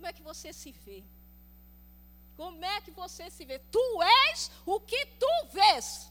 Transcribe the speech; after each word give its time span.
Como 0.00 0.08
é 0.08 0.14
que 0.14 0.22
você 0.22 0.50
se 0.50 0.72
vê? 0.72 1.04
Como 2.34 2.64
é 2.64 2.80
que 2.80 2.90
você 2.90 3.30
se 3.30 3.44
vê? 3.44 3.58
Tu 3.58 4.02
és 4.02 4.50
o 4.64 4.80
que 4.80 5.04
tu 5.04 5.46
vês. 5.52 6.10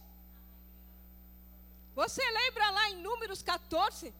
Você 1.95 2.21
lembra 2.29 2.69
lá 2.69 2.91
em 2.91 3.01
Números 3.01 3.41
14? 3.41 4.13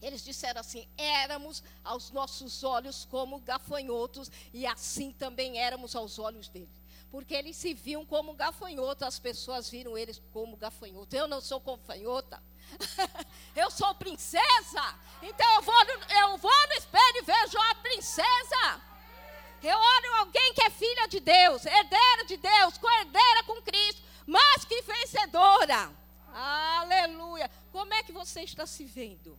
Eles 0.00 0.22
disseram 0.22 0.60
assim: 0.60 0.86
éramos 0.96 1.64
aos 1.82 2.12
nossos 2.12 2.62
olhos 2.62 3.04
como 3.06 3.40
gafanhotos, 3.40 4.30
e 4.54 4.64
assim 4.64 5.10
também 5.10 5.58
éramos 5.58 5.96
aos 5.96 6.20
olhos 6.20 6.48
deles. 6.48 6.70
Porque 7.10 7.34
eles 7.34 7.56
se 7.56 7.74
viam 7.74 8.06
como 8.06 8.34
gafanhoto, 8.34 9.04
as 9.04 9.18
pessoas 9.18 9.68
viram 9.68 9.98
eles 9.98 10.22
como 10.32 10.56
gafanhoto. 10.56 11.16
Eu 11.16 11.26
não 11.26 11.40
sou 11.40 11.58
gafanhota. 11.58 12.40
eu 13.56 13.70
sou 13.70 13.94
princesa. 13.94 14.94
Então 15.22 15.54
eu 15.54 15.62
vou, 15.62 15.82
eu 15.84 16.36
vou 16.38 16.68
no 16.68 16.74
espelho 16.74 17.16
e 17.16 17.22
vejo 17.22 17.58
a 17.58 17.74
princesa. 17.76 18.80
Eu 19.62 19.76
olho 19.76 20.14
alguém 20.20 20.54
que 20.54 20.62
é 20.62 20.70
filha 20.70 21.06
de 21.06 21.20
Deus, 21.20 21.66
herdeira 21.66 22.24
de 22.26 22.36
Deus, 22.36 22.78
co-herdeira 22.78 23.42
com 23.44 23.60
Cristo, 23.62 24.02
mas 24.26 24.64
que 24.64 24.80
vencedora. 24.82 25.92
Aleluia. 26.32 27.50
Como 27.70 27.92
é 27.92 28.02
que 28.02 28.12
você 28.12 28.42
está 28.42 28.66
se 28.66 28.84
vendo? 28.84 29.38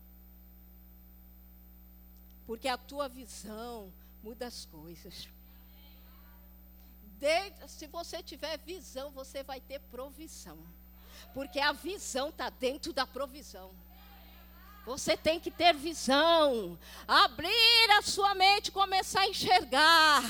Porque 2.46 2.68
a 2.68 2.78
tua 2.78 3.10
visão 3.10 3.92
muda 4.22 4.46
as 4.46 4.66
coisas. 4.66 5.28
De, 7.20 7.68
se 7.68 7.88
você 7.88 8.22
tiver 8.22 8.58
visão, 8.60 9.12
você 9.12 9.44
vai 9.44 9.60
ter 9.60 9.80
provisão. 9.80 10.58
Porque 11.34 11.60
a 11.60 11.72
visão 11.72 12.30
está 12.30 12.50
dentro 12.50 12.94
da 12.94 13.06
provisão. 13.06 13.72
Você 14.86 15.16
tem 15.16 15.40
que 15.40 15.52
ter 15.52 15.74
visão, 15.76 16.78
abrir 17.08 17.92
a 17.98 18.02
sua 18.02 18.34
mente, 18.34 18.72
começar 18.72 19.22
a 19.22 19.28
enxergar. 19.28 20.24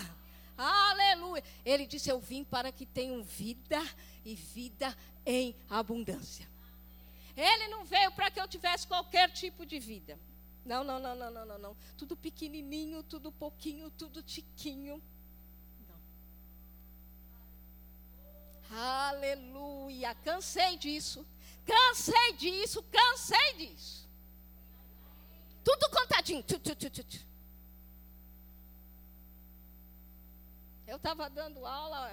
Aleluia. 0.57 1.43
Ele 1.65 1.85
disse: 1.85 2.09
Eu 2.09 2.19
vim 2.19 2.43
para 2.43 2.71
que 2.71 2.85
tenham 2.85 3.23
vida 3.23 3.81
e 4.25 4.35
vida 4.35 4.95
em 5.25 5.55
abundância. 5.69 6.47
Ele 7.35 7.69
não 7.69 7.85
veio 7.85 8.11
para 8.11 8.29
que 8.29 8.39
eu 8.39 8.47
tivesse 8.47 8.85
qualquer 8.85 9.31
tipo 9.31 9.65
de 9.65 9.79
vida. 9.79 10.19
Não, 10.65 10.83
não, 10.83 10.99
não, 10.99 11.15
não, 11.15 11.31
não, 11.31 11.45
não, 11.45 11.57
não. 11.57 11.77
Tudo 11.97 12.15
pequenininho, 12.15 13.01
tudo 13.03 13.31
pouquinho, 13.31 13.89
tudo 13.91 14.21
tiquinho. 14.21 15.01
Aleluia. 18.71 20.15
Cansei 20.15 20.77
disso. 20.77 21.25
Cansei 21.65 22.33
disso, 22.33 22.83
cansei 22.83 23.53
disso. 23.57 24.09
Tudo 25.63 25.89
contadinho. 25.89 26.43
Eu 30.87 30.97
estava 30.97 31.29
dando 31.29 31.65
aula 31.65 32.11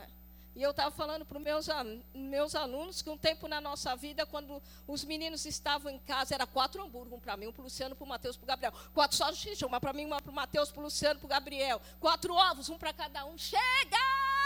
e 0.54 0.62
eu 0.62 0.70
estava 0.70 0.90
falando 0.90 1.24
para 1.24 1.38
os 1.38 1.42
meus, 1.42 1.66
meus 2.14 2.54
alunos 2.54 3.00
que 3.00 3.08
um 3.08 3.16
tempo 3.16 3.48
na 3.48 3.60
nossa 3.60 3.96
vida, 3.96 4.26
quando 4.26 4.62
os 4.86 5.04
meninos 5.04 5.46
estavam 5.46 5.90
em 5.90 5.98
casa, 6.00 6.34
era 6.34 6.46
quatro 6.46 6.82
hambúrguer, 6.82 7.14
um 7.14 7.20
para 7.20 7.36
mim, 7.36 7.46
um 7.46 7.52
para 7.52 7.60
o 7.60 7.64
Luciano, 7.64 7.96
para 7.96 8.04
o 8.04 8.08
Mateus, 8.08 8.36
para 8.36 8.44
o 8.44 8.48
Gabriel. 8.48 8.72
Quatro 8.92 9.16
salsichas, 9.16 9.62
uma 9.62 9.80
para 9.80 9.92
mim, 9.92 10.04
uma 10.04 10.20
para 10.20 10.30
o 10.30 10.34
Mateus, 10.34 10.70
para 10.70 10.80
o 10.80 10.84
Luciano, 10.84 11.18
para 11.18 11.26
o 11.26 11.28
Gabriel. 11.28 11.80
Quatro 12.00 12.34
ovos, 12.34 12.68
um 12.68 12.76
para 12.76 12.92
cada 12.92 13.24
um. 13.24 13.38
Chega! 13.38 14.37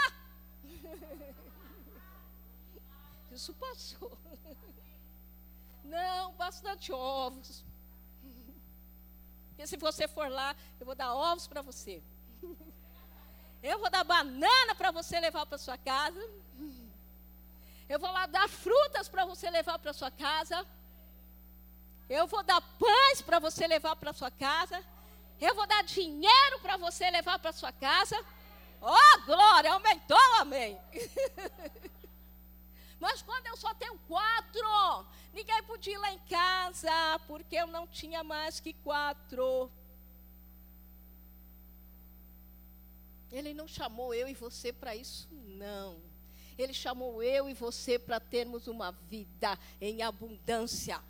Isso 3.33 3.53
passou. 3.53 4.17
Não, 5.83 6.33
bastante 6.33 6.91
ovos. 6.91 7.63
Porque 9.49 9.67
se 9.67 9.77
você 9.77 10.07
for 10.07 10.29
lá, 10.29 10.55
eu 10.79 10.85
vou 10.85 10.95
dar 10.95 11.13
ovos 11.13 11.47
para 11.47 11.61
você. 11.61 12.01
Eu 13.61 13.79
vou 13.79 13.89
dar 13.89 14.03
banana 14.03 14.75
para 14.75 14.91
você 14.91 15.19
levar 15.19 15.45
para 15.45 15.57
sua 15.57 15.77
casa. 15.77 16.21
Eu 17.87 17.99
vou 17.99 18.11
lá 18.11 18.25
dar 18.25 18.49
frutas 18.49 19.07
para 19.07 19.25
você 19.25 19.49
levar 19.49 19.79
para 19.79 19.93
sua 19.93 20.11
casa. 20.11 20.65
Eu 22.09 22.27
vou 22.27 22.43
dar 22.43 22.61
pães 22.77 23.21
para 23.21 23.39
você 23.39 23.65
levar 23.65 23.95
para 23.95 24.13
sua 24.13 24.29
casa. 24.29 24.83
Eu 25.39 25.55
vou 25.55 25.65
dar 25.65 25.83
dinheiro 25.83 26.59
para 26.61 26.77
você 26.77 27.09
levar 27.09 27.39
para 27.39 27.53
sua 27.53 27.71
casa. 27.71 28.17
Oh, 28.81 29.21
glória, 29.25 29.71
aumentou, 29.71 30.33
amém. 30.39 30.77
Mas 33.03 33.21
quando 33.21 33.47
eu 33.47 33.57
só 33.57 33.73
tenho 33.73 33.99
quatro, 34.07 35.05
ninguém 35.33 35.61
podia 35.63 35.95
ir 35.95 35.97
lá 35.97 36.13
em 36.13 36.19
casa, 36.19 37.19
porque 37.27 37.53
eu 37.53 37.67
não 37.67 37.85
tinha 37.85 38.23
mais 38.23 38.61
que 38.61 38.71
quatro. 38.71 39.69
Ele 43.29 43.53
não 43.53 43.67
chamou 43.67 44.13
eu 44.13 44.29
e 44.29 44.33
você 44.33 44.71
para 44.71 44.95
isso, 44.95 45.27
não. 45.33 46.01
Ele 46.57 46.73
chamou 46.73 47.21
eu 47.21 47.49
e 47.49 47.53
você 47.53 47.99
para 47.99 48.21
termos 48.21 48.67
uma 48.67 48.91
vida 48.93 49.59
em 49.81 50.01
abundância. 50.01 51.01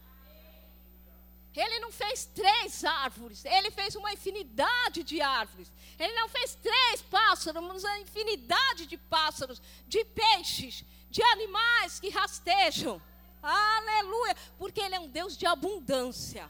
Ele 1.55 1.79
não 1.79 1.91
fez 1.91 2.25
três 2.25 2.83
árvores, 2.83 3.45
ele 3.45 3.69
fez 3.69 3.95
uma 3.95 4.11
infinidade 4.11 5.03
de 5.03 5.21
árvores. 5.21 5.71
Ele 5.99 6.13
não 6.15 6.27
fez 6.27 6.55
três 6.55 7.03
pássaros, 7.03 7.61
mas 7.61 7.83
uma 7.83 7.99
infinidade 7.99 8.87
de 8.87 8.97
pássaros, 8.97 9.61
de 9.87 10.03
peixes, 10.05 10.83
de 11.13 11.21
animais 11.21 11.99
que 11.99 12.09
rastejam. 12.09 12.99
Aleluia! 13.41 14.35
Porque 14.57 14.81
ele 14.81 14.95
é 14.95 14.99
um 14.99 15.07
Deus 15.07 15.37
de 15.37 15.45
abundância. 15.45 16.49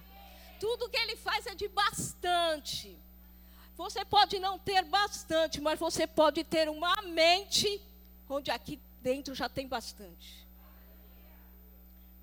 Tudo 0.57 0.89
que 0.89 0.95
ele 0.95 1.17
faz 1.17 1.45
é 1.45 1.53
de 1.53 1.67
bastante. 1.67 2.97
Você 3.75 4.05
pode 4.05 4.39
não 4.39 4.57
ter 4.57 4.83
bastante, 4.85 5.59
mas 5.59 5.77
você 5.77 6.07
pode 6.07 6.45
ter 6.45 6.69
uma 6.69 6.95
mente 7.01 7.81
onde 8.29 8.51
aqui 8.51 8.79
dentro 9.01 9.35
já 9.35 9.49
tem 9.49 9.67
bastante. 9.67 10.47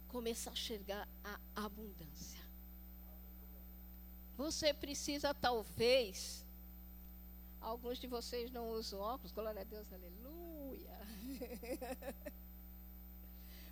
Começar 0.09 0.51
a 0.51 0.53
enxergar 0.55 1.07
a 1.23 1.39
abundância. 1.67 2.41
Você 4.39 4.73
precisa, 4.73 5.35
talvez, 5.35 6.43
alguns 7.61 7.99
de 7.99 8.07
vocês 8.07 8.51
não 8.51 8.71
usam 8.71 8.99
óculos, 8.99 9.31
glória 9.33 9.61
a 9.61 9.65
Deus, 9.65 9.93
aleluia. 9.93 10.30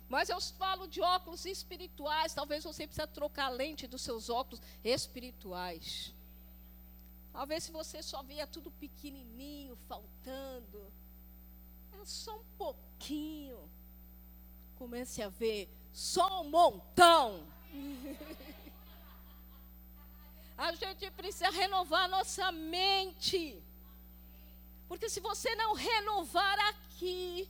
Mas 0.09 0.27
eu 0.27 0.41
falo 0.41 0.87
de 0.87 0.99
óculos 1.01 1.45
espirituais, 1.45 2.33
talvez 2.33 2.63
você 2.63 2.87
precise 2.87 3.07
trocar 3.07 3.45
a 3.45 3.49
lente 3.49 3.85
dos 3.85 4.01
seus 4.01 4.27
óculos 4.27 4.59
espirituais. 4.83 6.13
Talvez 7.31 7.63
se 7.63 7.71
você 7.71 8.01
só 8.01 8.23
via 8.23 8.47
tudo 8.47 8.71
pequenininho, 8.71 9.77
faltando. 9.87 10.91
É 11.93 12.05
só 12.05 12.37
um 12.39 12.43
pouquinho. 12.57 13.69
Comece 14.77 15.21
a 15.21 15.29
ver 15.29 15.69
só 15.93 16.41
um 16.41 16.49
montão. 16.49 17.45
a 20.57 20.73
gente 20.73 21.11
precisa 21.11 21.51
renovar 21.51 22.05
a 22.05 22.07
nossa 22.07 22.51
mente. 22.51 23.61
Porque 24.87 25.07
se 25.07 25.19
você 25.19 25.53
não 25.53 25.75
renovar 25.75 26.59
aqui, 26.69 27.47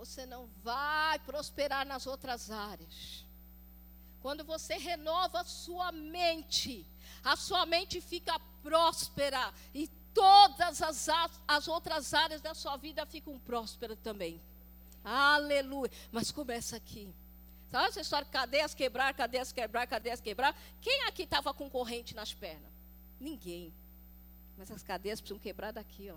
você 0.00 0.24
não 0.24 0.48
vai 0.64 1.18
prosperar 1.18 1.84
nas 1.84 2.06
outras 2.06 2.50
áreas. 2.50 3.26
Quando 4.22 4.42
você 4.42 4.78
renova 4.78 5.42
a 5.42 5.44
sua 5.44 5.92
mente, 5.92 6.86
a 7.22 7.36
sua 7.36 7.66
mente 7.66 8.00
fica 8.00 8.40
próspera 8.62 9.52
e 9.74 9.88
todas 10.14 10.80
as, 10.80 11.06
as 11.46 11.68
outras 11.68 12.14
áreas 12.14 12.40
da 12.40 12.54
sua 12.54 12.78
vida 12.78 13.04
ficam 13.04 13.38
prósperas 13.40 13.98
também. 13.98 14.40
Aleluia. 15.04 15.90
Mas 16.10 16.32
começa 16.32 16.76
aqui. 16.76 17.14
Sabe 17.70 17.88
essa 17.88 18.00
história? 18.00 18.26
Cadeias 18.26 18.72
quebrar, 18.72 19.12
cadeias 19.12 19.52
quebrar, 19.52 19.86
cadeias 19.86 20.20
quebrar. 20.20 20.58
Quem 20.80 21.02
aqui 21.08 21.24
estava 21.24 21.52
com 21.52 21.68
corrente 21.68 22.16
nas 22.16 22.32
pernas? 22.32 22.72
Ninguém. 23.20 23.74
Mas 24.56 24.70
as 24.70 24.82
cadeias 24.82 25.20
precisam 25.20 25.38
quebrar 25.38 25.72
daqui, 25.72 26.10
ó. 26.10 26.16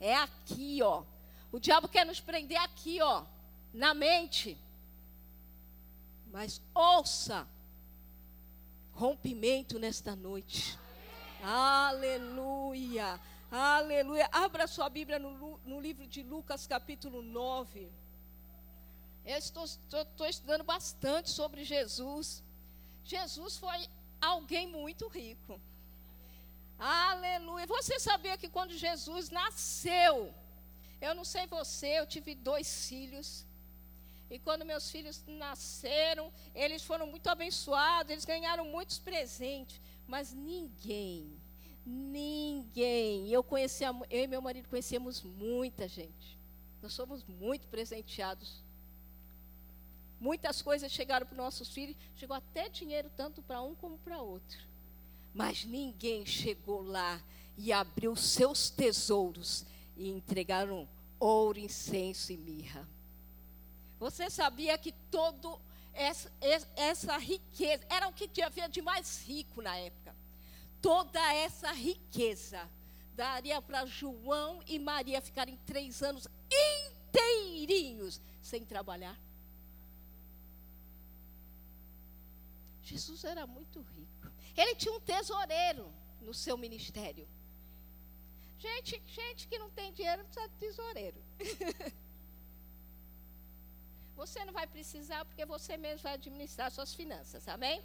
É 0.00 0.14
aqui, 0.16 0.82
ó. 0.82 1.04
O 1.50 1.58
diabo 1.58 1.88
quer 1.88 2.04
nos 2.04 2.20
prender 2.20 2.58
aqui, 2.60 3.00
ó. 3.00 3.24
Na 3.72 3.94
mente. 3.94 4.58
Mas 6.30 6.60
ouça 6.74 7.48
rompimento 8.92 9.78
nesta 9.78 10.14
noite. 10.14 10.78
Aleluia. 11.42 13.18
Aleluia. 13.50 14.28
Abra 14.32 14.66
sua 14.66 14.88
Bíblia 14.90 15.18
no, 15.18 15.58
no 15.64 15.80
livro 15.80 16.06
de 16.06 16.22
Lucas, 16.22 16.66
capítulo 16.66 17.22
9. 17.22 17.90
Eu 19.24 19.38
estou, 19.38 19.64
estou, 19.64 20.02
estou 20.02 20.26
estudando 20.26 20.64
bastante 20.64 21.30
sobre 21.30 21.64
Jesus. 21.64 22.42
Jesus 23.04 23.56
foi 23.56 23.88
alguém 24.20 24.66
muito 24.66 25.06
rico. 25.08 25.60
Aleluia. 26.78 27.66
Você 27.66 27.98
sabia 27.98 28.36
que 28.36 28.48
quando 28.48 28.72
Jesus 28.72 29.30
nasceu, 29.30 30.34
eu 31.00 31.14
não 31.14 31.24
sei 31.24 31.46
você, 31.46 31.98
eu 31.98 32.06
tive 32.06 32.34
dois 32.34 32.88
filhos. 32.88 33.46
E 34.30 34.38
quando 34.38 34.64
meus 34.64 34.90
filhos 34.90 35.24
nasceram, 35.26 36.32
eles 36.54 36.82
foram 36.82 37.06
muito 37.06 37.28
abençoados, 37.28 38.10
eles 38.10 38.24
ganharam 38.24 38.64
muitos 38.64 38.98
presentes. 38.98 39.80
Mas 40.06 40.32
ninguém, 40.32 41.32
ninguém. 41.86 43.28
Eu 43.30 43.42
conhecia, 43.42 43.88
eu 44.10 44.24
e 44.24 44.26
meu 44.26 44.42
marido 44.42 44.68
conhecemos 44.68 45.22
muita 45.22 45.88
gente. 45.88 46.38
Nós 46.82 46.92
somos 46.92 47.24
muito 47.24 47.66
presenteados. 47.68 48.62
Muitas 50.20 50.60
coisas 50.60 50.90
chegaram 50.90 51.24
para 51.24 51.34
os 51.34 51.38
nossos 51.38 51.68
filhos, 51.68 51.96
chegou 52.16 52.36
até 52.36 52.68
dinheiro 52.68 53.10
tanto 53.16 53.40
para 53.40 53.62
um 53.62 53.74
como 53.74 53.96
para 53.98 54.20
outro. 54.20 54.58
Mas 55.32 55.64
ninguém 55.64 56.26
chegou 56.26 56.82
lá 56.82 57.22
e 57.56 57.72
abriu 57.72 58.16
seus 58.16 58.68
tesouros 58.68 59.64
e 59.98 60.08
entregaram 60.08 60.88
ouro, 61.18 61.58
incenso 61.58 62.32
e 62.32 62.36
mirra. 62.36 62.88
Você 63.98 64.30
sabia 64.30 64.78
que 64.78 64.92
todo 65.10 65.60
essa, 65.92 66.32
essa 66.76 67.18
riqueza 67.18 67.84
era 67.90 68.08
o 68.08 68.12
que 68.12 68.40
havia 68.40 68.68
de 68.68 68.80
mais 68.80 69.24
rico 69.26 69.60
na 69.60 69.76
época? 69.76 70.14
Toda 70.80 71.20
essa 71.34 71.72
riqueza 71.72 72.70
daria 73.16 73.60
para 73.60 73.84
João 73.84 74.62
e 74.64 74.78
Maria 74.78 75.20
ficarem 75.20 75.58
três 75.66 76.00
anos 76.02 76.28
inteirinhos 77.10 78.20
sem 78.40 78.64
trabalhar. 78.64 79.18
Jesus 82.84 83.24
era 83.24 83.44
muito 83.46 83.80
rico. 83.80 84.32
Ele 84.56 84.74
tinha 84.76 84.94
um 84.94 85.00
tesoureiro 85.00 85.92
no 86.22 86.32
seu 86.32 86.56
ministério. 86.56 87.28
Gente, 88.58 89.00
gente 89.06 89.46
que 89.46 89.58
não 89.58 89.70
tem 89.70 89.92
dinheiro 89.92 90.24
precisa 90.24 90.48
de 90.48 90.54
tesoureiro. 90.54 91.16
você 94.16 94.44
não 94.44 94.52
vai 94.52 94.66
precisar 94.66 95.24
porque 95.24 95.44
você 95.46 95.76
mesmo 95.76 96.02
vai 96.02 96.14
administrar 96.14 96.70
suas 96.72 96.92
finanças, 96.92 97.46
amém? 97.46 97.82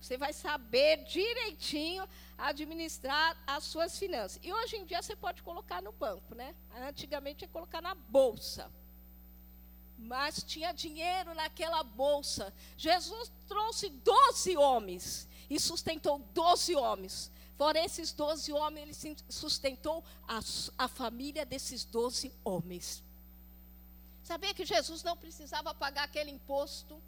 Você 0.00 0.16
vai 0.16 0.32
saber 0.32 1.04
direitinho 1.04 2.08
administrar 2.36 3.36
as 3.46 3.64
suas 3.64 3.98
finanças. 3.98 4.40
E 4.42 4.52
hoje 4.52 4.76
em 4.76 4.84
dia 4.84 5.00
você 5.00 5.14
pode 5.14 5.42
colocar 5.42 5.80
no 5.82 5.92
banco, 5.92 6.34
né? 6.34 6.54
Antigamente 6.74 7.44
ia 7.44 7.48
colocar 7.48 7.80
na 7.80 7.94
bolsa. 7.94 8.70
Mas 9.96 10.42
tinha 10.42 10.72
dinheiro 10.72 11.34
naquela 11.34 11.82
bolsa. 11.82 12.52
Jesus 12.76 13.30
trouxe 13.48 13.88
12 13.88 14.56
homens 14.56 15.28
e 15.50 15.58
sustentou 15.58 16.18
12 16.32 16.76
homens. 16.76 17.30
Fora 17.58 17.84
esses 17.84 18.12
12 18.12 18.52
homens, 18.52 19.04
ele 19.04 19.16
sustentou 19.28 20.04
a, 20.28 20.38
a 20.78 20.86
família 20.86 21.44
desses 21.44 21.84
12 21.84 22.32
homens. 22.44 23.02
Sabia 24.22 24.54
que 24.54 24.64
Jesus 24.64 25.02
não 25.02 25.16
precisava 25.16 25.74
pagar 25.74 26.04
aquele 26.04 26.30
imposto? 26.30 27.02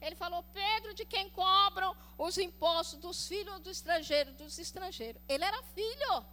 Ele 0.00 0.16
falou: 0.16 0.42
Pedro, 0.52 0.94
de 0.94 1.04
quem 1.04 1.30
cobram 1.30 1.96
os 2.18 2.36
impostos 2.38 2.98
dos 2.98 3.28
filhos 3.28 3.60
do 3.60 3.70
estrangeiro, 3.70 4.32
dos 4.32 4.58
estrangeiros. 4.58 5.22
Ele 5.28 5.44
era 5.44 5.62
filho. 5.62 6.26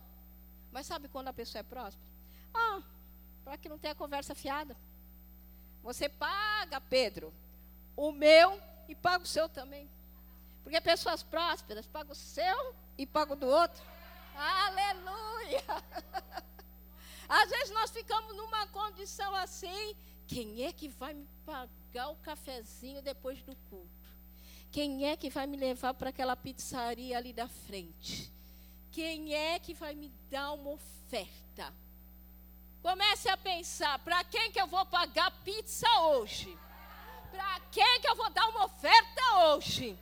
Mas 0.72 0.88
sabe 0.88 1.08
quando 1.08 1.28
a 1.28 1.34
pessoa 1.34 1.60
é 1.60 1.64
próspera? 1.64 2.04
Ah, 2.52 2.82
para 3.44 3.58
que 3.58 3.70
não 3.70 3.78
tenha 3.78 3.94
conversa 3.94 4.34
fiada. 4.34 4.76
Você 5.84 6.10
paga, 6.10 6.82
Pedro, 6.82 7.32
o 7.96 8.12
meu 8.12 8.60
e 8.88 8.96
paga 8.96 9.24
o 9.24 9.28
seu 9.28 9.48
também. 9.48 9.88
Porque 10.64 10.82
pessoas 10.82 11.22
prósperas 11.22 11.86
pagam 11.86 12.14
o 12.14 12.16
seu 12.16 12.76
e 12.98 13.06
pagam 13.06 13.38
do 13.38 13.48
outro. 13.48 13.84
Aleluia! 14.36 15.64
Às 17.28 17.50
vezes 17.50 17.72
nós 17.72 17.92
ficamos 17.92 18.36
numa 18.36 18.68
condição 18.68 19.34
assim. 19.36 19.96
Quem 20.28 20.64
é 20.64 20.74
que 20.74 20.88
vai 20.88 21.14
me 21.14 21.28
pagar 21.46 22.10
o 22.10 22.16
cafezinho 22.18 23.02
depois 23.02 23.42
do 23.44 23.56
culto? 23.70 24.06
Quem 24.72 25.06
é 25.06 25.16
que 25.16 25.30
vai 25.30 25.48
me 25.48 25.56
levar 25.56 25.94
para 25.94 26.10
aquela 26.10 26.36
pizzaria 26.36 27.18
ali 27.18 27.32
da 27.32 27.48
frente? 27.48 28.32
Quem 28.92 29.34
é 29.34 29.60
que 29.60 29.74
vai 29.74 29.96
me 29.96 30.10
dar 30.30 30.54
uma 30.54 30.72
oferta? 30.72 31.74
Comece 32.82 33.30
a 33.30 33.38
pensar: 33.38 34.00
para 34.00 34.24
quem 34.24 34.52
que 34.52 34.60
eu 34.60 34.68
vou 34.68 34.86
pagar 34.86 35.32
pizza 35.44 35.88
hoje? 36.02 36.58
Para 37.32 37.60
quem 37.72 38.02
que 38.02 38.08
eu 38.08 38.16
vou 38.16 38.30
dar 38.30 38.48
uma 38.50 38.66
oferta 38.66 39.22
hoje? 39.48 39.98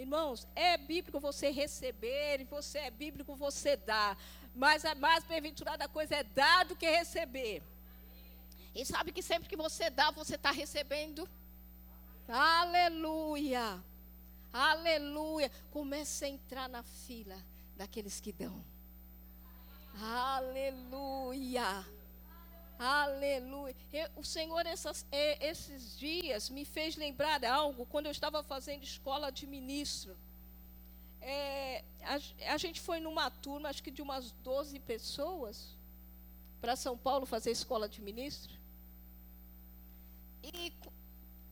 Irmãos, 0.00 0.48
é 0.56 0.78
bíblico 0.78 1.20
você 1.20 1.50
receber, 1.50 2.42
você 2.46 2.78
é 2.78 2.90
bíblico 2.90 3.34
você 3.36 3.76
dar. 3.76 4.16
Mas 4.54 4.82
a 4.86 4.94
mais 4.94 5.24
bem-aventurada 5.24 5.86
coisa 5.88 6.16
é 6.16 6.24
dar 6.24 6.64
do 6.64 6.74
que 6.74 6.88
receber. 6.88 7.62
E 8.74 8.82
sabe 8.86 9.12
que 9.12 9.22
sempre 9.22 9.46
que 9.46 9.56
você 9.56 9.90
dá, 9.90 10.10
você 10.10 10.36
está 10.36 10.50
recebendo? 10.50 11.28
Aleluia! 12.26 13.78
Aleluia! 14.50 15.52
Comece 15.70 16.24
a 16.24 16.28
entrar 16.28 16.66
na 16.66 16.82
fila 16.82 17.36
daqueles 17.76 18.20
que 18.20 18.32
dão. 18.32 18.64
Aleluia! 20.00 21.84
Aleluia! 22.82 23.76
O 24.16 24.24
Senhor, 24.24 24.64
essas, 24.64 25.04
esses 25.38 25.98
dias, 25.98 26.48
me 26.48 26.64
fez 26.64 26.96
lembrar 26.96 27.44
algo 27.44 27.84
quando 27.84 28.06
eu 28.06 28.10
estava 28.10 28.42
fazendo 28.42 28.82
escola 28.82 29.30
de 29.30 29.46
ministro. 29.46 30.16
É, 31.20 31.84
a, 32.02 32.54
a, 32.54 32.56
gente 32.56 32.80
foi 32.80 32.98
numa 32.98 33.30
turma, 33.30 33.68
acho 33.68 33.82
que 33.82 33.90
de 33.90 34.00
umas 34.00 34.32
12 34.32 34.78
pessoas, 34.78 35.76
para 36.58 36.74
São 36.74 36.96
Paulo 36.96 37.26
fazer 37.26 37.50
escola 37.50 37.86
de 37.86 38.00
ministro. 38.00 38.54
E 40.42 40.72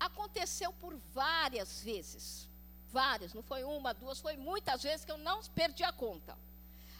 aconteceu 0.01 0.73
por 0.73 0.97
várias 1.13 1.83
vezes. 1.83 2.49
Várias, 2.91 3.35
não 3.35 3.43
foi 3.43 3.65
uma, 3.65 3.93
duas, 3.93 4.19
foi 4.19 4.39
muitas 4.39 4.83
vezes 4.83 5.05
que 5.05 5.13
eu 5.13 5.19
não 5.19 5.43
perdi 5.55 5.85
a 5.85 5.93
conta. 5.93 6.39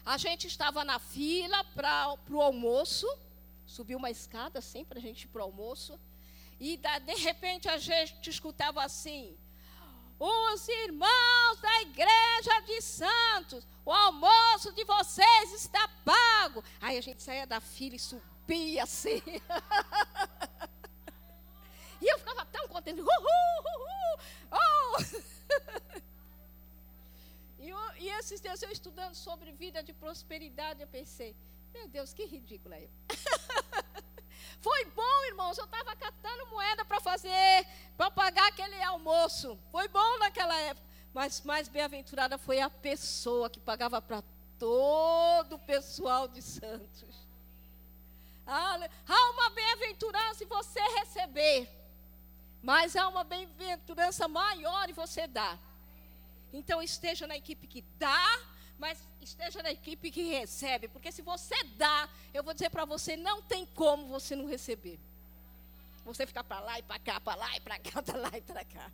A 0.05 0.17
gente 0.17 0.45
estava 0.45 0.83
na 0.83 0.99
fila 0.99 1.63
para 1.63 2.15
o 2.29 2.39
almoço, 2.39 3.07
subiu 3.69 3.97
uma 3.97 4.09
escada 4.09 4.59
assim 4.59 4.83
para 4.83 4.99
a 4.99 5.01
gente 5.01 5.23
ir 5.23 5.27
para 5.27 5.39
o 5.41 5.45
almoço, 5.45 5.97
e 6.59 6.75
da, 6.77 6.99
de 6.99 7.15
repente 7.15 7.69
a 7.69 7.77
gente 7.77 8.29
escutava 8.29 8.83
assim: 8.83 9.37
os 10.19 10.67
irmãos 10.67 11.61
da 11.61 11.81
igreja 11.81 12.59
de 12.65 12.81
Santos, 12.81 13.65
o 13.85 13.91
almoço 13.91 14.73
de 14.73 14.83
vocês 14.83 15.53
está 15.53 15.87
pago. 16.03 16.61
Aí 16.81 16.97
a 16.97 17.01
gente 17.01 17.23
saía 17.23 17.47
da 17.47 17.61
fila 17.61 17.95
e 17.95 17.99
subia 17.99 18.83
assim. 18.83 19.21
e 22.01 22.11
eu 22.11 22.19
ficava 22.19 22.45
tão 22.47 22.67
contente. 22.67 22.99
Uhul, 22.99 23.07
uhul, 23.07 24.19
oh. 24.51 24.97
e, 27.59 27.69
eu, 27.69 27.79
e 27.99 28.09
esses 28.19 28.41
dias 28.41 28.61
eu 28.61 28.71
estudando 28.71 29.15
sobre 29.15 29.53
vida 29.53 29.81
de 29.81 29.93
prosperidade, 29.93 30.81
eu 30.81 30.87
pensei, 30.87 31.33
meu 31.73 31.87
Deus, 31.87 32.13
que 32.13 32.25
ridícula 32.25 32.79
eu. 32.79 32.89
Foi 34.61 34.85
bom, 34.85 35.25
irmãos. 35.27 35.57
Eu 35.57 35.65
estava 35.65 35.95
catando 35.95 36.47
moeda 36.47 36.83
para 36.83 36.99
fazer, 36.99 37.67
para 37.95 38.11
pagar 38.11 38.47
aquele 38.47 38.81
almoço. 38.83 39.57
Foi 39.71 39.87
bom 39.87 40.17
naquela 40.19 40.55
época. 40.61 40.87
Mas 41.13 41.41
mais 41.41 41.67
bem-aventurada 41.67 42.37
foi 42.37 42.59
a 42.59 42.69
pessoa 42.69 43.49
que 43.49 43.59
pagava 43.59 44.01
para 44.01 44.23
todo 44.59 45.55
o 45.55 45.59
pessoal 45.59 46.27
de 46.27 46.41
Santos. 46.41 47.27
Há 48.45 49.31
uma 49.31 49.49
bem-aventurança 49.51 50.43
em 50.43 50.47
você 50.47 50.79
receber, 50.99 51.69
mas 52.63 52.95
há 52.95 53.07
uma 53.07 53.23
bem-aventurança 53.23 54.27
maior 54.27 54.89
em 54.89 54.93
você 54.93 55.27
dar. 55.27 55.57
Então 56.51 56.81
esteja 56.81 57.27
na 57.27 57.37
equipe 57.37 57.67
que 57.67 57.83
dá, 57.99 58.39
mas 58.79 58.97
esteja 59.21 59.61
na 59.61 59.71
equipe 59.71 60.09
que 60.09 60.23
recebe, 60.23 60.87
porque 60.87 61.11
se 61.11 61.21
você 61.21 61.55
dá, 61.77 62.09
eu 62.33 62.41
vou 62.41 62.53
dizer 62.53 62.69
para 62.69 62.85
você, 62.85 63.17
não 63.17 63.41
tem 63.41 63.65
como 63.65 64.07
você 64.07 64.35
não 64.35 64.47
receber. 64.47 64.97
Você 66.05 66.25
ficar 66.25 66.45
para 66.45 66.61
lá 66.61 66.79
e 66.79 66.83
para 66.83 66.97
cá, 66.97 67.19
para 67.19 67.35
lá 67.35 67.55
e 67.57 67.59
para 67.59 67.77
cá, 67.77 68.01
para 68.01 68.17
lá 68.17 68.37
e 68.37 68.41
para 68.41 68.63
cá. 68.63 68.91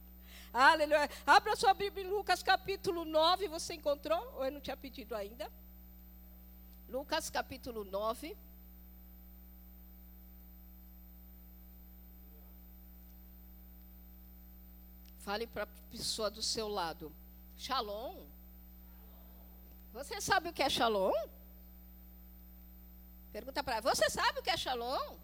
Aleluia. 0.51 1.09
Abra 1.25 1.55
sua 1.55 1.73
Bíblia 1.73 2.03
em 2.03 2.09
Lucas 2.09 2.41
capítulo 2.41 3.05
9, 3.05 3.47
você 3.47 3.75
encontrou? 3.75 4.19
Ou 4.37 4.45
eu 4.45 4.51
não 4.51 4.59
tinha 4.59 4.75
pedido 4.75 5.15
ainda? 5.15 5.51
Lucas 6.89 7.29
capítulo 7.29 7.83
9. 7.83 8.35
Fale 15.19 15.47
para 15.47 15.63
a 15.63 15.67
pessoa 15.91 16.29
do 16.29 16.41
seu 16.41 16.67
lado. 16.67 17.11
Shalom. 17.57 18.34
Você 19.95 20.21
sabe 20.21 20.49
o 20.49 20.53
que 20.53 20.61
é 20.61 20.69
shalom? 20.69 21.13
Pergunta 23.31 23.63
para 23.63 23.77
ela, 23.77 23.95
você 23.95 24.09
sabe 24.09 24.39
o 24.39 24.43
que 24.43 24.49
é 24.49 24.57
shalom? 24.57 25.17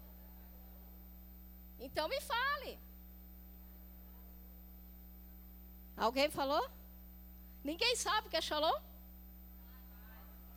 Então 1.78 2.08
me 2.08 2.20
fale. 2.20 2.78
Alguém 5.96 6.28
falou? 6.30 6.64
Ninguém 7.62 7.94
sabe 7.96 8.26
o 8.26 8.30
que 8.30 8.36
é 8.36 8.40
shalom? 8.40 8.78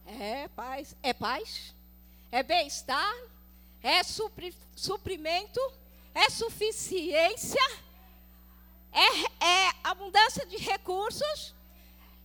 É 0.05 0.47
paz. 0.49 0.95
É 1.03 1.13
paz? 1.13 1.75
É 2.31 2.41
bem-estar? 2.41 3.15
É 3.83 4.01
supri, 4.03 4.55
suprimento? 4.75 5.61
é 6.15 6.29
suficiência, 6.29 7.61
é, 8.93 9.45
é 9.45 9.71
abundância 9.83 10.45
de 10.45 10.55
recursos, 10.55 11.53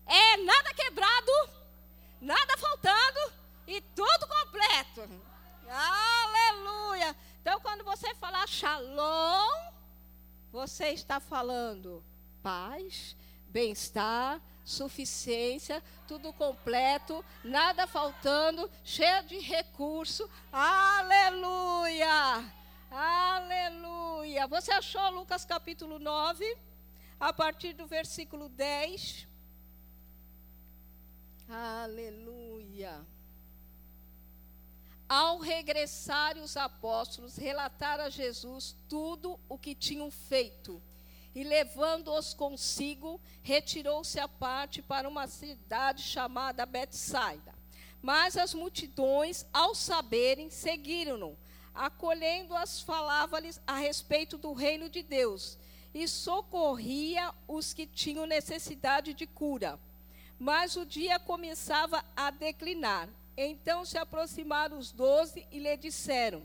é 0.06 0.36
nada 0.36 0.72
quebrado, 0.72 1.32
nada 2.20 2.56
faltando 2.58 3.32
e 3.66 3.80
tudo 3.80 4.26
completo. 4.26 5.08
Aleluia! 5.68 7.16
Então, 7.40 7.60
quando 7.60 7.84
você 7.84 8.14
falar 8.16 8.46
shalom, 8.46 9.72
você 10.52 10.88
está 10.88 11.20
falando 11.20 12.04
paz, 12.42 13.16
bem-estar, 13.48 14.40
suficiência, 14.64 15.82
tudo 16.06 16.32
completo, 16.32 17.24
nada 17.42 17.86
faltando, 17.86 18.70
cheio 18.84 19.24
de 19.24 19.38
recurso. 19.38 20.28
Aleluia! 20.52 22.08
Aleluia! 22.90 24.46
Você 24.48 24.72
achou 24.72 25.10
Lucas 25.10 25.44
capítulo 25.44 25.98
9, 25.98 26.58
a 27.18 27.32
partir 27.32 27.72
do 27.72 27.86
versículo 27.86 28.48
10? 28.48 29.29
Aleluia! 31.50 33.04
Ao 35.08 35.38
regressarem 35.38 36.42
os 36.42 36.56
apóstolos, 36.56 37.36
relataram 37.36 38.04
a 38.04 38.08
Jesus 38.08 38.76
tudo 38.88 39.40
o 39.48 39.58
que 39.58 39.74
tinham 39.74 40.08
feito 40.10 40.80
e 41.34 41.42
levando-os 41.42 42.34
consigo, 42.34 43.20
retirou-se 43.42 44.18
à 44.20 44.28
parte 44.28 44.80
para 44.80 45.08
uma 45.08 45.26
cidade 45.26 46.02
chamada 46.02 46.64
Betsaida. 46.64 47.52
Mas 48.00 48.36
as 48.36 48.54
multidões, 48.54 49.44
ao 49.52 49.74
saberem, 49.74 50.50
seguiram-no. 50.50 51.36
Acolhendo-as, 51.74 52.80
falava-lhes 52.80 53.60
a 53.66 53.76
respeito 53.76 54.38
do 54.38 54.52
reino 54.52 54.88
de 54.88 55.02
Deus 55.02 55.58
e 55.92 56.06
socorria 56.06 57.34
os 57.48 57.72
que 57.72 57.86
tinham 57.86 58.26
necessidade 58.26 59.14
de 59.14 59.26
cura. 59.26 59.78
Mas 60.40 60.74
o 60.74 60.86
dia 60.86 61.18
começava 61.18 62.02
a 62.16 62.30
declinar. 62.30 63.10
Então 63.36 63.84
se 63.84 63.98
aproximaram 63.98 64.78
os 64.78 64.90
doze 64.90 65.46
e 65.52 65.58
lhe 65.58 65.76
disseram: 65.76 66.42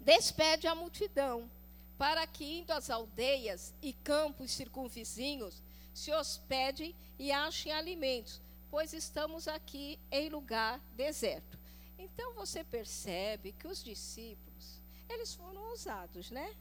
Despede 0.00 0.66
a 0.66 0.74
multidão 0.74 1.50
para 1.98 2.26
que, 2.26 2.60
indo 2.60 2.70
às 2.72 2.88
aldeias 2.88 3.74
e 3.82 3.92
campos 3.92 4.52
circunvizinhos, 4.52 5.62
se 5.92 6.10
hospedem 6.12 6.96
e 7.18 7.30
achem 7.30 7.72
alimentos, 7.72 8.40
pois 8.70 8.94
estamos 8.94 9.46
aqui 9.46 9.98
em 10.10 10.30
lugar 10.30 10.80
deserto. 10.96 11.58
Então 11.98 12.32
você 12.32 12.64
percebe 12.64 13.52
que 13.52 13.68
os 13.68 13.84
discípulos, 13.84 14.80
eles 15.10 15.34
foram 15.34 15.60
ousados, 15.70 16.30
né? 16.30 16.54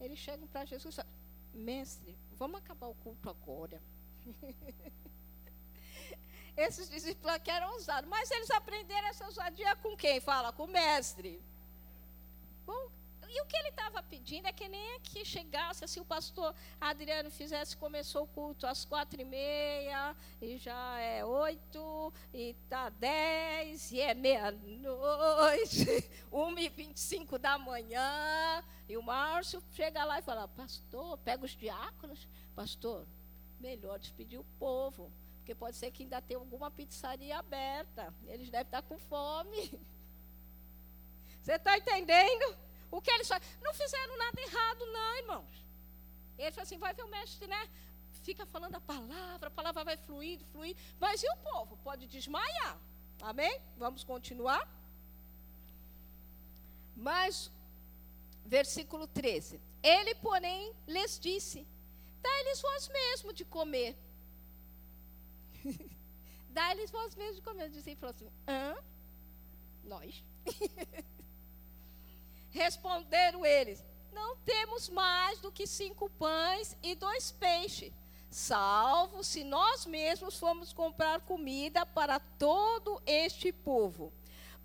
Eles 0.00 0.20
chegam 0.20 0.46
para 0.46 0.66
Jesus 0.66 0.94
e 0.94 0.96
falam, 0.98 1.12
mestre, 1.52 2.16
vamos 2.36 2.60
acabar 2.60 2.86
o 2.86 2.94
culto 2.94 3.28
agora. 3.28 3.82
Esses 6.56 6.90
discípulos 6.90 7.34
aqui 7.34 7.50
eram 7.50 7.72
ousados, 7.74 8.10
mas 8.10 8.30
eles 8.30 8.50
aprenderam 8.50 9.06
essa 9.08 9.24
ousadia 9.26 9.76
com 9.76 9.96
quem? 9.96 10.20
Fala, 10.20 10.52
com 10.52 10.64
o 10.64 10.68
mestre. 10.68 11.40
Bom, 12.66 12.90
e 13.30 13.42
o 13.42 13.46
que 13.46 13.56
ele 13.56 13.68
estava 13.68 14.02
pedindo 14.02 14.48
é 14.48 14.52
que 14.52 14.66
nem 14.68 14.96
aqui 14.96 15.22
chegasse, 15.22 15.84
assim, 15.84 16.00
o 16.00 16.04
pastor 16.04 16.54
Adriano 16.80 17.30
fizesse, 17.30 17.76
começou 17.76 18.22
o 18.24 18.26
culto 18.26 18.66
às 18.66 18.86
quatro 18.86 19.20
e 19.20 19.24
meia, 19.24 20.16
e 20.40 20.56
já 20.56 20.98
é 20.98 21.22
oito, 21.24 22.12
e 22.32 22.50
está 22.50 22.88
dez, 22.88 23.92
e 23.92 24.00
é 24.00 24.14
meia-noite, 24.14 25.86
uma 26.32 26.58
e 26.60 26.70
vinte 26.70 26.96
e 26.96 27.00
cinco 27.00 27.38
da 27.38 27.58
manhã, 27.58 28.64
e 28.88 28.96
o 28.96 29.02
Márcio 29.02 29.62
chega 29.72 30.04
lá 30.04 30.18
e 30.18 30.22
fala, 30.22 30.48
pastor, 30.48 31.18
pega 31.18 31.44
os 31.44 31.54
diáconos, 31.54 32.26
pastor, 32.56 33.06
melhor 33.60 33.98
despedir 33.98 34.38
o 34.38 34.44
povo, 34.58 35.12
porque 35.38 35.54
pode 35.54 35.76
ser 35.76 35.90
que 35.90 36.02
ainda 36.02 36.20
tenha 36.20 36.38
alguma 36.38 36.70
pizzaria 36.70 37.38
aberta, 37.38 38.14
eles 38.26 38.50
devem 38.50 38.66
estar 38.66 38.82
com 38.82 38.98
fome. 38.98 39.80
Você 41.42 41.52
está 41.52 41.78
entendendo? 41.78 42.56
O 42.90 43.00
que 43.00 43.10
eles? 43.10 43.28
Não 43.62 43.72
fizeram 43.72 44.16
nada 44.16 44.40
errado, 44.40 44.86
não, 44.86 45.16
irmãos. 45.16 45.66
Ele 46.38 46.50
falou 46.50 46.62
assim: 46.62 46.78
vai 46.78 46.92
ver 46.94 47.04
o 47.04 47.08
mestre, 47.08 47.46
né? 47.46 47.68
Fica 48.22 48.44
falando 48.46 48.74
a 48.74 48.80
palavra, 48.80 49.48
a 49.48 49.50
palavra 49.50 49.84
vai 49.84 49.96
fluir, 49.96 50.40
fluir. 50.52 50.76
Mas 51.00 51.22
e 51.22 51.26
o 51.30 51.36
povo? 51.38 51.78
Pode 51.78 52.06
desmaiar. 52.06 52.78
Amém? 53.22 53.60
Vamos 53.76 54.04
continuar. 54.04 54.66
Mas, 56.94 57.50
versículo 58.44 59.06
13: 59.06 59.60
Ele, 59.82 60.14
porém, 60.16 60.74
lhes 60.86 61.18
disse: 61.18 61.66
Dá-lhes 62.22 62.60
vós 62.60 62.88
mesmo 62.88 63.32
de 63.32 63.44
comer. 63.44 63.96
Dá-lhes 66.50 66.90
vós 66.90 67.14
mesmo 67.14 67.36
de 67.36 67.42
comer. 67.42 67.64
Ele 67.64 67.96
falou 67.96 68.14
assim: 68.14 68.30
Hã? 68.46 68.76
Nós. 69.84 70.24
Responderam 72.50 73.44
eles: 73.44 73.84
Não 74.12 74.36
temos 74.38 74.88
mais 74.88 75.38
do 75.40 75.52
que 75.52 75.66
cinco 75.66 76.10
pães 76.10 76.76
e 76.82 76.94
dois 76.94 77.30
peixes, 77.30 77.92
salvo 78.30 79.22
se 79.22 79.44
nós 79.44 79.86
mesmos 79.86 80.38
formos 80.38 80.72
comprar 80.72 81.20
comida 81.20 81.86
para 81.86 82.18
todo 82.18 83.00
este 83.06 83.52
povo. 83.52 84.12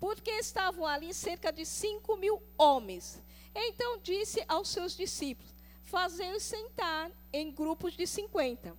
Porque 0.00 0.30
estavam 0.32 0.84
ali 0.84 1.14
cerca 1.14 1.52
de 1.52 1.64
cinco 1.64 2.16
mil 2.16 2.42
homens. 2.58 3.22
Então 3.54 3.98
disse 3.98 4.44
aos 4.48 4.68
seus 4.68 4.96
discípulos: 4.96 5.53
Fazei-os 5.94 6.42
sentar 6.42 7.08
em 7.32 7.52
grupos 7.52 7.92
de 7.94 8.04
cinquenta. 8.04 8.76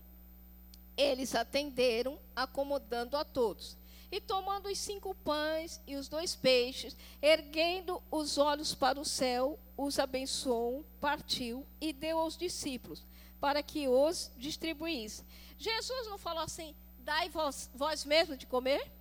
Eles 0.98 1.34
atenderam, 1.34 2.19
acomodando 2.36 3.15
a 3.15 3.24
todos. 3.24 3.77
E 4.12 4.19
tomando 4.19 4.67
os 4.67 4.77
cinco 4.77 5.15
pães 5.15 5.79
e 5.88 5.95
os 5.95 6.10
dois 6.10 6.36
peixes, 6.36 6.93
erguendo 7.22 8.03
os 8.12 8.38
olhos 8.38 8.75
para 8.75 9.00
o 9.00 9.05
céu, 9.05 9.57
os 9.77 9.98
abençoou, 9.98 10.86
partiu 11.00 11.65
e 11.79 11.93
deu 11.93 12.19
aos 12.19 12.36
discípulos, 12.36 13.05
para 13.39 13.63
que 13.63 13.88
os 13.88 14.29
distribuísse. 14.36 15.24
Jesus 15.57 16.07
não 16.07 16.17
falou 16.17 16.43
assim, 16.43 16.75
dai 17.00 17.29
vós, 17.29 17.72
vós 17.74 18.03
mesmo 18.03 18.36
de 18.36 18.45
comer? 18.45 18.91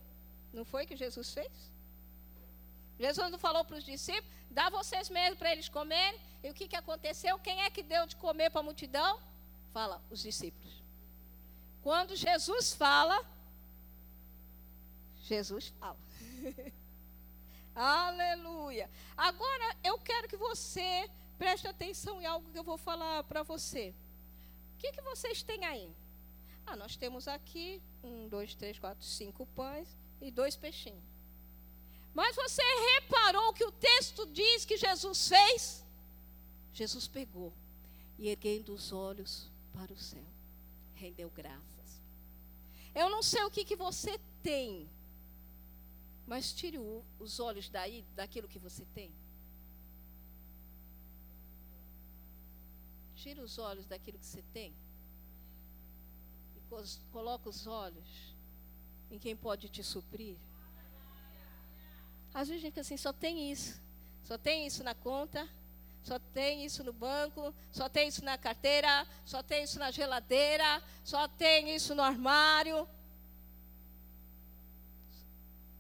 Não 0.53 0.65
foi 0.65 0.87
que 0.87 0.95
Jesus 0.95 1.35
fez? 1.35 1.51
Jesus 2.97 3.29
não 3.33 3.41
falou 3.41 3.65
para 3.65 3.77
os 3.77 3.83
discípulos, 3.83 4.31
dá 4.49 4.71
vocês 4.71 5.11
mesmo 5.11 5.37
para 5.37 5.51
eles 5.51 5.69
comerem. 5.69 6.21
E 6.45 6.51
o 6.51 6.55
que, 6.55 6.69
que 6.69 6.77
aconteceu? 6.77 7.39
Quem 7.39 7.63
é 7.63 7.71
que 7.71 7.83
deu 7.83 8.07
de 8.07 8.17
comer 8.17 8.51
para 8.51 8.61
a 8.61 8.65
multidão? 8.65 9.19
Fala, 9.73 10.03
os 10.11 10.21
discípulos. 10.21 10.75
Quando 11.83 12.15
Jesus 12.15 12.75
fala, 12.75 13.25
Jesus 15.23 15.73
fala. 15.81 15.97
Aleluia. 17.75 18.91
Agora 19.17 19.77
eu 19.83 19.99
quero 19.99 20.29
que 20.29 20.37
você 20.37 21.11
preste 21.39 21.67
atenção 21.67 22.21
em 22.21 22.27
algo 22.27 22.51
que 22.51 22.59
eu 22.59 22.63
vou 22.63 22.77
falar 22.77 23.25
para 23.25 23.43
você. 23.43 23.95
O 24.75 24.79
que, 24.81 24.93
que 24.93 25.01
vocês 25.01 25.43
têm 25.43 25.65
aí? 25.65 25.91
Ah, 26.67 26.77
nós 26.77 26.95
temos 26.95 27.27
aqui 27.27 27.81
um, 28.03 28.29
dois, 28.29 28.55
três, 28.55 28.79
quatro, 28.79 29.03
cinco 29.03 29.47
pães 29.47 29.89
e 30.21 30.31
dois 30.31 30.57
peixinhos. 30.57 31.03
Mas 32.13 32.37
você 32.37 32.63
reparou 32.97 33.55
que 33.55 33.65
o 33.65 33.73
texto 33.73 34.27
diz 34.27 34.67
que 34.67 34.77
Jesus 34.77 35.29
fez? 35.29 35.84
Jesus 36.75 37.09
pegou 37.09 37.55
e 38.19 38.29
erguendo 38.29 38.75
os 38.75 38.93
olhos 38.93 39.51
para 39.73 39.93
o 39.93 39.97
céu, 39.97 40.27
rendeu 40.95 41.31
graças. 41.31 42.03
Eu 42.95 43.09
não 43.09 43.23
sei 43.23 43.43
o 43.45 43.51
que, 43.51 43.65
que 43.65 43.75
você 43.75 44.21
tem 44.43 44.87
mas 46.27 46.53
tire 46.53 46.79
o, 46.79 47.05
os 47.19 47.39
olhos 47.39 47.69
daí, 47.69 48.05
daquilo 48.15 48.49
que 48.49 48.59
você 48.59 48.85
tem. 48.95 49.13
Tire 53.15 53.41
os 53.41 53.59
olhos 53.59 53.87
daquilo 53.87 54.19
que 54.19 54.27
você 54.27 54.43
tem. 54.53 54.75
E 56.57 56.61
coloca 57.13 57.49
os 57.49 57.67
olhos 57.67 58.35
em 59.11 59.19
quem 59.19 59.37
pode 59.37 59.69
te 59.69 59.83
suprir. 59.83 60.37
Às 62.33 62.49
vezes 62.49 62.63
a 62.63 62.67
gente 62.67 62.81
assim, 62.81 62.97
só 62.97 63.13
tem 63.13 63.51
isso. 63.53 63.81
Só 64.23 64.39
tem 64.39 64.67
isso 64.67 64.83
na 64.83 64.95
conta, 64.95 65.49
só 66.05 66.19
tem 66.19 66.67
isso 66.67 66.85
no 66.85 66.93
banco, 66.93 67.55
só 67.73 67.89
tem 67.89 68.09
isso 68.09 68.23
na 68.23 68.37
carteira, 68.37 69.07
só 69.25 69.43
tem 69.43 69.65
isso 69.65 69.79
na 69.79 69.91
geladeira, 69.91 70.83
só 71.03 71.27
tem 71.27 71.75
isso 71.75 71.95
no 71.95 72.03
armário. 72.03 72.87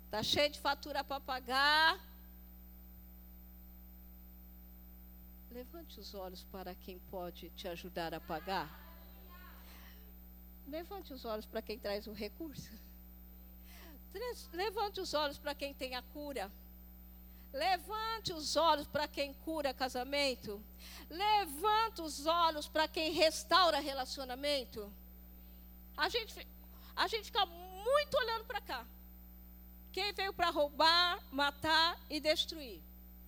Está 0.07 0.23
cheio 0.23 0.49
de 0.49 0.59
fatura 0.59 1.05
para 1.05 1.21
pagar. 1.21 2.01
Levante 5.51 6.01
os 6.01 6.15
olhos 6.15 6.43
para 6.45 6.75
quem 6.75 6.99
pode 6.99 7.51
te 7.51 7.69
ajudar 7.69 8.15
a 8.15 8.21
pagar. 8.21 8.69
Levante 10.67 11.13
os 11.13 11.27
olhos 11.27 11.45
para 11.45 11.61
quem 11.61 11.79
traz 11.79 12.07
o 12.07 12.13
recurso. 12.13 12.71
Levante 14.55 15.01
os 15.03 15.13
olhos 15.13 15.39
para 15.39 15.55
quem 15.55 15.75
tem 15.75 15.95
a 15.95 16.03
cura. 16.03 16.51
Levante 17.55 18.33
os 18.33 18.57
olhos 18.57 18.89
para 18.89 19.07
quem 19.07 19.33
cura 19.33 19.73
casamento. 19.73 20.61
Levante 21.09 22.03
os 22.03 22.27
olhos 22.27 22.67
para 22.67 22.89
quem 22.89 23.13
restaura 23.13 23.79
relacionamento. 23.79 24.93
A 25.97 26.09
gente, 26.09 26.35
a 26.97 27.07
gente 27.07 27.27
fica 27.27 27.47
muito 27.47 28.15
olhando 28.19 28.45
para 28.45 28.61
cá. 28.61 28.85
Quem 29.93 30.13
veio 30.13 30.33
para 30.33 30.51
roubar, 30.51 31.23
matar 31.31 31.97
e 32.11 32.19
destruir? 32.19 32.83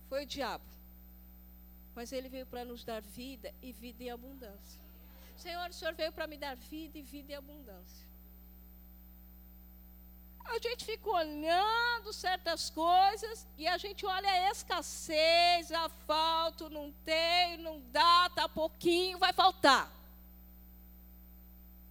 Foi 0.09 0.23
o 0.23 0.27
diabo. 0.27 0.65
Mas 1.95 2.11
ele 2.11 2.27
veio 2.27 2.45
para 2.45 2.65
nos 2.65 2.83
dar 2.83 3.01
vida 3.01 3.55
e 3.61 3.71
vida 3.71 4.03
em 4.03 4.09
abundância. 4.09 4.81
Senhor, 5.37 5.69
o 5.69 5.73
Senhor 5.73 5.93
veio 5.93 6.11
para 6.11 6.27
me 6.27 6.37
dar 6.37 6.57
vida 6.57 6.97
e 6.97 7.01
vida 7.01 7.31
em 7.31 7.35
abundância. 7.35 8.06
A 10.47 10.59
gente 10.59 10.85
fica 10.85 11.09
olhando 11.09 12.13
certas 12.13 12.69
coisas 12.69 13.45
e 13.57 13.67
a 13.67 13.77
gente 13.77 14.05
olha 14.05 14.29
a 14.29 14.51
escassez, 14.51 15.71
a 15.71 15.89
falta, 15.89 16.69
não 16.69 16.91
tem, 17.03 17.57
não 17.57 17.81
dá, 17.91 18.29
tá 18.33 18.47
pouquinho, 18.47 19.17
vai 19.17 19.33
faltar. 19.33 19.91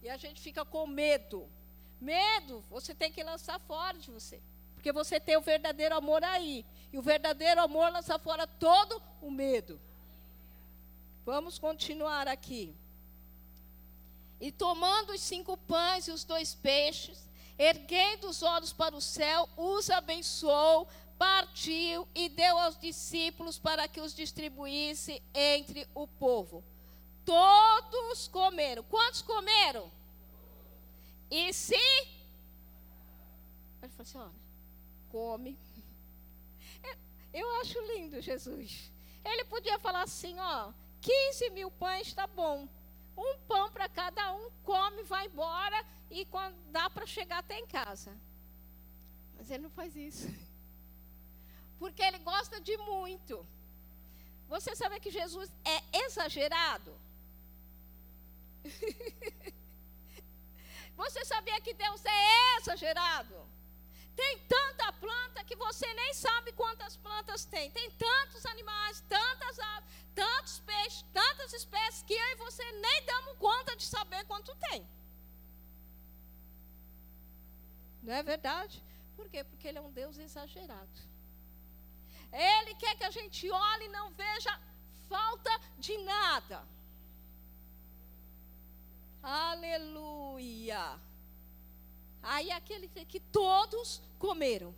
E 0.01 0.09
a 0.09 0.17
gente 0.17 0.41
fica 0.41 0.65
com 0.65 0.87
medo. 0.87 1.47
Medo, 1.99 2.63
você 2.69 2.95
tem 2.95 3.11
que 3.11 3.23
lançar 3.23 3.59
fora 3.59 3.97
de 3.97 4.09
você. 4.09 4.41
Porque 4.73 4.91
você 4.91 5.19
tem 5.19 5.37
o 5.37 5.41
verdadeiro 5.41 5.95
amor 5.95 6.23
aí. 6.23 6.65
E 6.91 6.97
o 6.97 7.01
verdadeiro 7.01 7.61
amor 7.61 7.91
lança 7.91 8.17
fora 8.17 8.47
todo 8.47 9.01
o 9.21 9.29
medo. 9.29 9.79
Vamos 11.25 11.59
continuar 11.59 12.27
aqui. 12.27 12.75
E 14.39 14.51
tomando 14.51 15.11
os 15.11 15.21
cinco 15.21 15.57
pães 15.57 16.07
e 16.07 16.11
os 16.11 16.23
dois 16.23 16.53
peixes, 16.55 17.26
erguendo 17.57 18.29
os 18.29 18.43
olhos 18.43 18.71
para 18.71 18.95
o 18.95 19.01
céu, 19.01 19.49
os 19.57 19.89
abençoou, 19.89 20.87
partiu 21.17 22.07
e 22.13 22.29
deu 22.29 22.57
aos 22.59 22.77
discípulos 22.77 23.57
para 23.57 23.87
que 23.87 23.99
os 23.99 24.13
distribuísse 24.13 25.21
entre 25.33 25.87
o 25.95 26.07
povo. 26.07 26.63
Todos 27.25 28.27
comeram. 28.27 28.83
Quantos 28.83 29.21
comeram? 29.21 29.91
E 31.29 31.51
se. 31.51 31.75
Ele 33.81 33.91
falou 33.91 34.01
assim: 34.01 34.17
olha, 34.17 34.31
come. 35.09 35.57
É, 36.83 36.95
eu 37.33 37.49
acho 37.61 37.79
lindo 37.93 38.21
Jesus. 38.21 38.91
Ele 39.25 39.43
podia 39.45 39.77
falar 39.79 40.03
assim: 40.03 40.39
ó, 40.39 40.71
15 41.01 41.49
mil 41.49 41.71
pães 41.71 42.07
está 42.07 42.27
bom. 42.27 42.67
Um 43.17 43.37
pão 43.47 43.71
para 43.71 43.89
cada 43.89 44.31
um, 44.33 44.51
come, 44.63 45.01
vai 45.03 45.25
embora 45.25 45.83
e 46.09 46.25
quando 46.25 46.55
dá 46.71 46.89
para 46.89 47.05
chegar 47.05 47.39
até 47.39 47.59
em 47.59 47.67
casa. 47.67 48.15
Mas 49.35 49.51
ele 49.51 49.63
não 49.63 49.69
faz 49.69 49.95
isso. 49.95 50.27
Porque 51.77 52.01
ele 52.01 52.19
gosta 52.19 52.59
de 52.59 52.75
muito. 52.77 53.45
Você 54.47 54.75
sabe 54.75 54.99
que 54.99 55.11
Jesus 55.11 55.51
é 55.63 56.05
exagerado? 56.05 56.97
Você 60.95 61.23
sabia 61.25 61.61
que 61.61 61.73
Deus 61.75 62.03
é 62.05 62.57
exagerado? 62.57 63.35
Tem 64.15 64.39
tanta 64.47 64.91
planta 64.93 65.43
que 65.43 65.55
você 65.55 65.85
nem 65.93 66.11
sabe 66.11 66.51
quantas 66.53 66.97
plantas 66.97 67.45
tem. 67.45 67.69
Tem 67.69 67.91
tantos 67.91 68.47
animais, 68.47 69.03
tantas 69.07 69.59
aves, 69.59 69.89
tantos 70.15 70.59
peixes, 70.61 71.05
tantas 71.13 71.53
espécies 71.53 72.01
que 72.01 72.13
eu 72.13 72.29
e 72.31 72.35
você 72.37 72.63
nem 72.71 73.05
damos 73.05 73.37
conta 73.37 73.75
de 73.75 73.83
saber 73.83 74.25
quanto 74.25 74.55
tem. 74.55 74.87
Não 78.07 78.13
é 78.13 78.23
verdade? 78.23 78.81
Por 79.17 79.27
quê? 79.29 79.43
Porque 79.43 79.67
ele 79.67 79.79
é 79.79 79.81
um 79.81 79.91
Deus 79.91 80.17
exagerado. 80.17 80.99
Ele 82.31 82.73
quer 82.75 82.95
que 82.95 83.03
a 83.03 83.11
gente 83.11 83.51
olhe 83.51 83.85
e 83.85 83.89
não 83.89 84.11
veja 84.11 84.57
falta 85.09 85.51
de 85.77 85.97
nada. 85.97 86.63
Aleluia. 89.21 90.97
Aí 92.23 92.49
aquele 92.49 92.87
que 92.87 93.19
todos 93.19 94.01
comeram. 94.17 94.73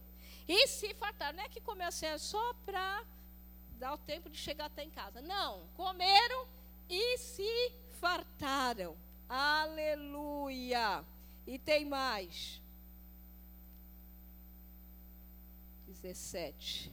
E 0.47 0.67
se 0.67 0.95
fartaram. 0.95 1.37
Não 1.37 1.43
é 1.43 1.49
que 1.49 1.61
comeu 1.61 1.87
assim, 1.87 2.07
é 2.07 2.17
só 2.17 2.53
para 2.65 3.05
dar 3.77 3.93
o 3.93 3.97
tempo 3.99 4.27
de 4.27 4.39
chegar 4.39 4.65
até 4.65 4.83
em 4.83 4.89
casa. 4.89 5.21
Não, 5.21 5.67
comeram 5.75 6.47
e 6.89 7.19
se 7.19 7.73
fartaram. 8.01 8.97
Aleluia. 9.29 11.05
E 11.45 11.59
tem 11.59 11.85
mais. 11.85 12.59
17. 15.89 16.91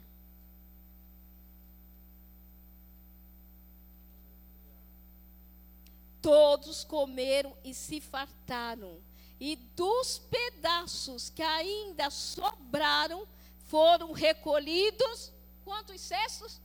Todos 6.22 6.82
comeram 6.82 7.56
e 7.62 7.72
se 7.74 8.00
fartaram 8.00 9.00
e 9.38 9.54
dos 9.76 10.18
pedaços 10.18 11.28
que 11.30 11.42
ainda 11.42 12.10
sobraram 12.10 13.28
foram 13.66 14.12
recolhidos 14.12 15.32
quantos 15.62 16.00
cestos? 16.00 16.60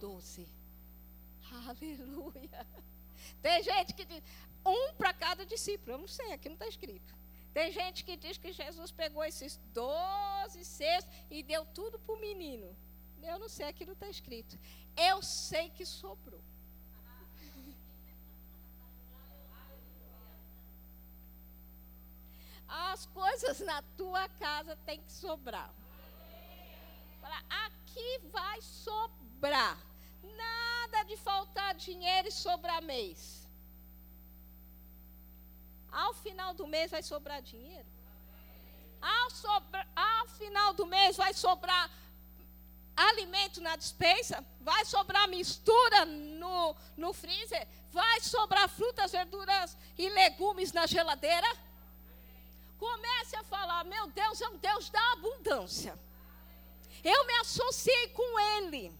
Doze. 0.00 0.48
Aleluia. 1.68 2.66
Tem 3.42 3.62
gente 3.62 3.94
que 3.94 4.04
diz, 4.04 4.22
um 4.64 4.94
para 4.94 5.12
cada 5.12 5.44
discípulo. 5.44 5.92
Eu 5.92 5.98
não 5.98 6.08
sei, 6.08 6.32
aqui 6.32 6.48
não 6.48 6.54
está 6.54 6.66
escrito. 6.66 7.17
Tem 7.58 7.72
gente 7.72 8.04
que 8.04 8.16
diz 8.16 8.38
que 8.38 8.52
Jesus 8.52 8.92
pegou 8.92 9.24
esses 9.24 9.56
doze 9.74 10.64
cestos 10.64 11.12
e 11.28 11.42
deu 11.42 11.64
tudo 11.78 11.98
para 11.98 12.14
o 12.14 12.20
menino. 12.20 12.68
Eu 13.20 13.36
não 13.36 13.48
sei, 13.48 13.66
aqui 13.66 13.84
não 13.84 13.94
está 13.94 14.08
escrito. 14.08 14.56
Eu 14.96 15.20
sei 15.24 15.68
que 15.70 15.84
sobrou. 15.84 16.40
as 22.68 23.06
coisas 23.06 23.58
na 23.60 23.82
tua 23.96 24.28
casa 24.28 24.76
têm 24.86 25.00
que 25.00 25.10
sobrar. 25.10 25.74
Aqui 27.66 28.20
vai 28.30 28.62
sobrar. 28.62 29.76
Nada 30.22 31.02
de 31.04 31.16
faltar 31.16 31.74
dinheiro 31.74 32.28
e 32.28 32.30
sobrar 32.30 32.80
mês. 32.82 33.47
Final 36.22 36.54
do 36.54 36.66
mês 36.66 36.90
vai 36.90 37.02
sobrar 37.02 37.40
dinheiro. 37.42 37.86
Ao, 39.00 39.30
sobra, 39.30 39.86
ao 39.94 40.28
final 40.28 40.74
do 40.74 40.86
mês 40.86 41.16
vai 41.16 41.32
sobrar 41.32 41.90
alimento 42.96 43.60
na 43.60 43.76
dispensa, 43.76 44.44
vai 44.60 44.84
sobrar 44.84 45.28
mistura 45.28 46.04
no, 46.04 46.74
no 46.96 47.12
freezer, 47.12 47.66
vai 47.90 48.20
sobrar 48.20 48.68
frutas, 48.68 49.12
verduras 49.12 49.76
e 49.96 50.08
legumes 50.08 50.72
na 50.72 50.86
geladeira. 50.86 51.46
Comece 52.78 53.36
a 53.36 53.44
falar: 53.44 53.84
meu 53.84 54.08
Deus 54.08 54.40
é 54.40 54.48
um 54.48 54.56
Deus 54.56 54.90
da 54.90 55.12
abundância. 55.12 55.98
Eu 57.04 57.26
me 57.26 57.34
associei 57.34 58.08
com 58.08 58.40
Ele. 58.40 58.92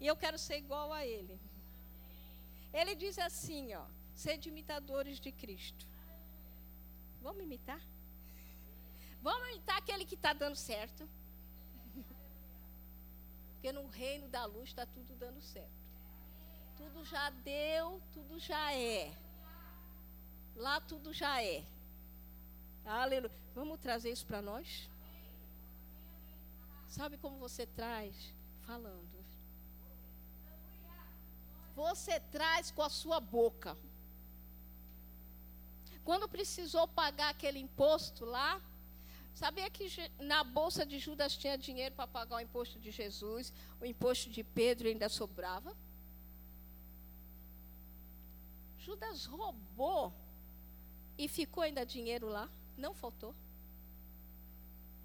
E 0.00 0.06
eu 0.06 0.16
quero 0.16 0.38
ser 0.38 0.58
igual 0.58 0.92
a 0.92 1.04
Ele. 1.04 1.40
Ele 2.72 2.94
diz 2.94 3.18
assim: 3.18 3.74
ó, 3.74 3.84
sede 4.22 4.48
imitadores 4.48 5.18
de 5.18 5.32
Cristo. 5.32 5.84
Vamos 7.20 7.42
imitar? 7.42 7.82
Vamos 9.20 9.48
imitar 9.50 9.78
aquele 9.78 10.04
que 10.04 10.14
está 10.14 10.32
dando 10.32 10.54
certo. 10.54 11.08
Porque 13.52 13.72
no 13.72 13.86
reino 13.88 14.28
da 14.28 14.44
luz 14.44 14.68
está 14.68 14.86
tudo 14.86 15.14
dando 15.16 15.40
certo. 15.40 15.82
Tudo 16.76 17.04
já 17.04 17.30
deu, 17.30 18.00
tudo 18.12 18.38
já 18.38 18.72
é. 18.74 19.12
Lá 20.54 20.80
tudo 20.80 21.12
já 21.12 21.42
é. 21.42 21.64
Aleluia. 22.84 23.32
Vamos 23.54 23.80
trazer 23.80 24.10
isso 24.12 24.26
para 24.26 24.40
nós? 24.40 24.88
Sabe 26.88 27.16
como 27.18 27.38
você 27.38 27.66
traz? 27.66 28.32
Falando. 28.66 29.16
Você 31.74 32.20
traz 32.20 32.70
com 32.70 32.82
a 32.82 32.90
sua 32.90 33.18
boca. 33.18 33.76
Quando 36.04 36.28
precisou 36.28 36.86
pagar 36.88 37.30
aquele 37.30 37.58
imposto 37.58 38.24
lá, 38.24 38.60
sabia 39.34 39.70
que 39.70 39.86
na 40.18 40.42
bolsa 40.42 40.84
de 40.84 40.98
Judas 40.98 41.36
tinha 41.36 41.56
dinheiro 41.56 41.94
para 41.94 42.06
pagar 42.06 42.36
o 42.36 42.40
imposto 42.40 42.78
de 42.78 42.90
Jesus, 42.90 43.52
o 43.80 43.86
imposto 43.86 44.28
de 44.30 44.42
Pedro 44.42 44.88
ainda 44.88 45.08
sobrava? 45.08 45.76
Judas 48.78 49.26
roubou 49.26 50.12
e 51.16 51.28
ficou 51.28 51.62
ainda 51.62 51.86
dinheiro 51.86 52.28
lá. 52.28 52.48
Não 52.76 52.92
faltou. 52.92 53.34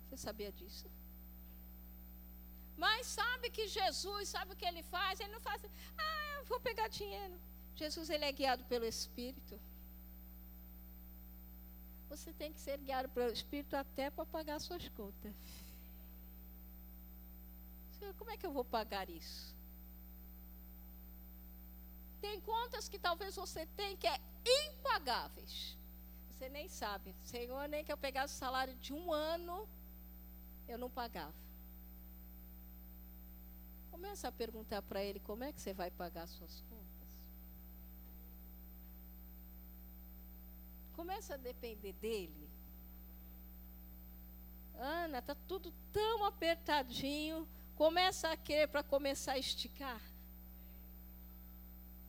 Você 0.10 0.18
sabia 0.18 0.52
disso? 0.52 0.90
Mas 2.76 3.08
sabe 3.08 3.50
que 3.50 3.68
Jesus, 3.68 4.30
sabe 4.30 4.54
o 4.54 4.56
que 4.56 4.66
ele 4.66 4.84
faz? 4.84 5.20
Ele 5.20 5.32
não 5.32 5.42
faz, 5.42 5.62
ah, 5.98 6.42
vou 6.46 6.60
pegar 6.60 6.88
dinheiro. 6.88 7.40
Jesus, 7.76 8.10
ele 8.10 8.26
é 8.26 8.32
guiado 8.32 8.64
pelo 8.66 8.86
Espírito. 8.86 9.60
Você 12.10 12.32
tem 12.34 12.54
que 12.54 12.60
ser 12.60 12.78
guiado 12.80 13.10
pelo 13.10 13.32
Espírito 13.32 13.76
até 13.76 14.10
para 14.10 14.26
pagar 14.26 14.60
suas 14.60 14.88
contas. 14.90 15.34
como 18.18 18.32
é 18.32 18.38
que 18.38 18.46
eu 18.46 18.52
vou 18.52 18.64
pagar 18.64 19.10
isso? 19.10 19.56
Tem 22.22 22.40
contas 22.42 22.88
que 22.88 22.98
talvez 22.98 23.36
você 23.36 23.66
tenha 23.68 23.98
que 23.98 24.08
é 24.08 24.20
impagáveis. 24.66 25.78
Você 26.32 26.50
nem 26.50 26.70
sabe. 26.70 27.16
Senhor, 27.24 27.68
nem 27.68 27.84
que 27.84 27.92
eu 27.92 27.98
pegasse 27.98 28.34
o 28.36 28.38
salário 28.38 28.76
de 28.76 28.94
um 28.94 29.12
ano, 29.12 29.68
eu 30.68 30.78
não 30.78 30.90
pagava. 30.90 31.34
Começa 33.92 34.28
a 34.28 34.32
perguntar 34.32 34.82
para 34.84 35.04
ele 35.04 35.20
como 35.20 35.44
é 35.44 35.52
que 35.52 35.60
você 35.60 35.74
vai 35.74 35.90
pagar 35.90 36.28
suas 36.28 36.62
contas. 36.62 36.87
Começa 40.98 41.36
a 41.36 41.38
depender 41.38 41.94
dele. 41.94 42.50
Ana, 44.80 45.20
está 45.20 45.36
tudo 45.48 45.72
tão 45.94 46.26
apertadinho. 46.26 47.48
Começa 47.76 48.32
a 48.32 48.36
querer 48.36 48.68
para 48.68 48.82
começar 48.82 49.34
a 49.34 49.38
esticar. 49.38 50.02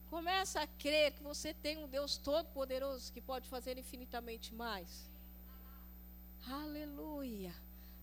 Começa 0.08 0.62
a 0.62 0.66
crer 0.66 1.12
que 1.12 1.22
você 1.22 1.52
tem 1.52 1.76
um 1.76 1.86
Deus 1.86 2.16
todo-poderoso 2.16 3.12
que 3.12 3.20
pode 3.20 3.46
fazer 3.46 3.76
infinitamente 3.76 4.54
mais. 4.54 5.10
Aleluia. 6.48 7.54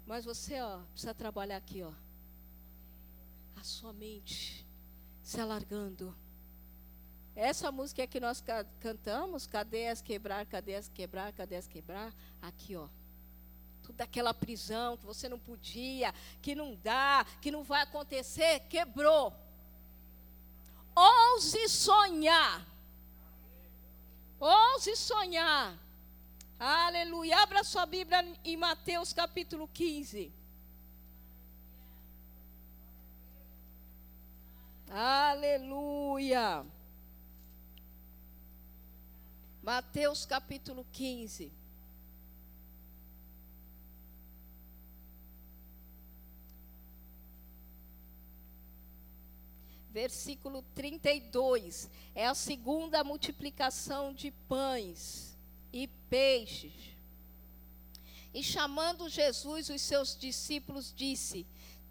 Mas 0.06 0.24
você, 0.24 0.62
ó, 0.62 0.82
precisa 0.92 1.16
trabalhar 1.16 1.58
aqui, 1.58 1.82
ó. 1.82 1.92
A 3.56 3.64
sua 3.64 3.92
mente 3.92 4.64
se 5.24 5.42
alargando. 5.42 6.16
Essa 7.36 7.70
música 7.70 8.08
que 8.08 8.20
nós 8.20 8.42
cantamos, 8.80 9.46
cadê 9.46 9.90
as 9.90 10.02
quebrar, 10.02 10.46
cadê 10.46 10.76
as 10.76 10.88
quebrar, 10.88 11.34
cadê 11.34 11.58
as 11.58 11.68
quebrar? 11.68 12.14
Aqui, 12.42 12.78
ó. 12.78 12.88
Tudo 13.84 13.98
daquela 13.98 14.34
prisão 14.34 14.96
que 14.96 15.06
você 15.06 15.28
não 15.28 15.38
podia, 15.38 16.14
que 16.42 16.56
não 16.56 16.76
dá, 16.76 17.26
que 17.42 17.52
não 17.52 17.62
vai 17.62 17.82
acontecer, 17.82 18.62
quebrou. 18.62 19.34
Ouse 20.96 21.68
sonhar. 21.68 22.66
Ouse 24.40 24.96
sonhar. 24.96 25.78
Aleluia. 26.58 27.38
Abra 27.40 27.66
sua 27.66 27.86
Bíblia 27.86 28.26
em 28.46 28.56
Mateus 28.56 29.12
capítulo 29.12 29.68
15. 29.68 30.32
Aleluia. 34.90 36.66
Mateus 39.66 40.28
capítulo 40.28 40.86
15. 40.92 41.52
versículo 49.90 50.62
32. 50.76 51.90
É 52.14 52.28
a 52.28 52.36
segunda 52.36 53.04
multiplicação 53.04 54.14
de 54.14 54.30
pães 54.48 55.36
e 55.74 55.88
peixes. 55.88 56.96
E 58.36 58.44
chamando 58.44 59.10
Jesus 59.10 59.70
os 59.70 59.82
seus 59.82 60.16
discípulos, 60.16 60.94
disse: 60.96 61.44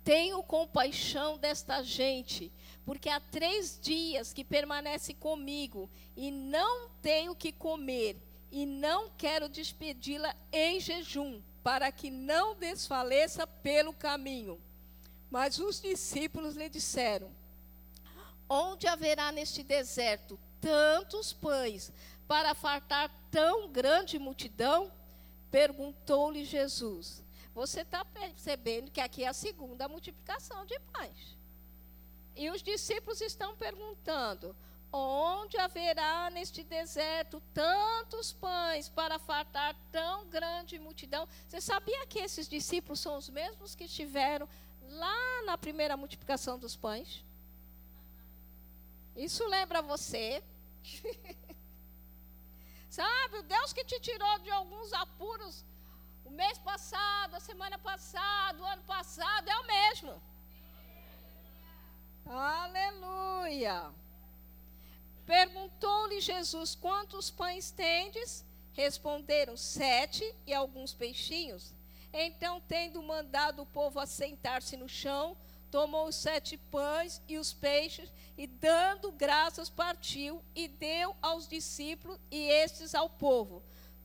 Tenho 0.04 0.42
compaixão 0.42 1.38
desta 1.38 1.82
gente, 1.82 2.52
porque 2.84 3.08
há 3.08 3.18
três 3.18 3.80
dias 3.80 4.34
que 4.34 4.44
permanece 4.44 5.14
comigo 5.14 5.90
e 6.14 6.30
não 6.30 6.90
tenho 7.00 7.34
que 7.34 7.50
comer, 7.50 8.18
e 8.52 8.66
não 8.66 9.08
quero 9.16 9.48
despedi-la 9.48 10.36
em 10.52 10.78
jejum, 10.78 11.40
para 11.62 11.90
que 11.90 12.10
não 12.10 12.54
desfaleça 12.54 13.46
pelo 13.46 13.94
caminho. 13.94 14.60
Mas 15.30 15.58
os 15.58 15.80
discípulos 15.80 16.54
lhe 16.54 16.68
disseram: 16.68 17.30
Onde 18.46 18.86
haverá 18.86 19.32
neste 19.32 19.62
deserto 19.62 20.38
tantos 20.60 21.32
pães 21.32 21.90
para 22.28 22.54
fartar 22.54 23.10
tão 23.30 23.70
grande 23.72 24.18
multidão? 24.18 24.92
Perguntou-lhe 25.50 26.44
Jesus. 26.44 27.23
Você 27.54 27.82
está 27.82 28.04
percebendo 28.04 28.90
que 28.90 29.00
aqui 29.00 29.22
é 29.24 29.28
a 29.28 29.32
segunda 29.32 29.88
multiplicação 29.88 30.66
de 30.66 30.78
pães. 30.92 31.38
E 32.34 32.50
os 32.50 32.60
discípulos 32.62 33.20
estão 33.20 33.56
perguntando: 33.56 34.56
onde 34.92 35.56
haverá 35.56 36.30
neste 36.30 36.64
deserto 36.64 37.40
tantos 37.52 38.32
pães 38.32 38.88
para 38.88 39.20
fartar 39.20 39.76
tão 39.92 40.26
grande 40.28 40.78
multidão? 40.78 41.28
Você 41.46 41.60
sabia 41.60 42.06
que 42.06 42.18
esses 42.18 42.48
discípulos 42.48 42.98
são 42.98 43.16
os 43.16 43.28
mesmos 43.28 43.76
que 43.76 43.84
estiveram 43.84 44.48
lá 44.88 45.42
na 45.44 45.56
primeira 45.56 45.96
multiplicação 45.96 46.58
dos 46.58 46.74
pães? 46.74 47.24
Isso 49.16 49.46
lembra 49.46 49.80
você? 49.80 50.42
Sabe, 52.90 53.38
o 53.38 53.42
Deus 53.42 53.72
que 53.72 53.84
te 53.84 53.98
tirou 54.00 54.38
de 54.40 54.50
alguns 54.50 54.92
apuros 54.92 55.64
mês 56.34 56.58
passado, 56.58 57.36
a 57.36 57.40
semana 57.40 57.78
passada, 57.78 58.60
o 58.60 58.66
ano 58.66 58.82
passado, 58.82 59.48
é 59.48 59.56
o 59.56 59.66
mesmo. 59.66 60.22
Aleluia. 62.26 63.92
Perguntou-lhe 65.24 66.20
Jesus: 66.20 66.74
Quantos 66.74 67.30
pães 67.30 67.70
tendes? 67.70 68.44
Responderam: 68.72 69.56
Sete 69.56 70.24
e 70.46 70.52
alguns 70.52 70.92
peixinhos. 70.92 71.72
Então, 72.12 72.60
tendo 72.60 73.02
mandado 73.02 73.62
o 73.62 73.66
povo 73.66 73.98
assentar-se 73.98 74.76
no 74.76 74.88
chão, 74.88 75.36
tomou 75.70 76.06
os 76.06 76.14
sete 76.14 76.56
pães 76.56 77.20
e 77.28 77.36
os 77.36 77.52
peixes, 77.52 78.12
e 78.38 78.46
dando 78.46 79.10
graças, 79.10 79.68
partiu 79.68 80.40
e 80.54 80.68
deu 80.68 81.16
aos 81.20 81.48
discípulos 81.48 82.18
e 82.30 82.48
estes 82.48 82.94
ao 82.94 83.10
povo. 83.10 83.62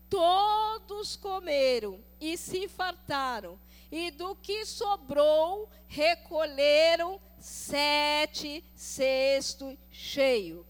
Todos 0.09 1.15
comeram 1.15 2.03
e 2.19 2.35
se 2.35 2.67
fartaram, 2.67 3.59
e 3.91 4.11
do 4.11 4.35
que 4.35 4.65
sobrou, 4.65 5.69
recolheram 5.87 7.21
sete 7.37 8.63
cestos 8.75 9.77
cheios. 9.91 10.65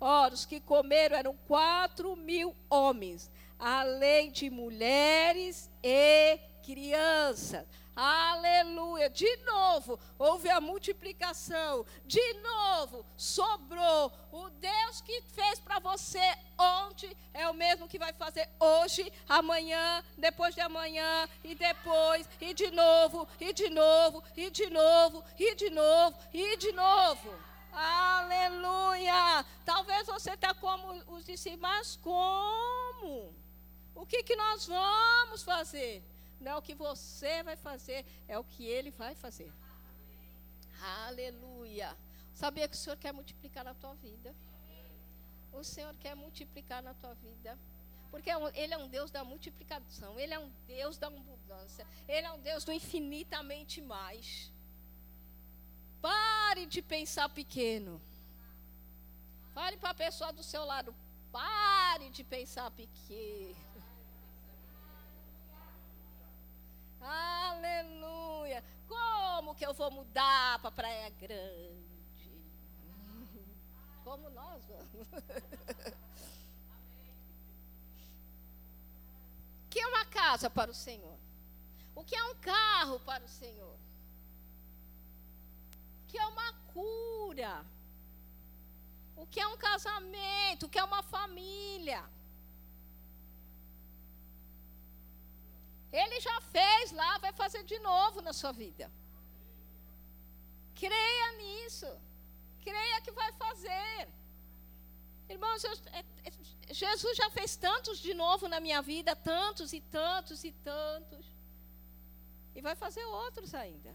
Ora, 0.00 0.34
os 0.34 0.44
que 0.44 0.60
comeram 0.60 1.16
eram 1.16 1.36
quatro 1.46 2.16
mil 2.16 2.54
homens, 2.68 3.30
além 3.58 4.30
de 4.30 4.50
mulheres 4.50 5.70
e 5.82 6.38
crianças. 6.62 7.66
Aleluia. 7.94 9.10
De 9.10 9.36
novo, 9.44 9.98
houve 10.18 10.48
a 10.48 10.60
multiplicação. 10.60 11.84
De 12.06 12.34
novo, 12.34 13.04
sobrou. 13.16 14.10
O 14.32 14.48
Deus 14.48 15.00
que 15.02 15.20
fez 15.34 15.58
para 15.60 15.78
você 15.78 16.22
ontem 16.58 17.14
é 17.34 17.46
o 17.48 17.54
mesmo 17.54 17.86
que 17.86 17.98
vai 17.98 18.12
fazer 18.14 18.48
hoje, 18.58 19.12
amanhã, 19.28 20.02
depois 20.16 20.54
de 20.54 20.62
amanhã, 20.62 21.28
e 21.44 21.54
depois, 21.54 22.26
e 22.40 22.54
de 22.54 22.70
novo, 22.70 23.28
e 23.38 23.52
de 23.52 23.68
novo, 23.68 24.22
e 24.36 24.50
de 24.50 24.70
novo, 24.70 25.24
e 25.38 25.54
de 25.54 25.70
novo, 25.70 26.18
e 26.32 26.56
de 26.56 26.72
novo. 26.72 27.34
Aleluia. 27.72 29.44
Talvez 29.64 30.06
você 30.06 30.32
está 30.32 30.54
como 30.54 30.92
os 31.08 31.24
discípulos, 31.24 31.60
mas 31.60 31.96
como? 31.96 33.34
O 33.94 34.06
que, 34.06 34.22
que 34.22 34.36
nós 34.36 34.66
vamos 34.66 35.42
fazer? 35.42 36.02
Não 36.42 36.52
é 36.52 36.56
o 36.56 36.62
que 36.62 36.74
você 36.74 37.42
vai 37.42 37.56
fazer, 37.56 38.04
é 38.26 38.36
o 38.38 38.44
que 38.44 38.64
ele 38.66 38.90
vai 38.90 39.14
fazer. 39.14 39.50
Aleluia. 41.06 41.96
Sabia 42.34 42.66
que 42.68 42.74
o 42.74 42.78
Senhor 42.78 42.96
quer 42.96 43.12
multiplicar 43.12 43.64
na 43.64 43.74
tua 43.74 43.94
vida? 43.94 44.34
O 45.52 45.62
Senhor 45.62 45.94
quer 46.00 46.16
multiplicar 46.16 46.82
na 46.82 46.94
tua 46.94 47.14
vida. 47.14 47.56
Porque 48.10 48.30
é 48.30 48.36
Ele 48.54 48.74
é 48.74 48.78
um 48.78 48.88
Deus 48.88 49.10
da 49.10 49.24
multiplicação, 49.24 50.18
Ele 50.20 50.34
é 50.34 50.38
um 50.38 50.50
Deus 50.66 50.98
da 50.98 51.06
abundância, 51.06 51.86
Ele 52.06 52.26
é 52.26 52.32
um 52.32 52.40
Deus 52.40 52.64
do 52.64 52.72
infinitamente 52.72 53.80
mais. 53.80 54.52
Pare 56.00 56.66
de 56.66 56.82
pensar 56.82 57.28
pequeno. 57.28 58.02
Fale 59.54 59.76
para 59.76 59.90
a 59.90 59.94
pessoa 59.94 60.32
do 60.32 60.42
seu 60.42 60.64
lado, 60.64 60.94
pare 61.30 62.10
de 62.10 62.24
pensar 62.24 62.70
pequeno. 62.72 63.71
Aleluia. 67.02 68.64
Como 68.88 69.54
que 69.54 69.66
eu 69.66 69.74
vou 69.74 69.90
mudar 69.90 70.60
para 70.60 70.70
Praia 70.70 71.10
Grande? 71.10 71.82
Como 74.04 74.30
nós 74.30 74.64
vamos? 74.66 75.08
O 79.64 79.68
que 79.70 79.80
é 79.80 79.86
uma 79.86 80.04
casa 80.06 80.48
para 80.48 80.70
o 80.70 80.74
Senhor? 80.74 81.18
O 81.94 82.04
que 82.04 82.14
é 82.14 82.24
um 82.24 82.34
carro 82.36 83.00
para 83.00 83.24
o 83.24 83.28
Senhor? 83.28 83.76
O 86.02 86.06
que 86.08 86.18
é 86.18 86.26
uma 86.26 86.52
cura? 86.72 87.64
O 89.16 89.26
que 89.26 89.40
é 89.40 89.46
um 89.46 89.56
casamento? 89.56 90.66
O 90.66 90.68
que 90.68 90.78
é 90.78 90.84
uma 90.84 91.02
família? 91.02 92.04
Ele 95.92 96.20
já 96.20 96.40
fez 96.40 96.92
lá, 96.92 97.18
vai 97.18 97.32
fazer 97.32 97.62
de 97.64 97.78
novo 97.80 98.22
na 98.22 98.32
sua 98.32 98.52
vida. 98.52 98.90
Creia 100.74 101.32
nisso. 101.36 101.86
Creia 102.62 103.00
que 103.02 103.10
vai 103.10 103.30
fazer. 103.32 104.08
Irmãos, 105.28 105.62
eu, 105.64 105.72
é, 105.92 106.04
é, 106.24 106.74
Jesus 106.74 107.16
já 107.16 107.28
fez 107.30 107.56
tantos 107.56 107.98
de 107.98 108.14
novo 108.14 108.48
na 108.48 108.58
minha 108.60 108.80
vida, 108.80 109.14
tantos 109.14 109.72
e 109.72 109.80
tantos 109.80 110.44
e 110.44 110.52
tantos. 110.52 111.26
E 112.54 112.60
vai 112.60 112.74
fazer 112.74 113.04
outros 113.04 113.54
ainda. 113.54 113.94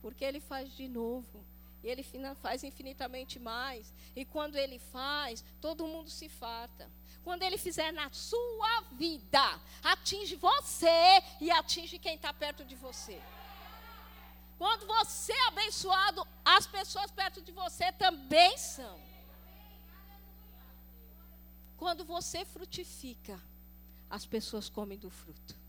Porque 0.00 0.24
ele 0.24 0.40
faz 0.40 0.70
de 0.76 0.88
novo. 0.88 1.44
E 1.82 1.88
ele 1.88 2.04
faz 2.42 2.64
infinitamente 2.64 3.38
mais. 3.38 3.92
E 4.16 4.24
quando 4.24 4.56
ele 4.56 4.78
faz, 4.78 5.44
todo 5.60 5.86
mundo 5.86 6.10
se 6.10 6.28
farta. 6.28 6.90
Quando 7.22 7.42
ele 7.42 7.58
fizer 7.58 7.92
na 7.92 8.10
sua 8.10 8.80
vida, 8.92 9.60
atinge 9.82 10.34
você 10.36 11.22
e 11.40 11.50
atinge 11.50 11.98
quem 11.98 12.14
está 12.14 12.32
perto 12.32 12.64
de 12.64 12.74
você. 12.74 13.20
Quando 14.56 14.86
você 14.86 15.32
é 15.32 15.48
abençoado, 15.48 16.26
as 16.44 16.66
pessoas 16.66 17.10
perto 17.10 17.40
de 17.40 17.52
você 17.52 17.92
também 17.92 18.58
são. 18.58 19.00
Quando 21.76 22.04
você 22.04 22.44
frutifica, 22.44 23.40
as 24.10 24.26
pessoas 24.26 24.68
comem 24.68 24.98
do 24.98 25.10
fruto. 25.10 25.67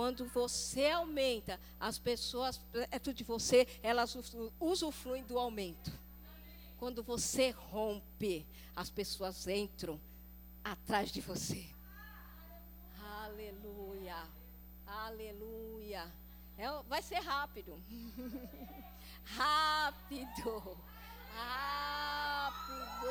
Quando 0.00 0.24
você 0.24 0.86
aumenta, 0.86 1.60
as 1.78 1.98
pessoas 1.98 2.56
perto 2.72 3.12
de 3.12 3.22
você, 3.22 3.68
elas 3.82 4.16
usufruem 4.58 5.22
do 5.24 5.38
aumento. 5.38 5.92
Quando 6.78 7.02
você 7.02 7.50
rompe, 7.50 8.46
as 8.74 8.88
pessoas 8.88 9.46
entram 9.46 10.00
atrás 10.64 11.12
de 11.12 11.20
você. 11.20 11.68
Aleluia. 12.98 14.16
Aleluia. 14.86 16.10
É, 16.56 16.66
vai 16.88 17.02
ser 17.02 17.20
rápido. 17.20 17.78
rápido. 19.36 20.78
Rápido. 21.34 23.10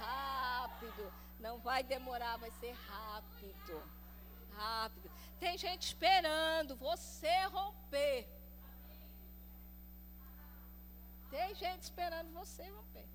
Rápido. 0.00 1.12
Não 1.38 1.58
vai 1.58 1.82
demorar, 1.82 2.38
vai 2.38 2.50
ser 2.52 2.72
rápido. 2.88 3.82
Rápido. 4.56 5.17
Tem 5.38 5.56
gente 5.56 5.82
esperando 5.82 6.76
você 6.76 7.44
romper. 7.46 8.28
Tem 11.30 11.54
gente 11.54 11.82
esperando 11.82 12.32
você 12.32 12.68
romper. 12.68 13.06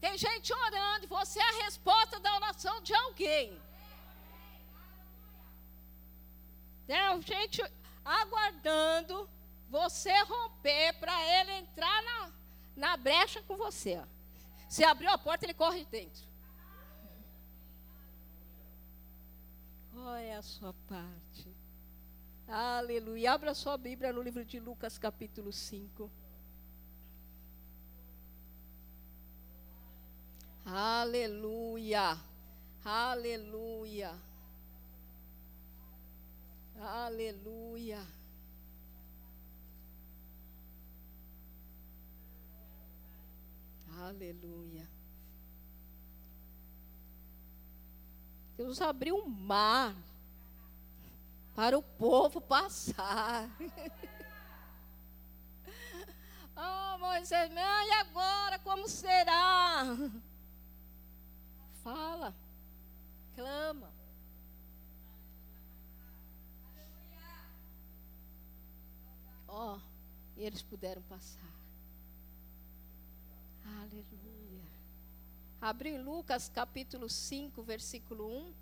Tem 0.00 0.16
gente 0.16 0.52
orando, 0.52 1.06
você 1.06 1.38
é 1.38 1.48
a 1.48 1.64
resposta 1.64 2.18
da 2.20 2.34
oração 2.36 2.80
de 2.82 2.94
alguém. 2.94 3.60
Tem 6.86 7.22
gente 7.22 7.62
aguardando 8.04 9.28
você 9.68 10.12
romper 10.22 10.94
para 10.94 11.14
ele 11.38 11.52
entrar 11.52 12.02
na, 12.02 12.32
na 12.76 12.96
brecha 12.96 13.42
com 13.42 13.56
você. 13.56 14.02
Você 14.68 14.84
abriu 14.84 15.10
a 15.10 15.18
porta, 15.18 15.44
ele 15.44 15.54
corre 15.54 15.84
dentro. 15.84 16.24
Qual 19.92 20.14
é 20.16 20.29
a 20.40 20.42
sua 20.42 20.72
parte? 20.88 21.54
Aleluia. 22.48 23.32
Abra 23.32 23.52
sua 23.52 23.76
Bíblia 23.76 24.10
no 24.10 24.22
livro 24.22 24.42
de 24.42 24.58
Lucas, 24.58 24.96
capítulo 24.96 25.52
5. 25.52 26.10
Aleluia. 30.64 32.18
Aleluia. 32.82 34.18
Aleluia. 36.74 38.02
Aleluia. 43.98 44.88
Deus 48.56 48.80
abriu 48.80 49.16
um 49.16 49.28
mar 49.28 49.94
para 51.60 51.78
o 51.78 51.82
povo 51.82 52.40
passar. 52.40 53.46
oh, 56.56 56.98
Moisés, 56.98 57.50
e 57.52 57.92
agora 58.00 58.58
como 58.60 58.88
será? 58.88 59.84
Fala, 61.82 62.34
clama. 63.34 63.92
Ó, 69.46 69.76
oh, 69.76 69.80
e 70.38 70.44
eles 70.44 70.62
puderam 70.62 71.02
passar. 71.02 71.44
Aleluia. 73.82 74.64
Abriu 75.60 75.96
em 75.96 76.02
Lucas 76.02 76.48
capítulo 76.48 77.06
5, 77.06 77.62
versículo 77.62 78.26
1. 78.26 78.59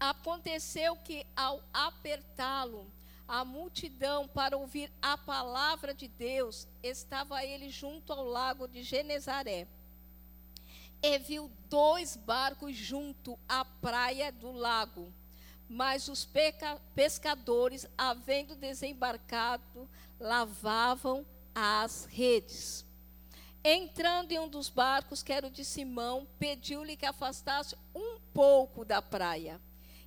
Aconteceu 0.00 0.96
que 0.96 1.26
ao 1.36 1.62
apertá-lo, 1.74 2.90
a 3.28 3.44
multidão 3.44 4.26
para 4.26 4.56
ouvir 4.56 4.90
a 5.02 5.18
palavra 5.18 5.92
de 5.92 6.08
Deus, 6.08 6.66
estava 6.82 7.44
ele 7.44 7.68
junto 7.68 8.10
ao 8.10 8.24
lago 8.24 8.66
de 8.66 8.82
Genezaré. 8.82 9.68
E 11.02 11.18
viu 11.18 11.52
dois 11.68 12.16
barcos 12.16 12.74
junto 12.74 13.38
à 13.46 13.62
praia 13.62 14.32
do 14.32 14.50
lago. 14.50 15.12
Mas 15.68 16.08
os 16.08 16.26
pescadores, 16.94 17.86
havendo 17.96 18.56
desembarcado, 18.56 19.88
lavavam 20.18 21.24
as 21.54 22.06
redes. 22.06 22.86
Entrando 23.62 24.32
em 24.32 24.38
um 24.38 24.48
dos 24.48 24.70
barcos, 24.70 25.22
que 25.22 25.32
era 25.32 25.46
o 25.46 25.50
de 25.50 25.64
Simão, 25.64 26.26
pediu-lhe 26.38 26.96
que 26.96 27.06
afastasse 27.06 27.76
um 27.94 28.18
pouco 28.32 28.82
da 28.82 29.02
praia. 29.02 29.60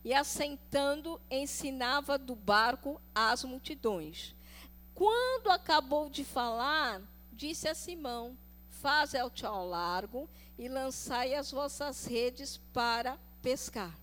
E 0.03 0.13
assentando, 0.13 1.19
ensinava 1.31 2.17
do 2.17 2.35
barco 2.35 3.01
às 3.15 3.43
multidões. 3.43 4.35
Quando 4.93 5.49
acabou 5.49 6.09
de 6.09 6.23
falar, 6.23 7.01
disse 7.31 7.67
a 7.67 7.73
Simão: 7.73 8.37
Faze 8.69 9.17
ao 9.17 9.31
largo 9.67 10.29
e 10.57 10.67
lançai 10.67 11.33
as 11.33 11.51
vossas 11.51 12.05
redes 12.05 12.57
para 12.73 13.17
pescar. 13.41 13.97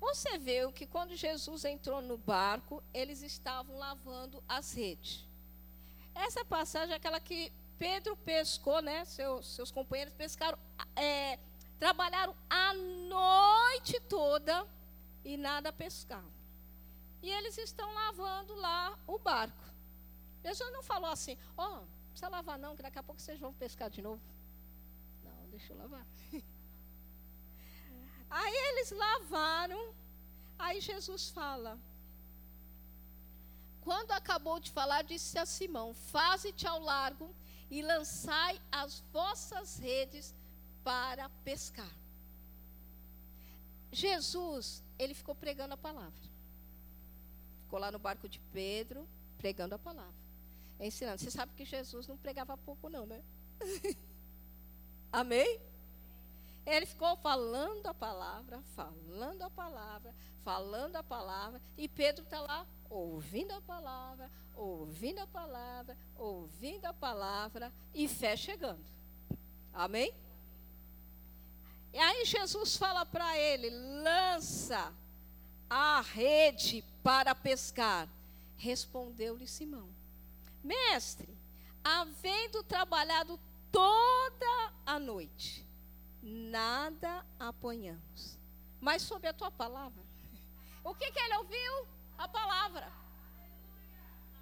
Você 0.00 0.38
viu 0.38 0.70
que 0.70 0.86
quando 0.86 1.16
Jesus 1.16 1.64
entrou 1.64 2.02
no 2.02 2.18
barco, 2.18 2.82
eles 2.92 3.22
estavam 3.22 3.78
lavando 3.78 4.42
as 4.46 4.74
redes. 4.74 5.26
Essa 6.14 6.44
passagem 6.44 6.92
é 6.92 6.96
aquela 6.96 7.18
que 7.18 7.50
Pedro 7.78 8.16
pescou, 8.18 8.80
né? 8.80 9.04
Seus, 9.06 9.46
seus 9.54 9.70
companheiros 9.70 10.14
pescaram, 10.14 10.58
é, 10.94 11.38
trabalharam 11.78 12.34
a 12.48 12.74
noite 12.74 13.98
toda 14.08 14.66
e 15.24 15.36
nada 15.36 15.72
pescaram. 15.72 16.32
E 17.22 17.30
eles 17.30 17.56
estão 17.58 17.92
lavando 17.92 18.54
lá 18.54 18.98
o 19.06 19.18
barco. 19.18 19.64
Jesus 20.42 20.70
não 20.72 20.82
falou 20.82 21.10
assim, 21.10 21.38
ó, 21.56 21.80
oh, 21.80 21.86
precisa 22.08 22.28
lavar 22.28 22.58
não, 22.58 22.76
que 22.76 22.82
daqui 22.82 22.98
a 22.98 23.02
pouco 23.02 23.20
vocês 23.20 23.40
vão 23.40 23.52
pescar 23.54 23.88
de 23.88 24.02
novo. 24.02 24.22
Não, 25.22 25.48
deixa 25.48 25.72
eu 25.72 25.78
lavar. 25.78 26.06
Aí 28.28 28.54
eles 28.70 28.90
lavaram, 28.90 29.94
aí 30.58 30.80
Jesus 30.80 31.30
fala, 31.30 31.78
quando 33.80 34.12
acabou 34.12 34.58
de 34.58 34.70
falar, 34.70 35.02
disse 35.02 35.38
a 35.38 35.44
Simão: 35.46 35.94
Faze-te 35.94 36.66
ao 36.66 36.80
largo 36.80 37.32
e 37.70 37.82
lançai 37.82 38.60
as 38.72 39.00
vossas 39.12 39.78
redes 39.78 40.34
para 40.82 41.28
pescar. 41.44 41.94
Jesus, 43.94 44.82
ele 44.98 45.14
ficou 45.14 45.34
pregando 45.34 45.74
a 45.74 45.76
palavra. 45.76 46.12
Ficou 47.62 47.78
lá 47.78 47.90
no 47.90 47.98
barco 47.98 48.28
de 48.28 48.40
Pedro, 48.52 49.08
pregando 49.38 49.74
a 49.74 49.78
palavra. 49.78 50.14
Ensinando. 50.78 51.20
Você 51.20 51.30
sabe 51.30 51.52
que 51.54 51.64
Jesus 51.64 52.06
não 52.06 52.16
pregava 52.16 52.56
pouco, 52.56 52.88
não, 52.88 53.06
né? 53.06 53.22
Amém? 55.12 55.60
Ele 56.66 56.86
ficou 56.86 57.14
falando 57.16 57.86
a 57.86 57.94
palavra, 57.94 58.62
falando 58.74 59.42
a 59.42 59.50
palavra, 59.50 60.14
falando 60.42 60.96
a 60.96 61.02
palavra, 61.02 61.60
e 61.76 61.86
Pedro 61.88 62.24
está 62.24 62.40
lá 62.40 62.66
ouvindo 62.88 63.52
a 63.52 63.60
palavra, 63.60 64.30
ouvindo 64.56 65.18
a 65.18 65.26
palavra, 65.26 65.96
ouvindo 66.16 66.86
a 66.86 66.94
palavra 66.94 67.72
e 67.92 68.08
fé 68.08 68.36
chegando. 68.36 68.84
Amém? 69.72 70.14
E 71.94 71.98
aí 72.00 72.24
Jesus 72.24 72.76
fala 72.76 73.06
para 73.06 73.38
ele: 73.38 73.70
lança 73.70 74.92
a 75.70 76.00
rede 76.00 76.84
para 77.04 77.36
pescar. 77.36 78.08
Respondeu-lhe 78.56 79.46
Simão: 79.46 79.88
Mestre, 80.62 81.32
havendo 81.84 82.64
trabalhado 82.64 83.38
toda 83.70 84.72
a 84.84 84.98
noite, 84.98 85.64
nada 86.20 87.24
apanhamos. 87.38 88.36
Mas 88.80 89.02
sob 89.02 89.28
a 89.28 89.32
tua 89.32 89.52
palavra. 89.52 90.02
O 90.82 90.94
que, 90.96 91.12
que 91.12 91.20
ele 91.20 91.36
ouviu? 91.36 91.86
A 92.18 92.26
palavra. 92.28 92.92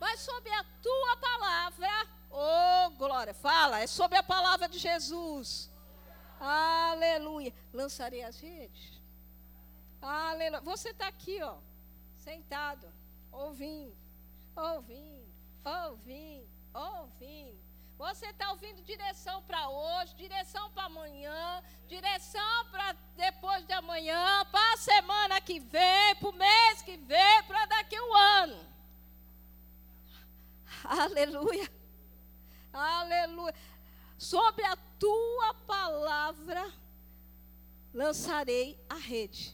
mas 0.00 0.20
sobre 0.20 0.50
a 0.52 0.64
tua 0.82 1.16
palavra. 1.18 2.08
Oh, 2.30 2.90
glória. 2.96 3.34
Fala, 3.34 3.80
é 3.80 3.86
sobre 3.86 4.16
a 4.16 4.22
palavra 4.22 4.68
de 4.68 4.78
Jesus. 4.78 5.70
Aleluia. 6.42 7.54
Lançarei 7.72 8.24
as 8.24 8.40
redes. 8.40 9.00
Aleluia. 10.00 10.60
Você 10.62 10.88
está 10.88 11.06
aqui, 11.06 11.40
ó, 11.40 11.58
sentado, 12.16 12.92
ouvindo, 13.30 13.96
ouvindo, 14.56 15.32
ouvindo, 15.64 16.48
ouvindo. 16.74 17.62
Você 17.96 18.26
está 18.26 18.50
ouvindo 18.50 18.82
direção 18.82 19.40
para 19.44 19.68
hoje, 19.68 20.16
direção 20.16 20.68
para 20.72 20.86
amanhã, 20.86 21.62
direção 21.86 22.70
para 22.72 22.92
depois 23.16 23.64
de 23.64 23.72
amanhã, 23.72 24.44
para 24.50 24.72
a 24.72 24.78
semana 24.78 25.40
que 25.40 25.60
vem, 25.60 26.16
para 26.16 26.28
o 26.28 26.32
mês 26.32 26.82
que 26.82 26.96
vem, 26.96 27.42
para 27.44 27.66
daqui 27.66 27.94
a 27.94 28.02
um 28.02 28.14
ano. 28.14 28.66
Aleluia. 30.82 31.70
Aleluia. 32.72 33.54
Sobre 34.18 34.64
a 34.64 34.76
tua 35.02 35.52
palavra 35.66 36.72
lançarei 37.92 38.78
a 38.88 38.94
rede. 38.94 39.52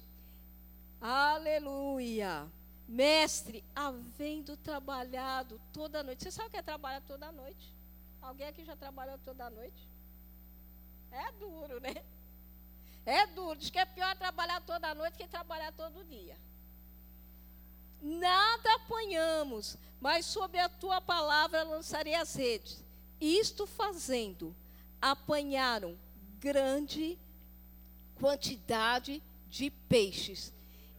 Aleluia. 1.01 2.47
Mestre, 2.87 3.65
havendo 3.75 4.59
trabalhado 4.59 5.59
toda 5.73 6.03
noite. 6.03 6.23
Você 6.23 6.31
sabe 6.31 6.49
o 6.49 6.51
que 6.51 6.59
é 6.59 6.63
trabalhar 6.63 7.01
toda 7.01 7.33
noite? 7.33 7.75
Alguém 8.21 8.47
aqui 8.47 8.63
já 8.63 8.77
trabalhou 8.77 9.17
toda 9.25 9.49
noite? 9.49 9.89
É 11.11 11.33
duro, 11.33 11.81
né? 11.81 11.95
É 13.07 13.27
duro. 13.29 13.59
Diz 13.59 13.71
que 13.71 13.79
é 13.79 13.87
pior 13.87 14.15
trabalhar 14.19 14.61
toda 14.61 14.95
noite 14.95 15.17
que 15.17 15.27
trabalhar 15.27 15.73
todo 15.73 16.05
dia. 16.05 16.37
Nada 18.03 18.75
apanhamos, 18.75 19.79
mas 19.99 20.27
sob 20.27 20.59
a 20.59 20.69
tua 20.69 21.01
palavra 21.01 21.63
lançarei 21.63 22.15
as 22.15 22.35
redes. 22.35 22.85
Isto 23.19 23.67
fazendo, 23.67 24.55
apanharam 25.01 25.99
grande 26.39 27.19
quantidade 28.17 29.23
de 29.49 29.71
peixes 29.71 30.53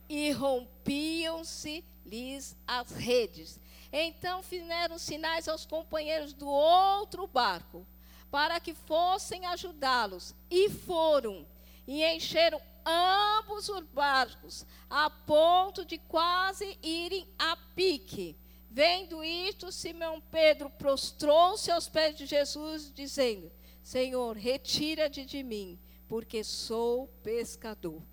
e 0.08 0.32
rompiam-se-lhes 0.32 2.56
as 2.66 2.92
redes. 2.92 3.60
Então 3.92 4.42
fizeram 4.44 4.98
sinais 4.98 5.48
aos 5.48 5.66
companheiros 5.66 6.34
do 6.34 6.48
outro 6.48 7.28
barco, 7.28 7.86
para 8.32 8.60
que 8.60 8.74
fossem 8.74 9.46
ajudá-los. 9.46 10.34
E 10.50 10.70
foram, 10.70 11.46
e 11.88 12.04
encheram 12.06 12.60
ambos 12.86 13.70
os 13.70 13.86
barcos, 13.88 14.66
a 14.90 15.10
ponto 15.10 15.86
de 15.86 15.98
quase 15.98 16.78
irem 16.82 17.28
a 17.38 17.58
pique. 17.76 18.36
Vendo 18.72 19.24
isto, 19.24 19.72
Simão 19.72 20.22
Pedro 20.32 20.70
prostrou-se 20.70 21.72
aos 21.72 21.90
pés 21.90 22.16
de 22.16 22.28
Jesus, 22.28 22.94
dizendo: 22.94 23.52
Senhor, 23.90 24.38
retira-te 24.38 25.26
de 25.26 25.42
mim, 25.42 25.80
porque 26.08 26.44
sou 26.44 27.08
pescador. 27.24 28.04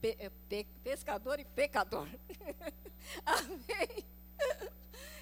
Pe, 0.00 0.16
eh, 0.18 0.32
pe, 0.48 0.64
pescador 0.82 1.38
e 1.38 1.44
pecador. 1.44 2.08
Amém. 3.24 4.04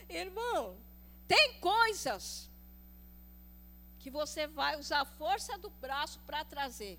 Irmão, 0.08 0.78
tem 1.28 1.60
coisas 1.60 2.50
que 3.98 4.08
você 4.08 4.46
vai 4.46 4.78
usar 4.78 5.02
a 5.02 5.04
força 5.04 5.58
do 5.58 5.68
braço 5.68 6.18
para 6.20 6.42
trazer. 6.42 6.98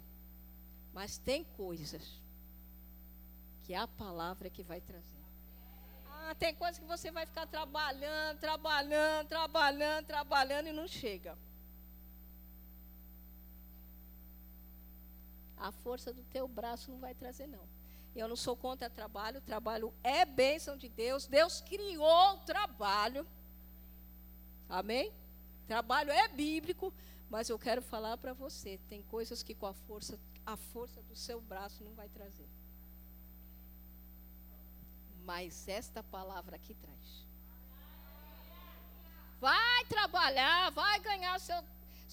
Mas 0.94 1.18
tem 1.18 1.44
coisas 1.44 2.22
que 3.64 3.74
é 3.74 3.78
a 3.78 3.88
palavra 3.88 4.52
que 4.52 4.62
vai 4.62 4.80
trazer. 4.80 5.26
Ah, 6.12 6.36
tem 6.36 6.54
coisas 6.54 6.78
que 6.78 6.86
você 6.86 7.10
vai 7.10 7.26
ficar 7.26 7.48
trabalhando, 7.48 8.40
trabalhando, 8.40 9.28
trabalhando, 9.30 10.06
trabalhando 10.06 10.68
e 10.68 10.72
não 10.72 10.88
chega. 10.88 11.36
A 15.64 15.72
força 15.72 16.12
do 16.12 16.22
teu 16.26 16.46
braço 16.46 16.92
não 16.92 17.00
vai 17.00 17.16
trazer, 17.16 17.48
não. 17.48 17.66
Eu 18.14 18.28
não 18.28 18.36
sou 18.36 18.54
contra 18.54 18.90
trabalho, 18.90 19.40
trabalho 19.40 19.94
é 20.04 20.26
bênção 20.26 20.76
de 20.76 20.90
Deus. 20.90 21.26
Deus 21.26 21.62
criou 21.62 22.34
o 22.34 22.40
trabalho. 22.40 23.26
Amém? 24.68 25.14
Trabalho 25.66 26.12
é 26.12 26.28
bíblico, 26.28 26.94
mas 27.30 27.50
eu 27.50 27.58
quero 27.58 27.82
falar 27.82 28.18
para 28.18 28.34
você, 28.34 28.78
tem 28.90 29.04
coisas 29.04 29.42
que 29.42 29.56
com 29.56 29.66
a 29.66 29.74
força, 29.74 30.20
a 30.46 30.58
força 30.58 31.02
do 31.04 31.16
seu 31.16 31.40
braço 31.40 31.82
não 31.82 31.94
vai 31.94 32.10
trazer. 32.10 32.50
Mas 35.24 35.70
esta 35.70 36.04
palavra 36.04 36.58
aqui 36.58 36.74
traz. 36.74 37.26
Vai 39.40 39.86
trabalhar, 39.86 40.72
vai 40.72 41.00
ganhar 41.00 41.40
seu, 41.40 41.64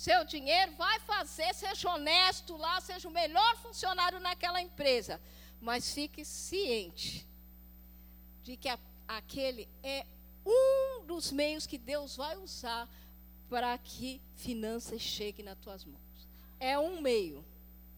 seu 0.04 0.20
dinheiro, 0.24 0.70
vai 0.76 0.98
fazer, 1.00 1.50
seja 1.54 1.90
honesto 1.94 2.56
lá, 2.56 2.80
seja 2.80 3.06
o 3.08 3.16
melhor 3.20 3.52
funcionário 3.64 4.18
naquela 4.20 4.60
empresa 4.68 5.20
mas 5.60 5.92
fique 5.92 6.24
ciente 6.24 7.28
de 8.42 8.56
que 8.56 8.68
a, 8.68 8.78
aquele 9.06 9.68
é 9.82 10.06
um 10.44 11.04
dos 11.04 11.30
meios 11.30 11.66
que 11.66 11.76
Deus 11.76 12.16
vai 12.16 12.36
usar 12.38 12.88
para 13.48 13.76
que 13.76 14.22
finanças 14.36 15.02
cheguem 15.02 15.44
nas 15.44 15.58
tuas 15.58 15.84
mãos. 15.84 16.00
É 16.58 16.78
um 16.78 17.00
meio, 17.00 17.44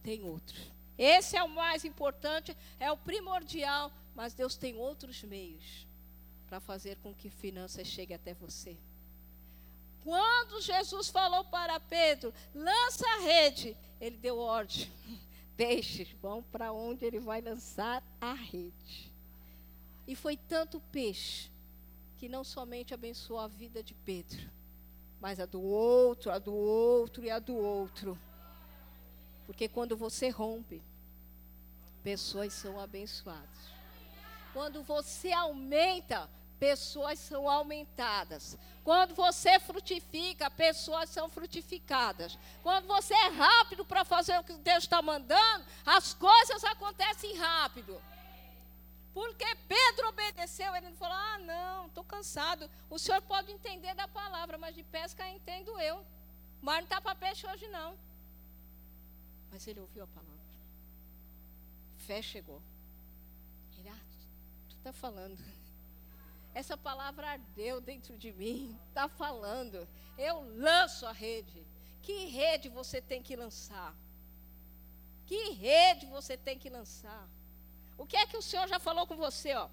tem 0.03 0.25
outro. 0.25 0.61
Esse 0.99 1.37
é 1.37 1.43
o 1.43 1.49
mais 1.49 1.85
importante, 1.85 2.57
é 2.81 2.91
o 2.91 2.97
primordial, 2.97 3.93
mas 4.15 4.35
Deus 4.35 4.57
tem 4.57 4.75
outros 4.75 5.23
meios 5.23 5.87
para 6.47 6.61
fazer 6.61 6.97
com 6.97 7.15
que 7.15 7.31
finanças 7.31 7.87
cheguem 7.87 8.17
até 8.17 8.35
você. 8.35 8.77
Quando 10.05 10.61
Jesus 10.61 11.09
falou 11.09 11.45
para 11.45 11.79
Pedro, 11.79 12.35
lança 12.55 13.07
a 13.07 13.21
rede, 13.21 13.77
ele 14.01 14.17
deu 14.17 14.39
ordem 14.39 14.91
peixes 15.57 16.11
vão 16.21 16.43
para 16.43 16.73
onde 16.73 17.05
ele 17.05 17.21
vai 17.21 17.41
lançar 17.41 18.03
a 18.21 18.33
rede. 18.33 19.13
E 20.07 20.17
foi 20.17 20.37
tanto 20.37 20.81
peixe 20.91 21.51
que 22.19 22.29
não 22.29 22.43
somente 22.43 22.93
abençoou 22.93 23.39
a 23.39 23.47
vida 23.47 23.83
de 23.83 23.95
Pedro, 23.95 24.51
mas 25.21 25.39
a 25.39 25.47
do 25.47 25.63
outro, 25.63 26.33
a 26.33 26.39
do 26.39 26.53
outro 26.53 27.25
e 27.25 27.31
a 27.31 27.39
do 27.39 27.57
outro. 27.57 28.19
Porque 29.47 29.69
quando 29.69 29.97
você 29.97 30.29
rompe, 30.29 30.83
pessoas 32.03 32.53
são 32.53 32.81
abençoadas. 32.81 33.73
Quando 34.53 34.83
você 34.83 35.33
aumenta, 35.33 36.29
pessoas 36.63 37.19
são 37.19 37.51
aumentadas. 37.51 38.57
Quando 38.85 39.17
você 39.17 39.59
frutifica, 39.59 40.49
pessoas 40.49 41.11
são 41.11 41.29
frutificadas. 41.29 42.39
Quando 42.63 42.87
você 42.87 43.13
é 43.15 43.29
rápido 43.31 43.85
para 43.85 44.05
fazer 44.05 44.39
o 44.39 44.45
que 44.45 44.53
Deus 44.59 44.85
está 44.85 45.03
mandando, 45.03 45.67
as 45.85 46.15
coisas 46.15 46.63
acontecem 46.63 47.37
rápido. 47.37 48.01
Porque 49.13 49.45
Pedro 49.67 50.11
obedeceu, 50.11 50.73
ele 50.77 50.91
não 50.91 50.97
falou: 50.97 51.17
Ah, 51.17 51.39
não, 51.39 51.87
estou 51.87 52.05
cansado. 52.05 52.71
O 52.89 52.97
senhor 52.97 53.21
pode 53.23 53.51
entender 53.51 53.93
da 53.95 54.07
palavra, 54.07 54.57
mas 54.57 54.73
de 54.73 54.85
pesca 54.85 55.29
entendo 55.29 55.81
eu. 55.81 56.07
Mas 56.61 56.77
não 56.77 56.85
está 56.85 57.01
para 57.01 57.17
peixe 57.17 57.45
hoje, 57.45 57.67
não. 57.69 57.99
Mas 59.51 59.67
ele 59.67 59.81
ouviu 59.81 60.05
a 60.05 60.07
palavra. 60.07 60.55
Fé 62.07 62.23
chegou. 62.23 62.63
Ele, 63.79 63.89
ah, 63.89 64.05
tu 64.69 64.77
está 64.77 64.93
falando. 64.93 65.37
Essa 66.55 66.77
palavra 66.77 67.31
ardeu 67.31 67.81
dentro 67.81 68.17
de 68.17 68.33
mim, 68.33 68.79
está 68.89 69.09
falando. 69.09 69.89
Eu 70.19 70.41
lanço 70.59 71.07
a 71.07 71.13
rede. 71.13 71.67
Que 72.03 72.27
rede 72.27 72.69
você 72.69 73.01
tem 73.01 73.23
que 73.23 73.35
lançar? 73.35 73.95
Que 75.25 75.51
rede 75.51 76.07
você 76.07 76.37
tem 76.37 76.59
que 76.59 76.69
lançar? 76.69 77.27
O 77.97 78.07
que 78.07 78.17
é 78.17 78.27
que 78.27 78.37
o 78.37 78.43
Senhor 78.43 78.69
já 78.69 78.79
falou 78.79 79.07
com 79.07 79.17
você, 79.17 79.55
ó? 79.55 79.69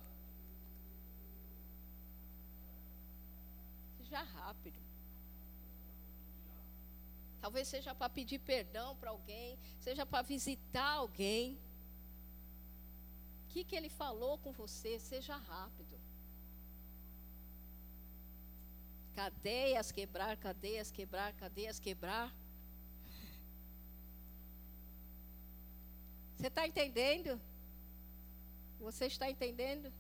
Seja 3.98 4.22
rápido. 4.22 4.80
Talvez 7.42 7.68
seja 7.68 7.94
para 7.96 8.10
pedir 8.10 8.40
perdão 8.40 8.96
para 8.98 9.10
alguém, 9.10 9.58
seja 9.80 10.06
para 10.06 10.22
visitar 10.22 10.92
alguém. 10.92 11.60
O 13.46 13.52
que, 13.52 13.64
que 13.64 13.76
ele 13.76 13.90
falou 13.90 14.38
com 14.38 14.52
você? 14.52 15.00
Seja 15.00 15.36
rápido. 15.36 15.99
Cadeias 19.20 19.92
quebrar, 19.92 20.38
cadeias 20.38 20.92
quebrar, 20.92 21.34
cadeias 21.34 21.78
quebrar. 21.78 22.34
Você 26.38 26.48
está 26.48 26.66
entendendo? 26.66 27.38
Você 28.80 29.08
está 29.08 29.30
entendendo? 29.30 29.92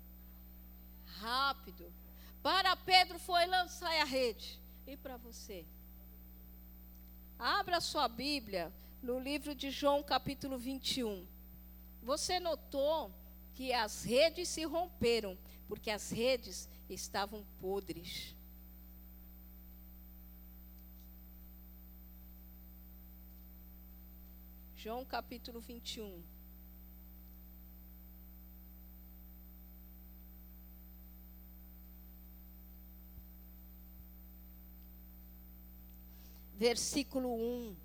Rápido. 1.18 1.92
Para 2.42 2.78
Pedro 2.78 3.20
foi 3.20 3.46
lançar 3.46 3.92
a 4.00 4.06
rede. 4.06 4.58
E 4.88 4.96
para 4.96 5.18
você? 5.18 5.66
Abra 7.38 7.82
sua 7.82 8.08
Bíblia 8.08 8.72
no 9.04 9.20
livro 9.20 9.54
de 9.54 9.70
João, 9.70 10.02
capítulo 10.02 10.58
21. 10.58 11.28
Você 12.02 12.40
notou 12.40 13.14
que 13.54 13.74
as 13.74 14.06
redes 14.06 14.48
se 14.48 14.64
romperam, 14.64 15.38
porque 15.68 15.92
as 15.92 16.10
redes 16.10 16.70
estavam 16.90 17.46
podres. 17.60 18.39
João 24.82 25.04
capítulo 25.04 25.60
21. 25.60 26.24
Versículo 36.56 37.36
1. 37.36 37.76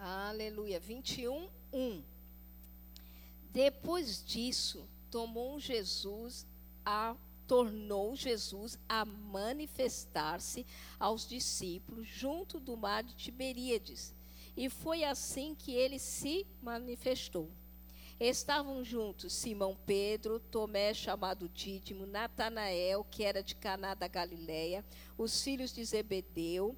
Aleluia. 0.00 0.80
21, 0.80 1.48
1. 1.76 2.02
Depois 3.52 4.24
disso, 4.24 4.88
tomou 5.10 5.60
Jesus 5.60 6.46
a 6.84 7.14
tornou 7.46 8.16
Jesus 8.16 8.76
a 8.88 9.04
manifestar-se 9.04 10.66
aos 10.98 11.28
discípulos 11.28 12.08
junto 12.08 12.58
do 12.58 12.76
mar 12.76 13.04
de 13.04 13.14
Tiberíades. 13.14 14.12
E 14.56 14.68
foi 14.68 15.04
assim 15.04 15.54
que 15.54 15.72
ele 15.72 15.98
se 15.98 16.44
manifestou. 16.60 17.48
Estavam 18.18 18.82
juntos 18.82 19.32
Simão 19.34 19.76
Pedro, 19.86 20.40
Tomé 20.40 20.94
chamado 20.94 21.48
Dídimo, 21.50 22.06
Natanael, 22.06 23.04
que 23.10 23.22
era 23.22 23.42
de 23.42 23.54
Caná 23.54 23.94
da 23.94 24.08
Galileia, 24.08 24.84
os 25.18 25.42
filhos 25.42 25.72
de 25.72 25.84
Zebedeu 25.84 26.74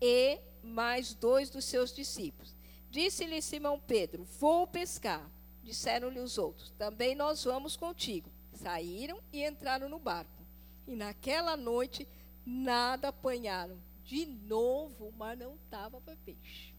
e 0.00 0.40
mais 0.62 1.14
dois 1.14 1.48
dos 1.48 1.64
seus 1.64 1.94
discípulos. 1.94 2.54
Disse-lhe 2.90 3.40
Simão 3.40 3.78
Pedro: 3.78 4.24
Vou 4.24 4.66
pescar. 4.66 5.30
Disseram-lhe 5.62 6.18
os 6.18 6.36
outros: 6.38 6.70
Também 6.76 7.14
nós 7.14 7.44
vamos 7.44 7.76
contigo. 7.76 8.28
Saíram 8.52 9.20
e 9.32 9.46
entraram 9.46 9.88
no 9.88 9.98
barco. 9.98 10.44
E 10.86 10.96
naquela 10.96 11.56
noite 11.56 12.06
nada 12.44 13.08
apanharam. 13.08 13.80
De 14.04 14.26
novo, 14.26 15.14
mas 15.16 15.38
não 15.38 15.54
estava 15.54 16.00
para 16.00 16.16
peixe. 16.16 16.74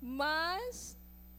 Mas, 0.00 0.98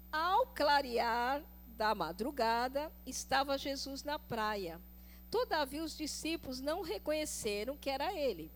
ao 0.10 0.48
clarear 0.48 1.44
da 1.76 1.94
madrugada, 1.94 2.90
estava 3.06 3.58
Jesus 3.58 4.02
na 4.02 4.18
praia. 4.18 4.82
Todavia, 5.30 5.84
os 5.84 5.98
discípulos 5.98 6.62
não 6.62 6.82
reconheceram 6.82 7.76
que 7.76 7.90
era 7.90 8.14
ele. 8.14 8.50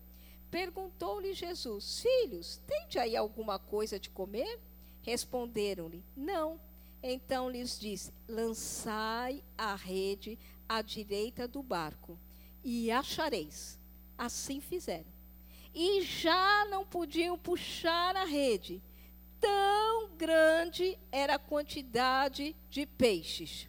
Perguntou-lhe 0.50 1.34
Jesus: 1.34 2.00
Filhos, 2.00 2.62
tende 2.66 2.98
aí 2.98 3.14
alguma 3.14 3.58
coisa 3.58 4.00
de 4.00 4.08
comer? 4.08 4.58
Responderam-lhe: 5.02 6.04
Não. 6.16 6.60
Então 7.02 7.50
lhes 7.50 7.78
disse: 7.78 8.12
Lançai 8.28 9.42
a 9.58 9.74
rede 9.74 10.38
à 10.68 10.80
direita 10.80 11.48
do 11.48 11.62
barco, 11.62 12.18
e 12.62 12.90
achareis. 12.90 13.78
Assim 14.16 14.60
fizeram. 14.60 15.10
E 15.74 16.02
já 16.02 16.66
não 16.70 16.84
podiam 16.84 17.36
puxar 17.36 18.14
a 18.14 18.24
rede, 18.24 18.80
tão 19.40 20.10
grande 20.16 20.98
era 21.10 21.34
a 21.34 21.38
quantidade 21.38 22.54
de 22.70 22.86
peixes. 22.86 23.68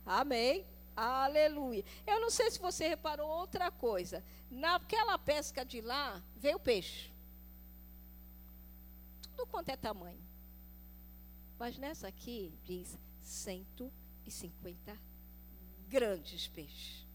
Amém. 0.05 0.65
Aleluia. 0.96 1.84
Eu 2.08 2.22
não 2.22 2.30
sei 2.30 2.50
se 2.50 2.60
você 2.60 2.88
reparou 2.88 3.28
outra 3.28 3.70
coisa. 3.70 4.24
Naquela 4.50 5.18
pesca 5.18 5.66
de 5.66 5.82
lá, 5.82 6.24
veio 6.38 6.60
peixe. 6.60 7.12
Tudo 9.22 9.46
quanto 9.48 9.70
é 9.70 9.76
tamanho. 9.76 10.24
Mas 11.60 11.78
nessa 11.78 12.08
aqui 12.08 12.54
diz 12.64 12.98
150 13.22 14.98
grandes 15.88 16.48
peixes. 16.48 17.06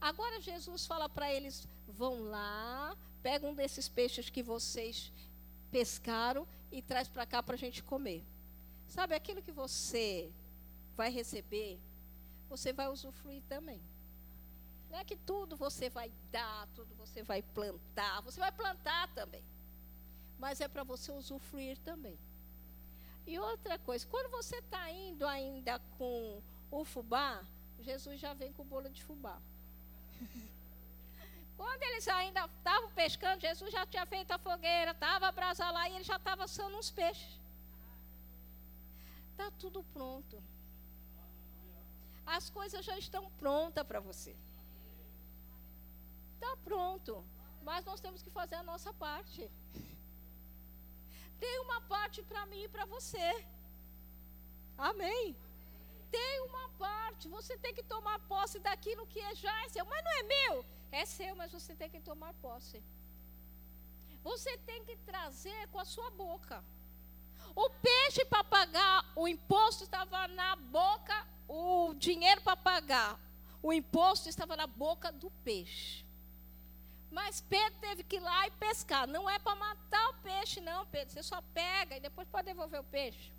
Agora 0.00 0.40
Jesus 0.40 0.86
fala 0.86 1.08
para 1.08 1.32
eles: 1.32 1.68
vão 1.86 2.22
lá, 2.22 2.96
pegam 3.22 3.50
um 3.50 3.54
desses 3.54 3.88
peixes 3.88 4.30
que 4.30 4.42
vocês 4.42 5.12
pescaram 5.70 6.46
e 6.72 6.80
traz 6.80 7.08
para 7.08 7.26
cá 7.26 7.42
para 7.42 7.54
a 7.54 7.58
gente 7.58 7.82
comer. 7.82 8.24
Sabe 8.86 9.14
aquilo 9.14 9.42
que 9.42 9.52
você 9.52 10.32
vai 10.96 11.10
receber 11.10 11.78
você 12.50 12.72
vai 12.72 12.88
usufruir 12.88 13.42
também. 13.48 13.80
Não 14.90 14.98
é 14.98 15.04
que 15.04 15.16
tudo 15.16 15.56
você 15.56 15.88
vai 15.88 16.10
dar, 16.32 16.66
tudo 16.74 16.92
você 16.96 17.22
vai 17.22 17.42
plantar, 17.42 18.20
você 18.22 18.40
vai 18.40 18.50
plantar 18.50 19.06
também. 19.14 19.44
Mas 20.36 20.60
é 20.60 20.66
para 20.66 20.82
você 20.82 21.12
usufruir 21.12 21.78
também. 21.78 22.18
E 23.24 23.38
outra 23.38 23.78
coisa, 23.78 24.04
quando 24.08 24.28
você 24.30 24.56
está 24.56 24.90
indo 24.90 25.24
ainda 25.24 25.78
com 25.96 26.42
o 26.72 26.84
fubá, 26.84 27.40
Jesus 27.78 28.18
já 28.18 28.34
vem 28.34 28.52
com 28.52 28.62
o 28.62 28.64
bolo 28.64 28.90
de 28.90 29.02
fubá. 29.04 29.40
Quando 31.56 31.82
eles 31.82 32.08
ainda 32.08 32.46
estavam 32.46 32.90
pescando, 32.92 33.42
Jesus 33.42 33.70
já 33.70 33.86
tinha 33.86 34.06
feito 34.06 34.32
a 34.32 34.38
fogueira, 34.38 34.90
estava 34.90 35.28
a 35.28 35.32
brasa 35.32 35.70
lá 35.70 35.88
e 35.88 35.94
ele 35.94 36.04
já 36.04 36.16
estava 36.16 36.44
assando 36.44 36.76
uns 36.76 36.90
peixes. 36.90 37.38
Está 39.32 39.50
tudo 39.52 39.84
pronto 39.92 40.42
as 42.26 42.50
coisas 42.50 42.84
já 42.84 42.96
estão 42.98 43.30
prontas 43.32 43.86
para 43.86 44.00
você. 44.00 44.36
Está 46.34 46.56
pronto. 46.58 47.24
Mas 47.62 47.84
nós 47.84 48.00
temos 48.00 48.22
que 48.22 48.30
fazer 48.30 48.56
a 48.56 48.62
nossa 48.62 48.92
parte. 48.92 49.50
Tem 51.38 51.58
uma 51.60 51.80
parte 51.82 52.22
para 52.22 52.46
mim 52.46 52.64
e 52.64 52.68
para 52.68 52.84
você. 52.84 53.46
Amém. 54.76 55.36
Tem 56.10 56.40
uma 56.48 56.68
parte. 56.70 57.28
Você 57.28 57.56
tem 57.58 57.74
que 57.74 57.82
tomar 57.82 58.18
posse 58.20 58.58
daquilo 58.58 59.06
que 59.06 59.20
é 59.20 59.34
já 59.34 59.64
é 59.64 59.68
seu. 59.68 59.84
Mas 59.84 60.04
não 60.04 60.12
é 60.12 60.22
meu. 60.22 60.64
É 60.92 61.04
seu, 61.06 61.36
mas 61.36 61.52
você 61.52 61.74
tem 61.74 61.90
que 61.90 62.00
tomar 62.00 62.32
posse. 62.34 62.82
Você 64.22 64.56
tem 64.58 64.84
que 64.84 64.96
trazer 64.98 65.68
com 65.68 65.78
a 65.78 65.84
sua 65.84 66.10
boca. 66.10 66.64
O 67.54 67.68
peixe 67.70 68.24
para 68.24 68.44
pagar 68.44 69.10
o 69.16 69.26
imposto 69.26 69.84
estava 69.84 70.28
na 70.28 70.56
boca 70.56 71.26
o 71.50 71.94
dinheiro 71.94 72.40
para 72.42 72.56
pagar 72.56 73.18
o 73.60 73.72
imposto 73.72 74.28
estava 74.28 74.56
na 74.56 74.66
boca 74.66 75.10
do 75.10 75.30
peixe. 75.44 76.04
Mas 77.10 77.40
Pedro 77.40 77.78
teve 77.80 78.04
que 78.04 78.16
ir 78.16 78.20
lá 78.20 78.46
e 78.46 78.52
pescar. 78.52 79.06
Não 79.06 79.28
é 79.28 79.38
para 79.38 79.56
matar 79.56 80.10
o 80.10 80.14
peixe, 80.22 80.60
não, 80.60 80.86
Pedro. 80.86 81.12
Você 81.12 81.22
só 81.24 81.42
pega 81.52 81.96
e 81.96 82.00
depois 82.00 82.28
pode 82.28 82.46
devolver 82.46 82.80
o 82.80 82.84
peixe. 82.84 83.32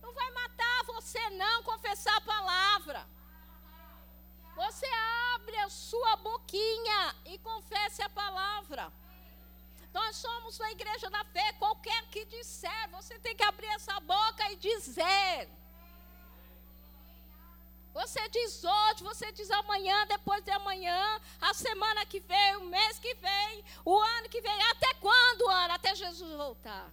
Não 0.00 0.12
vai 0.14 0.30
matar 0.30 0.84
você, 0.86 1.30
não, 1.30 1.62
confessar 1.62 2.16
a 2.16 2.20
palavra. 2.22 3.06
Você 4.56 4.86
abre 5.34 5.56
a 5.58 5.68
sua 5.68 6.16
boquinha 6.16 7.14
e 7.26 7.38
confesse 7.38 8.02
a 8.02 8.08
palavra. 8.08 8.90
Nós 9.92 10.16
somos 10.16 10.60
a 10.60 10.70
igreja 10.72 11.10
da 11.10 11.24
fé. 11.24 11.52
Qualquer 11.54 12.06
que 12.08 12.24
disser, 12.26 12.88
você 12.90 13.18
tem 13.18 13.36
que 13.36 13.44
abrir 13.44 13.66
essa 13.66 13.98
boca 14.00 14.50
e 14.50 14.56
dizer. 14.56 15.48
Você 17.92 18.26
diz 18.30 18.64
hoje, 18.64 19.04
você 19.04 19.30
diz 19.32 19.50
amanhã, 19.50 20.06
depois 20.06 20.42
de 20.42 20.50
amanhã, 20.50 21.20
a 21.38 21.52
semana 21.52 22.06
que 22.06 22.20
vem, 22.20 22.56
o 22.56 22.64
mês 22.64 22.98
que 22.98 23.14
vem, 23.14 23.64
o 23.84 23.94
ano 23.98 24.30
que 24.30 24.40
vem. 24.40 24.62
Até 24.70 24.94
quando, 24.94 25.48
Ana? 25.48 25.74
Até 25.74 25.94
Jesus 25.94 26.34
voltar. 26.34 26.90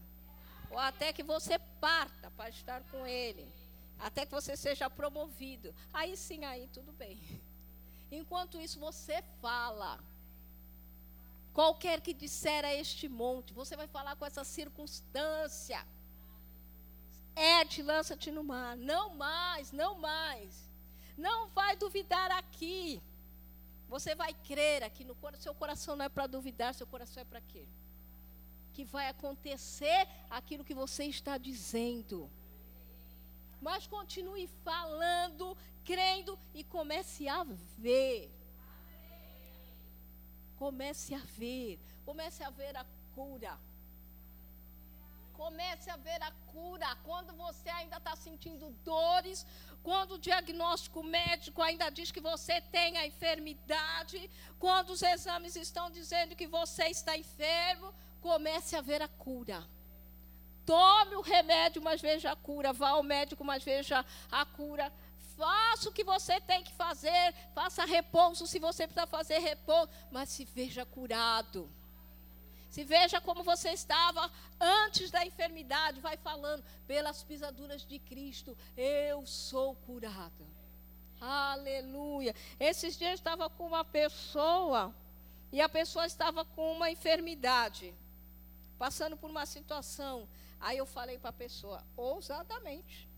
Ou 0.70 0.78
até 0.78 1.14
que 1.14 1.24
você 1.24 1.58
parta 1.80 2.30
para 2.32 2.50
estar 2.50 2.84
com 2.92 3.08
Ele. 3.08 3.50
Até 3.98 4.26
que 4.26 4.32
você 4.32 4.58
seja 4.58 4.90
promovido. 4.90 5.74
Aí 5.94 6.18
sim, 6.18 6.44
aí 6.44 6.68
tudo 6.68 6.92
bem. 6.92 7.42
Enquanto 8.12 8.60
isso, 8.60 8.80
você 8.80 9.24
fala. 9.42 10.00
Qualquer 11.60 12.00
que 12.00 12.14
disser 12.14 12.64
a 12.64 12.74
este 12.74 13.10
monte, 13.10 13.54
você 13.54 13.76
vai 13.76 13.86
falar 13.86 14.16
com 14.16 14.26
essa 14.26 14.46
circunstância. 14.46 15.86
É, 17.36 17.66
te 17.66 17.82
lança-te 17.82 18.32
no 18.32 18.46
mar. 18.46 18.78
Não 18.78 19.16
mais, 19.16 19.74
não 19.74 20.00
mais. 20.00 20.70
Não 21.18 21.50
vai 21.50 21.76
duvidar 21.76 22.32
aqui. 22.32 23.04
Você 23.90 24.16
vai 24.16 24.34
crer 24.34 24.84
aqui 24.84 25.04
no 25.04 25.18
seu 25.38 25.54
coração 25.54 25.98
não 25.98 26.06
é 26.06 26.08
para 26.08 26.28
duvidar, 26.28 26.74
seu 26.74 26.88
coração 26.88 27.24
é 27.24 27.26
para 27.26 27.42
quê? 27.42 27.66
Que 28.74 28.86
vai 28.86 29.10
acontecer 29.10 30.08
aquilo 30.30 30.64
que 30.64 30.74
você 30.74 31.04
está 31.08 31.38
dizendo. 31.38 32.32
Mas 33.62 33.86
continue 33.86 34.48
falando, 34.64 35.58
crendo 35.84 36.40
e 36.54 36.64
comece 36.64 37.28
a 37.28 37.46
ver. 37.78 38.39
Comece 40.60 41.16
a 41.16 41.22
ver, 41.38 41.80
comece 42.06 42.44
a 42.44 42.50
ver 42.50 42.76
a 42.76 42.86
cura. 43.16 43.58
Comece 45.32 45.90
a 45.90 45.96
ver 45.96 46.22
a 46.22 46.32
cura. 46.54 46.90
Quando 47.06 47.32
você 47.34 47.70
ainda 47.70 47.96
está 47.96 48.14
sentindo 48.18 48.70
dores, 48.84 49.46
quando 49.82 50.16
o 50.16 50.20
diagnóstico 50.20 51.02
médico 51.02 51.62
ainda 51.62 51.90
diz 51.90 52.12
que 52.12 52.20
você 52.20 52.60
tem 52.60 52.98
a 52.98 53.08
enfermidade, 53.08 54.30
quando 54.60 54.90
os 54.90 55.02
exames 55.02 55.56
estão 55.56 55.90
dizendo 55.90 56.36
que 56.36 56.46
você 56.46 56.88
está 56.88 57.18
enfermo, 57.18 57.94
comece 58.20 58.76
a 58.76 58.82
ver 58.82 59.02
a 59.02 59.08
cura. 59.08 59.66
Tome 60.66 61.16
o 61.16 61.22
remédio, 61.22 61.82
mas 61.82 62.02
veja 62.02 62.32
a 62.32 62.36
cura. 62.36 62.74
Vá 62.74 62.90
ao 62.90 63.02
médico, 63.02 63.44
mas 63.46 63.64
veja 63.64 64.06
a 64.30 64.46
cura. 64.46 64.92
Faça 65.40 65.90
o 65.90 65.94
que 65.94 66.04
você 66.04 66.42
tem 66.42 66.62
que 66.64 66.74
fazer. 66.74 67.34
Faça 67.56 67.86
repouso 67.86 68.46
se 68.46 68.60
você 68.60 68.86
precisa 68.86 69.08
fazer 69.08 69.40
repouso. 69.40 69.90
Mas 70.12 70.28
se 70.30 70.44
veja 70.44 70.86
curado. 70.86 71.72
Se 72.70 72.84
veja 72.84 73.20
como 73.22 73.42
você 73.42 73.70
estava 73.70 74.30
antes 74.60 75.10
da 75.10 75.26
enfermidade, 75.26 76.02
vai 76.02 76.18
falando, 76.18 76.64
pelas 76.86 77.24
pisaduras 77.24 77.84
de 77.84 77.98
Cristo, 78.00 78.56
eu 78.78 79.26
sou 79.26 79.76
curada. 79.76 80.46
Aleluia. 81.20 82.36
Esses 82.60 82.96
dias 82.96 83.12
eu 83.12 83.16
estava 83.16 83.50
com 83.50 83.66
uma 83.66 83.84
pessoa, 83.84 84.94
e 85.52 85.60
a 85.60 85.68
pessoa 85.68 86.06
estava 86.06 86.46
com 86.46 86.74
uma 86.74 86.92
enfermidade, 86.92 87.92
passando 88.78 89.18
por 89.18 89.32
uma 89.32 89.48
situação. 89.48 90.30
Aí 90.60 90.78
eu 90.78 90.86
falei 90.86 91.18
para 91.18 91.32
a 91.32 91.34
pessoa, 91.34 91.84
ousadamente, 91.98 93.09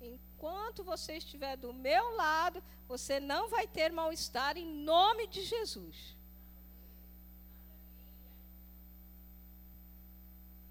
enquanto 0.00 0.82
você 0.82 1.14
estiver 1.14 1.56
do 1.56 1.72
meu 1.72 2.16
lado, 2.16 2.62
você 2.88 3.20
não 3.20 3.48
vai 3.48 3.66
ter 3.66 3.92
mal-estar 3.92 4.56
em 4.56 4.66
nome 4.66 5.26
de 5.26 5.42
Jesus. 5.42 6.16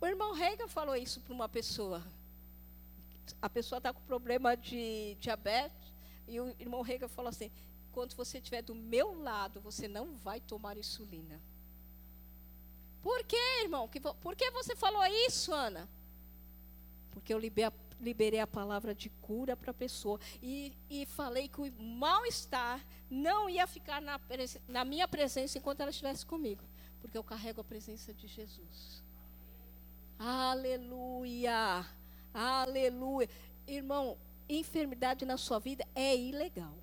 O 0.01 0.07
irmão 0.07 0.33
Reagan 0.33 0.67
falou 0.67 0.95
isso 0.95 1.19
para 1.21 1.33
uma 1.33 1.49
pessoa. 1.49 2.03
A 3.41 3.49
pessoa 3.49 3.77
está 3.77 3.93
com 3.93 4.01
problema 4.01 4.55
de 4.55 5.15
diabetes. 5.19 5.93
E 6.27 6.39
o 6.39 6.55
irmão 6.59 6.81
Reagan 6.81 7.07
falou 7.07 7.29
assim: 7.29 7.51
quando 7.91 8.15
você 8.15 8.37
estiver 8.37 8.61
do 8.61 8.73
meu 8.73 9.21
lado, 9.21 9.59
você 9.59 9.87
não 9.87 10.15
vai 10.15 10.39
tomar 10.39 10.77
insulina. 10.77 11.41
Por 13.01 13.23
que, 13.23 13.61
irmão? 13.61 13.89
Por 14.21 14.35
que 14.35 14.51
você 14.51 14.75
falou 14.75 15.05
isso, 15.27 15.53
Ana? 15.53 15.87
Porque 17.11 17.33
eu 17.33 17.39
liberei 17.39 17.65
a 17.65 17.71
palavra 18.51 18.95
de 18.95 19.09
cura 19.09 19.55
para 19.55 19.71
a 19.71 19.73
pessoa. 19.73 20.19
E, 20.41 20.73
e 20.89 21.05
falei 21.05 21.47
que 21.47 21.61
o 21.61 21.71
mal-estar 21.81 22.85
não 23.09 23.49
ia 23.49 23.67
ficar 23.67 24.01
na, 24.01 24.19
na 24.67 24.85
minha 24.85 25.07
presença 25.07 25.57
enquanto 25.57 25.81
ela 25.81 25.89
estivesse 25.89 26.25
comigo. 26.25 26.63
Porque 27.01 27.17
eu 27.17 27.23
carrego 27.23 27.61
a 27.61 27.63
presença 27.63 28.13
de 28.13 28.27
Jesus. 28.27 29.03
Aleluia. 30.17 31.85
Aleluia. 32.33 33.29
Irmão, 33.65 34.17
enfermidade 34.49 35.25
na 35.25 35.37
sua 35.37 35.59
vida 35.59 35.87
é 35.95 36.15
ilegal. 36.15 36.75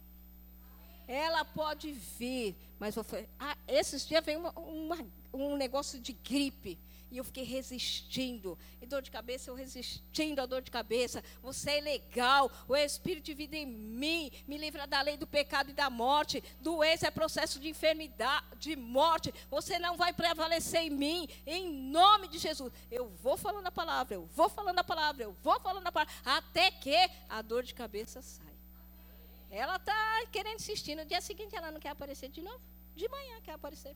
Ela 1.07 1.45
pode 1.45 1.93
vir, 1.93 2.57
mas 2.79 2.97
ah, 3.39 3.57
esses 3.69 4.07
dias 4.07 4.25
vem 4.25 4.37
uma, 4.37 4.51
uma, 4.59 5.07
um 5.33 5.57
negócio 5.57 6.01
de 6.01 6.13
gripe. 6.13 6.79
E 7.11 7.19
eu 7.19 7.25
fiquei 7.25 7.45
resistindo. 7.45 8.59
E 8.81 8.87
dor 8.87 9.01
de 9.01 9.11
cabeça, 9.11 9.51
eu 9.51 9.55
resistindo 9.55 10.41
à 10.41 10.47
dor 10.47 10.61
de 10.61 10.71
cabeça. 10.71 11.23
Você 11.43 11.79
é 11.79 11.81
legal. 11.81 12.51
O 12.69 12.75
Espírito 12.75 13.27
de 13.27 13.35
vida 13.35 13.57
em 13.57 13.67
mim 13.67 14.31
me 14.47 14.59
livra 14.59 14.87
da 14.87 15.01
lei 15.01 15.17
do 15.17 15.27
pecado 15.27 15.71
e 15.71 15.73
da 15.73 15.89
morte. 15.89 16.43
Doença 16.61 17.07
é 17.07 17.11
processo 17.11 17.61
de 17.61 17.69
enfermidade, 17.69 18.45
de 18.59 18.75
morte. 18.75 19.33
Você 19.49 19.79
não 19.79 19.97
vai 19.97 20.13
prevalecer 20.13 20.83
em 20.83 20.91
mim. 20.91 21.29
Em 21.47 21.73
nome 21.73 22.29
de 22.29 22.39
Jesus. 22.39 22.73
Eu 22.91 23.09
vou 23.09 23.37
falando 23.37 23.67
a 23.67 23.73
palavra, 23.73 24.15
eu 24.15 24.27
vou 24.27 24.49
falando 24.49 24.79
a 24.79 24.85
palavra, 24.85 25.23
eu 25.25 25.33
vou 25.43 25.61
falando 25.61 25.87
a 25.87 25.93
palavra. 25.93 26.13
Até 26.25 26.71
que 26.71 26.97
a 27.29 27.41
dor 27.41 27.63
de 27.63 27.73
cabeça 27.73 28.21
sai. 28.21 28.47
Ela 29.51 29.77
está 29.77 30.27
querendo 30.33 30.57
insistir. 30.57 30.97
No 30.97 31.05
dia 31.05 31.21
seguinte 31.21 31.55
ela 31.55 31.71
não 31.71 31.81
quer 31.81 31.91
aparecer 31.91 32.29
de 32.29 32.43
novo. 32.43 32.61
De 32.95 33.09
manhã 33.09 33.41
quer 33.43 33.53
aparecer. 33.53 33.95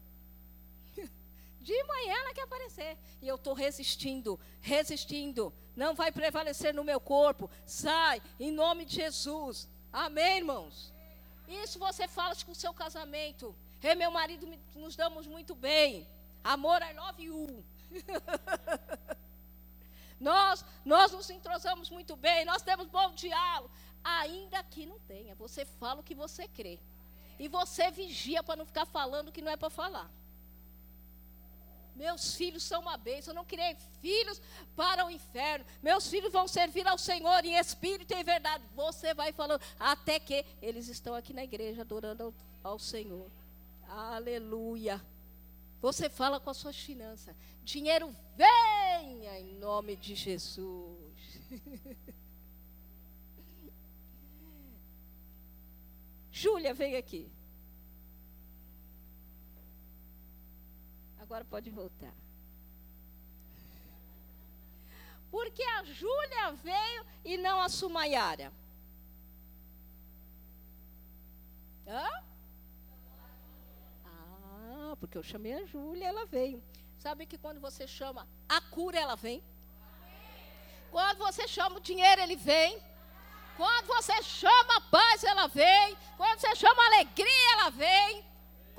De 1.61 1.85
manhã 1.85 2.15
ela 2.15 2.35
quer 2.35 2.43
aparecer. 2.43 2.97
E 3.21 3.29
eu 3.29 3.37
estou 3.37 3.55
resistindo, 3.55 4.41
resistindo. 4.61 5.53
Não 5.77 5.95
vai 5.95 6.11
prevalecer 6.11 6.75
no 6.75 6.83
meu 6.83 7.01
corpo. 7.01 7.51
Sai, 7.67 8.23
em 8.39 8.51
nome 8.51 8.85
de 8.85 8.97
Jesus. 8.97 9.69
Amém, 9.93 10.39
irmãos? 10.39 10.93
Isso 11.47 11.79
você 11.79 12.09
fala 12.09 12.35
com 12.45 12.53
o 12.53 12.55
seu 12.55 12.73
casamento. 12.73 13.55
Eu 13.83 13.93
e 13.93 13.95
meu 13.95 14.11
marido 14.11 14.47
nos 14.75 14.97
damos 14.97 15.27
muito 15.27 15.55
bem. 15.55 16.09
Amor, 16.43 16.81
I 16.83 16.95
love 16.95 17.23
you. 17.23 17.65
nós, 20.19 20.65
nós 20.85 21.13
nos 21.13 21.29
entrosamos 21.29 21.91
muito 21.91 22.17
bem. 22.17 22.45
Nós 22.45 22.63
temos 22.63 22.87
bom 22.87 23.13
diálogo. 23.13 23.71
Ainda 24.03 24.63
que 24.63 24.87
não 24.87 24.99
tenha, 25.01 25.35
você 25.35 25.65
fala 25.65 26.01
o 26.01 26.05
que 26.05 26.15
você 26.15 26.49
crê. 26.49 26.81
E 27.39 27.49
você 27.49 27.91
vigia 27.91 28.43
para 28.43 28.57
não 28.57 28.65
ficar 28.65 28.87
falando 28.87 29.29
o 29.29 29.33
que 29.33 29.43
não 29.43 29.53
é 29.53 29.57
para 29.57 29.69
falar. 29.69 30.11
Meus 32.01 32.35
filhos 32.35 32.63
são 32.63 32.81
uma 32.81 32.97
bênção. 32.97 33.33
Eu 33.33 33.37
não 33.37 33.45
criei 33.45 33.77
filhos 34.01 34.41
para 34.75 35.05
o 35.05 35.11
inferno. 35.11 35.67
Meus 35.83 36.09
filhos 36.09 36.33
vão 36.33 36.49
servir 36.49 36.89
ao 36.89 36.97
Senhor 36.97 37.45
em 37.45 37.59
espírito 37.59 38.15
e 38.15 38.17
em 38.17 38.25
verdade. 38.25 38.65
Você 38.75 39.13
vai 39.13 39.33
falando 39.33 39.61
até 39.79 40.19
que 40.19 40.47
eles 40.63 40.89
estão 40.89 41.15
aqui 41.15 41.35
na 41.35 41.45
igreja 41.45 41.83
adorando 41.83 42.23
ao, 42.65 42.73
ao 42.73 42.79
Senhor. 42.79 43.31
Aleluia. 43.87 44.99
Você 45.83 46.09
fala 46.09 46.41
com 46.41 46.49
as 46.49 46.57
suas 46.57 46.79
finanças. 46.79 47.37
Dinheiro 47.63 48.11
venha 48.35 49.39
em 49.39 49.59
nome 49.59 49.95
de 49.95 50.15
Jesus. 50.15 51.39
Júlia, 56.33 56.73
vem 56.73 56.97
aqui. 56.97 57.31
Agora 61.31 61.45
pode 61.45 61.71
voltar. 61.71 62.13
Porque 65.31 65.63
a 65.63 65.85
Júlia 65.85 66.51
veio 66.55 67.07
e 67.25 67.37
não 67.37 67.61
a 67.61 67.69
Sumaiara. 67.69 68.53
Hã? 71.87 72.25
Ah, 74.05 74.97
porque 74.99 75.17
eu 75.17 75.23
chamei 75.23 75.53
a 75.53 75.65
Júlia, 75.67 76.09
ela 76.09 76.27
veio. 76.27 76.61
Sabe 76.99 77.27
que 77.27 77.39
quando 77.39 77.61
você 77.61 77.87
chama 77.87 78.27
a 78.49 78.61
cura, 78.61 78.99
ela 78.99 79.15
vem? 79.15 79.41
Quando 80.91 81.19
você 81.19 81.47
chama 81.47 81.77
o 81.77 81.81
dinheiro, 81.81 82.21
ele 82.23 82.35
vem. 82.35 82.83
Quando 83.57 83.87
você 83.87 84.21
chama 84.25 84.79
a 84.79 84.81
paz, 84.81 85.23
ela 85.23 85.47
vem. 85.47 85.97
Quando 86.17 86.41
você 86.41 86.57
chama 86.57 86.83
a 86.83 86.87
alegria, 86.87 87.53
ela 87.53 87.71
vem. 87.71 88.30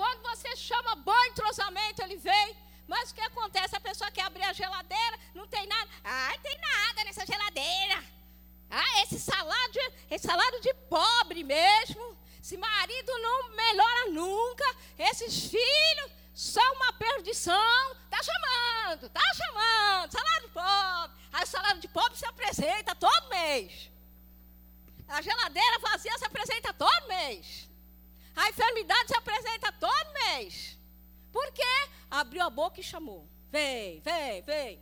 Quando 0.02 0.24
você 0.24 0.56
chama 0.56 0.96
bom 0.96 1.24
entrosamento, 1.26 2.02
ele 2.02 2.18
vem. 2.18 2.56
Mas 2.88 3.12
o 3.12 3.14
que 3.14 3.22
acontece? 3.22 3.76
A 3.76 3.80
pessoa 3.80 4.10
quer 4.10 4.24
abrir 4.24 4.42
a 4.42 4.52
geladeira, 4.52 5.20
não 5.36 5.46
tem 5.46 5.68
nada. 5.68 5.88
Ah, 6.04 6.34
tem 6.42 6.58
nada 6.60 7.04
nessa 7.04 7.24
geladeira. 7.24 8.04
Ah, 8.68 9.04
esse 9.04 9.20
salário, 9.20 9.72
de, 9.72 9.94
esse 10.10 10.26
salário 10.26 10.60
de 10.60 10.74
pobre 10.90 11.44
mesmo. 11.44 12.18
Esse 12.42 12.58
marido 12.58 13.12
não 13.20 13.50
melhora 13.52 14.10
nunca. 14.10 14.66
Esses 14.98 15.46
filhos 15.46 16.12
são 16.34 16.74
uma 16.78 16.94
perdição. 16.94 17.96
Tá 18.10 18.20
chamando, 18.24 19.08
tá 19.08 19.22
chamando. 19.36 20.12
Salário 20.14 20.48
de 20.48 20.54
pobre. 20.54 21.18
Aí 21.32 21.44
o 21.44 21.48
salário 21.48 21.80
de 21.80 21.88
pobre 21.90 22.18
se 22.18 22.26
apresenta 22.26 22.96
todo 22.96 23.30
mês. 23.30 23.92
A 25.08 25.22
geladeira 25.22 25.78
vazia 25.78 26.18
se 26.18 26.26
apresenta 26.26 26.74
todo 26.74 27.08
mês. 27.08 27.70
A 28.36 28.50
enfermidade 28.50 29.08
se 29.08 29.18
apresenta 29.18 29.72
todo 29.74 30.14
mês. 30.14 30.78
Por 31.32 31.52
quê? 31.52 31.90
Abriu 32.10 32.44
a 32.44 32.50
boca 32.50 32.80
e 32.80 32.84
chamou. 32.84 33.28
Vem, 33.50 34.00
vem, 34.02 34.42
vem. 34.42 34.82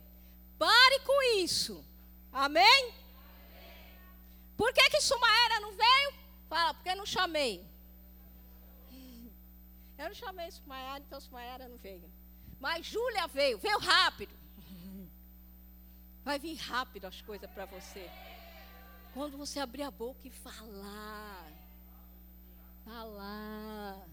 Pare 0.58 1.00
com 1.00 1.22
isso. 1.38 1.84
Amém? 2.32 2.94
Por 4.56 4.72
que, 4.72 4.90
que 4.90 5.00
Sumaera 5.00 5.60
não 5.60 5.72
veio? 5.72 6.14
Fala, 6.48 6.74
porque 6.74 6.94
não 6.94 7.06
chamei. 7.06 7.66
Eu 9.96 10.08
não 10.08 10.14
chamei 10.14 10.50
Sumaera, 10.50 10.98
então 10.98 11.20
Sumaera 11.20 11.68
não 11.68 11.76
veio. 11.76 12.10
Mas 12.58 12.86
Júlia 12.86 13.26
veio, 13.26 13.58
veio 13.58 13.78
rápido. 13.78 14.34
Vai 16.22 16.38
vir 16.38 16.56
rápido 16.56 17.06
as 17.06 17.20
coisas 17.22 17.50
para 17.50 17.64
você. 17.66 18.10
Quando 19.14 19.36
você 19.36 19.58
abrir 19.58 19.82
a 19.82 19.90
boca 19.90 20.20
e 20.24 20.30
falar, 20.30 21.49
falar, 22.90 24.04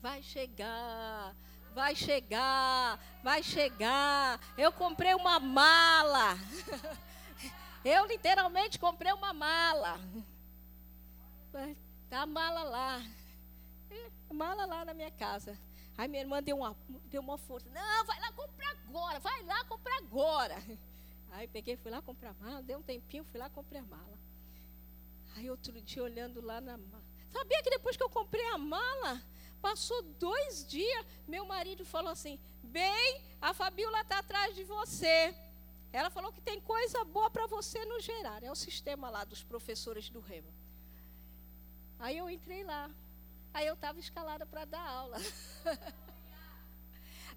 vai 0.00 0.22
chegar, 0.22 1.36
vai 1.74 1.94
chegar, 1.94 2.98
vai 3.22 3.42
chegar. 3.42 4.40
Eu 4.56 4.72
comprei 4.72 5.14
uma 5.14 5.38
mala. 5.38 6.34
Eu 7.84 8.06
literalmente 8.06 8.78
comprei 8.78 9.12
uma 9.12 9.34
mala. 9.34 10.00
Tá 12.08 12.22
a 12.22 12.26
mala 12.26 12.62
lá. 12.62 13.02
A 14.30 14.34
mala 14.34 14.64
lá 14.64 14.84
na 14.84 14.94
minha 14.94 15.10
casa. 15.10 15.58
Aí 15.96 16.08
minha 16.08 16.22
irmã 16.22 16.42
deu 16.42 16.56
uma, 16.56 16.74
deu 17.10 17.20
uma 17.20 17.36
força. 17.36 17.68
Não, 17.68 18.06
vai 18.06 18.18
lá 18.18 18.32
comprar 18.32 18.70
agora, 18.70 19.20
vai 19.20 19.42
lá 19.42 19.64
comprar 19.64 19.96
agora. 19.98 20.56
Aí 21.32 21.46
peguei, 21.46 21.76
fui 21.76 21.90
lá 21.90 22.00
comprar 22.00 22.30
a 22.30 22.44
mala, 22.44 22.62
deu 22.62 22.78
um 22.78 22.82
tempinho, 22.82 23.24
fui 23.24 23.38
lá 23.38 23.50
comprei 23.50 23.80
a 23.80 23.84
mala. 23.84 24.18
Aí 25.36 25.50
outro 25.50 25.80
dia 25.82 26.02
olhando 26.02 26.40
lá 26.40 26.60
na 26.60 26.78
mala. 26.78 27.09
Sabia 27.32 27.62
que 27.62 27.70
depois 27.70 27.96
que 27.96 28.02
eu 28.02 28.10
comprei 28.10 28.44
a 28.48 28.58
mala, 28.58 29.22
passou 29.60 30.02
dois 30.02 30.66
dias, 30.66 31.06
meu 31.26 31.44
marido 31.46 31.84
falou 31.84 32.10
assim: 32.10 32.38
Bem, 32.62 33.22
a 33.40 33.54
Fabiola 33.54 34.00
está 34.00 34.18
atrás 34.18 34.54
de 34.54 34.64
você. 34.64 35.34
Ela 35.92 36.10
falou 36.10 36.32
que 36.32 36.40
tem 36.40 36.60
coisa 36.60 37.04
boa 37.04 37.30
para 37.30 37.46
você 37.46 37.84
no 37.84 38.00
gerar. 38.00 38.42
É 38.42 38.50
o 38.50 38.54
sistema 38.54 39.10
lá 39.10 39.24
dos 39.24 39.42
professores 39.42 40.08
do 40.08 40.20
Remo. 40.20 40.52
Aí 41.98 42.16
eu 42.16 42.30
entrei 42.30 42.62
lá. 42.62 42.90
Aí 43.52 43.66
eu 43.66 43.74
estava 43.74 43.98
escalada 43.98 44.46
para 44.46 44.64
dar 44.64 44.86
aula. 44.86 45.16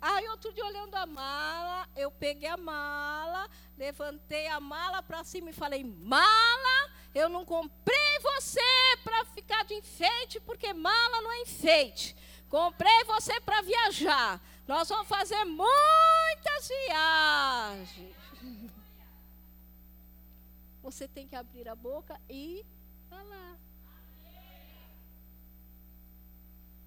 Aí 0.06 0.28
outro 0.28 0.52
dia 0.52 0.66
olhando 0.66 0.94
a 0.96 1.06
mala, 1.06 1.88
eu 1.96 2.12
peguei 2.12 2.50
a 2.50 2.58
mala, 2.58 3.50
levantei 3.78 4.48
a 4.48 4.60
mala 4.60 5.02
para 5.02 5.24
cima 5.24 5.50
e 5.50 5.54
falei: 5.54 5.82
"Mala, 5.82 6.92
eu 7.16 7.30
não 7.30 7.46
comprei 7.46 8.20
você 8.20 8.60
para 9.02 9.24
ficar 9.24 9.64
de 9.64 9.76
enfeite, 9.76 10.42
porque 10.42 10.74
mala 10.74 11.22
não 11.22 11.32
é 11.32 11.42
enfeite. 11.44 12.18
Comprei 12.50 13.06
você 13.06 13.40
para 13.40 13.62
viajar. 13.62 14.42
Nós 14.68 14.90
vamos 14.90 15.08
fazer 15.08 15.46
muitas 15.46 16.68
viagens." 16.68 18.14
Você 20.82 21.08
tem 21.08 21.26
que 21.30 21.36
abrir 21.38 21.70
a 21.70 21.76
boca 21.76 22.20
e 22.30 22.66
falar. 23.10 23.58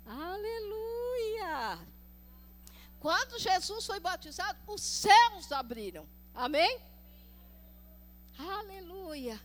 Aleluia! 0.04 1.95
Quando 3.06 3.38
Jesus 3.38 3.86
foi 3.86 4.00
batizado, 4.00 4.58
os 4.66 4.82
céus 4.82 5.52
abriram. 5.52 6.08
Amém? 6.34 6.80
Aleluia. 8.36 9.40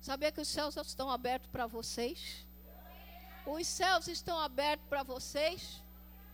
Sabia 0.00 0.32
que 0.32 0.40
os 0.40 0.48
céus 0.48 0.74
estão 0.76 1.08
abertos 1.08 1.48
para 1.48 1.68
vocês? 1.68 2.44
Os 3.46 3.68
céus 3.68 4.08
estão 4.08 4.36
abertos 4.40 4.88
para 4.88 5.04
vocês? 5.04 5.80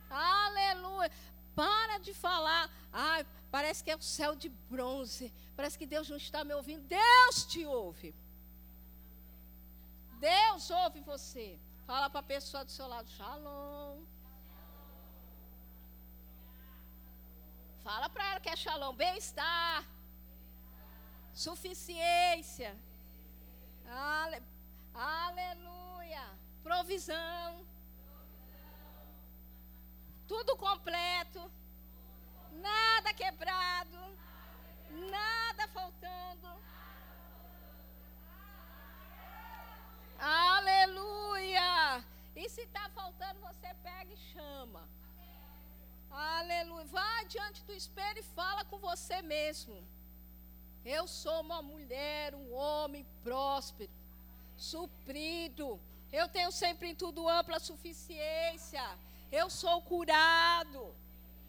Aleluia. 0.08 1.12
Para 1.54 1.98
de 1.98 2.14
falar. 2.14 2.70
Ah, 2.90 3.26
parece 3.50 3.84
que 3.84 3.90
é 3.90 3.96
o 3.96 4.00
céu 4.00 4.34
de 4.34 4.48
bronze. 4.48 5.30
Parece 5.54 5.76
que 5.76 5.84
Deus 5.84 6.08
não 6.08 6.16
está 6.16 6.44
me 6.44 6.54
ouvindo. 6.54 6.82
Deus 6.88 7.44
te 7.44 7.62
ouve. 7.66 8.14
Deus 10.18 10.70
ouve 10.70 11.00
você. 11.02 11.58
Fala 11.86 12.08
para 12.08 12.20
a 12.20 12.30
pessoa 12.34 12.64
do 12.64 12.70
seu 12.70 12.88
lado, 12.88 13.10
shalom. 13.10 14.00
Fala 17.90 18.08
para 18.08 18.24
ela 18.30 18.38
que 18.38 18.48
é 18.48 18.54
shalom, 18.54 18.94
bem-estar, 18.94 19.84
suficiência, 21.32 22.70
Ale, 23.84 24.40
aleluia, 24.94 26.22
provisão, 26.62 27.66
tudo 30.28 30.56
completo, 30.56 31.50
nada 32.52 33.12
quebrado, 33.12 33.98
nada 35.16 35.66
faltando. 35.74 36.48
Aleluia! 40.20 42.04
E 42.36 42.48
se 42.48 42.60
está 42.60 42.88
faltando, 42.90 43.40
você 43.40 43.74
pega 43.82 44.12
e 44.12 44.16
chama. 44.32 44.88
Aleluia. 46.10 46.84
Vá 46.86 47.22
diante 47.28 47.62
do 47.62 47.72
espelho 47.72 48.18
e 48.18 48.22
fala 48.22 48.64
com 48.64 48.78
você 48.78 49.22
mesmo. 49.22 49.82
Eu 50.84 51.06
sou 51.06 51.40
uma 51.40 51.62
mulher, 51.62 52.34
um 52.34 52.52
homem 52.54 53.06
próspero, 53.22 53.90
suprido. 54.56 55.78
Eu 56.12 56.28
tenho 56.28 56.50
sempre 56.50 56.88
em 56.88 56.94
tudo 56.94 57.28
ampla 57.28 57.60
suficiência. 57.60 58.82
Eu 59.30 59.48
sou 59.48 59.80
curado. 59.82 60.94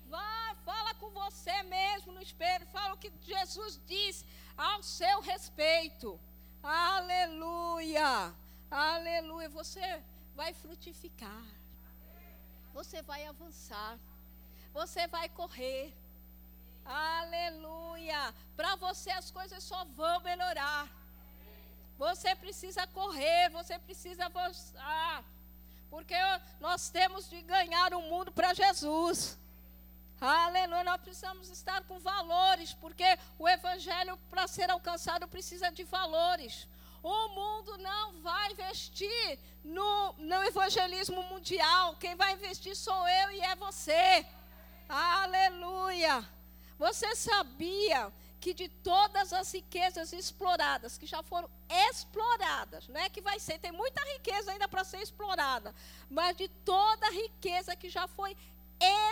Vá, 0.07 0.55
fala 0.63 0.93
com 0.95 1.09
você 1.09 1.63
mesmo 1.63 2.11
no 2.11 2.21
espelho. 2.21 2.67
Fala 2.67 2.93
o 2.93 2.97
que 2.97 3.11
Jesus 3.23 3.79
diz 3.87 4.23
ao 4.57 4.83
seu 4.83 5.21
respeito. 5.21 6.19
Aleluia. 6.61 8.33
Aleluia. 8.69 9.49
Você 9.49 10.03
vai 10.35 10.53
frutificar. 10.53 11.45
Você 12.73 13.01
vai 13.01 13.25
avançar 13.25 13.97
você 14.73 15.07
vai 15.07 15.29
correr. 15.29 15.93
Aleluia. 16.85 18.33
Para 18.55 18.75
você 18.75 19.11
as 19.11 19.31
coisas 19.31 19.63
só 19.63 19.83
vão 19.85 20.19
melhorar. 20.21 20.87
Você 21.97 22.35
precisa 22.35 22.87
correr, 22.87 23.49
você 23.49 23.77
precisa 23.77 24.25
avançar. 24.25 25.23
Porque 25.89 26.15
nós 26.59 26.89
temos 26.89 27.29
de 27.29 27.41
ganhar 27.41 27.93
o 27.93 28.01
mundo 28.01 28.31
para 28.31 28.53
Jesus. 28.53 29.37
Aleluia, 30.19 30.83
nós 30.83 31.01
precisamos 31.01 31.49
estar 31.49 31.83
com 31.83 31.99
valores, 31.99 32.73
porque 32.75 33.17
o 33.39 33.49
evangelho 33.49 34.17
para 34.29 34.47
ser 34.47 34.69
alcançado 34.69 35.27
precisa 35.27 35.71
de 35.71 35.83
valores. 35.83 36.67
O 37.03 37.27
mundo 37.29 37.77
não 37.79 38.21
vai 38.21 38.51
investir 38.51 39.39
no, 39.63 40.13
no 40.13 40.43
evangelismo 40.43 41.23
mundial. 41.23 41.95
Quem 41.95 42.15
vai 42.15 42.33
investir 42.33 42.75
sou 42.75 43.07
eu 43.07 43.31
e 43.31 43.41
é 43.41 43.55
você. 43.55 44.25
Aleluia! 44.93 46.27
Você 46.77 47.15
sabia 47.15 48.11
que 48.41 48.53
de 48.53 48.67
todas 48.67 49.31
as 49.31 49.53
riquezas 49.53 50.11
exploradas, 50.11 50.97
que 50.97 51.05
já 51.05 51.23
foram 51.23 51.49
exploradas, 51.89 52.89
não 52.89 52.99
é 52.99 53.07
que 53.07 53.21
vai 53.21 53.39
ser, 53.39 53.57
tem 53.57 53.71
muita 53.71 54.03
riqueza 54.15 54.51
ainda 54.51 54.67
para 54.67 54.83
ser 54.83 54.97
explorada, 54.97 55.73
mas 56.09 56.35
de 56.35 56.49
toda 56.49 57.07
a 57.07 57.11
riqueza 57.11 57.73
que 57.73 57.87
já 57.87 58.05
foi 58.05 58.35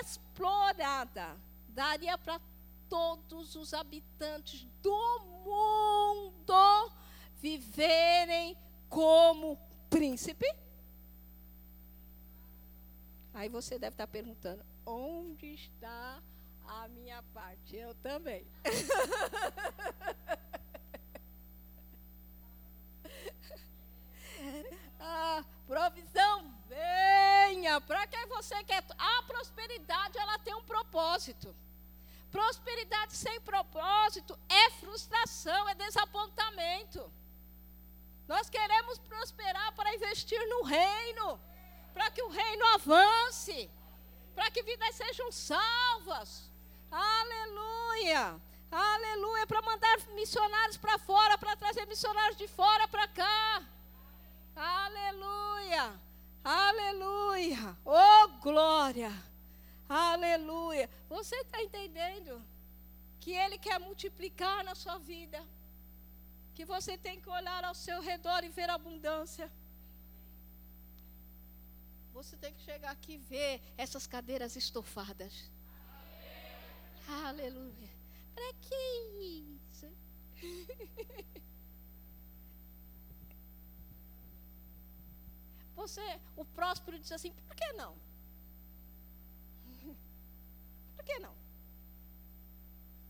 explorada, 0.02 1.38
daria 1.70 2.18
para 2.18 2.42
todos 2.90 3.56
os 3.56 3.74
habitantes 3.74 4.68
do 4.82 5.20
mundo 5.46 6.92
viverem 7.38 8.58
como 8.90 9.58
príncipe? 9.90 10.46
Aí 13.34 13.48
você 13.48 13.80
deve 13.80 13.94
estar 13.94 14.08
perguntando: 14.08 14.69
onde 14.90 15.54
está 15.54 16.22
a 16.66 16.88
minha 16.88 17.22
parte? 17.34 17.76
Eu 17.76 17.94
também. 17.96 18.48
a 25.00 25.44
provisão 25.68 26.54
venha. 26.68 27.82
Para 27.82 28.08
que 28.08 28.26
você 28.26 28.64
quer? 28.64 28.84
A 28.98 29.24
prosperidade 29.24 30.18
ela 30.18 30.40
tem 30.40 30.56
um 30.56 30.64
propósito. 30.64 31.54
Prosperidade 32.32 33.16
sem 33.16 33.40
propósito 33.42 34.40
é 34.48 34.70
frustração, 34.72 35.70
é 35.70 35.76
desapontamento. 35.76 37.12
Nós 38.28 38.50
queremos 38.50 38.98
prosperar 39.00 39.74
para 39.74 39.94
investir 39.96 40.40
no 40.48 40.64
reino, 40.64 41.40
para 41.94 42.12
que 42.12 42.22
o 42.22 42.30
reino 42.30 42.66
avance 42.76 43.72
para 44.40 44.52
que 44.52 44.64
vidas 44.64 44.96
sejam 44.96 45.30
salvas. 45.34 46.50
Aleluia! 46.90 48.40
Aleluia! 48.72 49.46
Para 49.46 49.62
mandar 49.62 50.00
missionários 50.16 50.78
para 50.78 50.98
fora, 50.98 51.38
para 51.38 51.58
trazer 51.58 51.86
missionários 51.88 52.38
de 52.38 52.48
fora 52.48 52.88
para 52.88 53.06
cá. 53.10 53.62
Aleluia. 54.56 55.94
Aleluia. 56.42 57.78
Oh, 57.84 58.28
glória. 58.42 59.12
Aleluia. 59.90 60.90
Você 61.10 61.36
está 61.36 61.62
entendendo 61.62 62.42
que 63.20 63.34
Ele 63.34 63.58
quer 63.58 63.78
multiplicar 63.78 64.64
na 64.64 64.74
sua 64.74 64.98
vida? 65.00 65.46
Que 66.56 66.64
você 66.64 66.98
tem 66.98 67.20
que 67.20 67.30
olhar 67.30 67.66
ao 67.66 67.76
seu 67.76 68.00
redor 68.02 68.46
e 68.46 68.48
ver 68.48 68.70
abundância. 68.70 69.52
Você 72.20 72.36
tem 72.36 72.54
que 72.54 72.62
chegar 72.62 72.92
aqui 72.92 73.14
e 73.14 73.18
ver 73.18 73.62
essas 73.78 74.06
cadeiras 74.06 74.58
estofadas. 74.58 75.50
Aleluia. 77.08 77.90
Para 78.36 78.54
que 78.56 78.76
isso? 79.64 79.90
Você, 85.78 86.20
o 86.36 86.44
próspero 86.44 87.00
diz 87.00 87.14
assim: 87.14 87.32
por 87.48 87.56
que 87.56 87.72
não? 87.72 87.96
Por 90.98 91.06
que 91.06 91.20
não? 91.20 91.34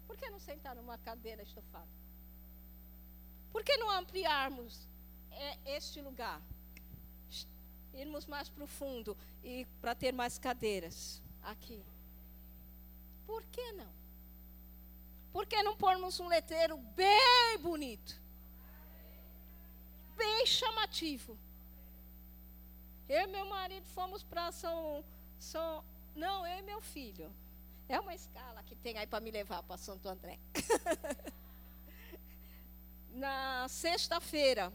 Por 0.05 0.17
que 0.17 0.29
não 0.29 0.39
sentar 0.39 0.75
numa 0.75 0.99
cadeira 0.99 1.41
estofada? 1.41 1.89
Por 3.51 3.63
que 3.63 3.75
não 3.77 3.89
ampliarmos 3.89 4.87
é, 5.31 5.57
este 5.77 5.99
lugar? 5.99 6.39
Irmos 7.93 8.25
mais 8.25 8.49
profundo 8.49 9.17
e 9.43 9.65
para 9.81 9.95
ter 9.95 10.13
mais 10.13 10.37
cadeiras 10.37 11.21
aqui. 11.41 11.83
Por 13.25 13.43
que 13.45 13.71
não? 13.73 13.99
Por 15.31 15.45
que 15.45 15.61
não 15.61 15.75
pormos 15.75 16.19
um 16.19 16.27
letreiro 16.27 16.77
bem 16.77 17.57
bonito? 17.59 18.19
Bem 20.15 20.45
chamativo. 20.45 21.37
Eu 23.07 23.21
e 23.21 23.27
meu 23.27 23.45
marido 23.45 23.85
fomos 23.87 24.23
para 24.23 24.51
São, 24.51 25.03
São. 25.39 25.83
Não, 26.15 26.45
eu 26.45 26.59
e 26.59 26.61
meu 26.61 26.81
filho. 26.81 27.31
É 27.87 27.99
uma 27.99 28.13
escala 28.13 28.61
que 28.63 28.75
tem 28.75 28.97
aí 28.97 29.07
para 29.07 29.19
me 29.19 29.31
levar 29.31 29.63
para 29.63 29.77
Santo 29.77 30.07
André. 30.07 30.39
Na 33.13 33.67
sexta-feira, 33.67 34.71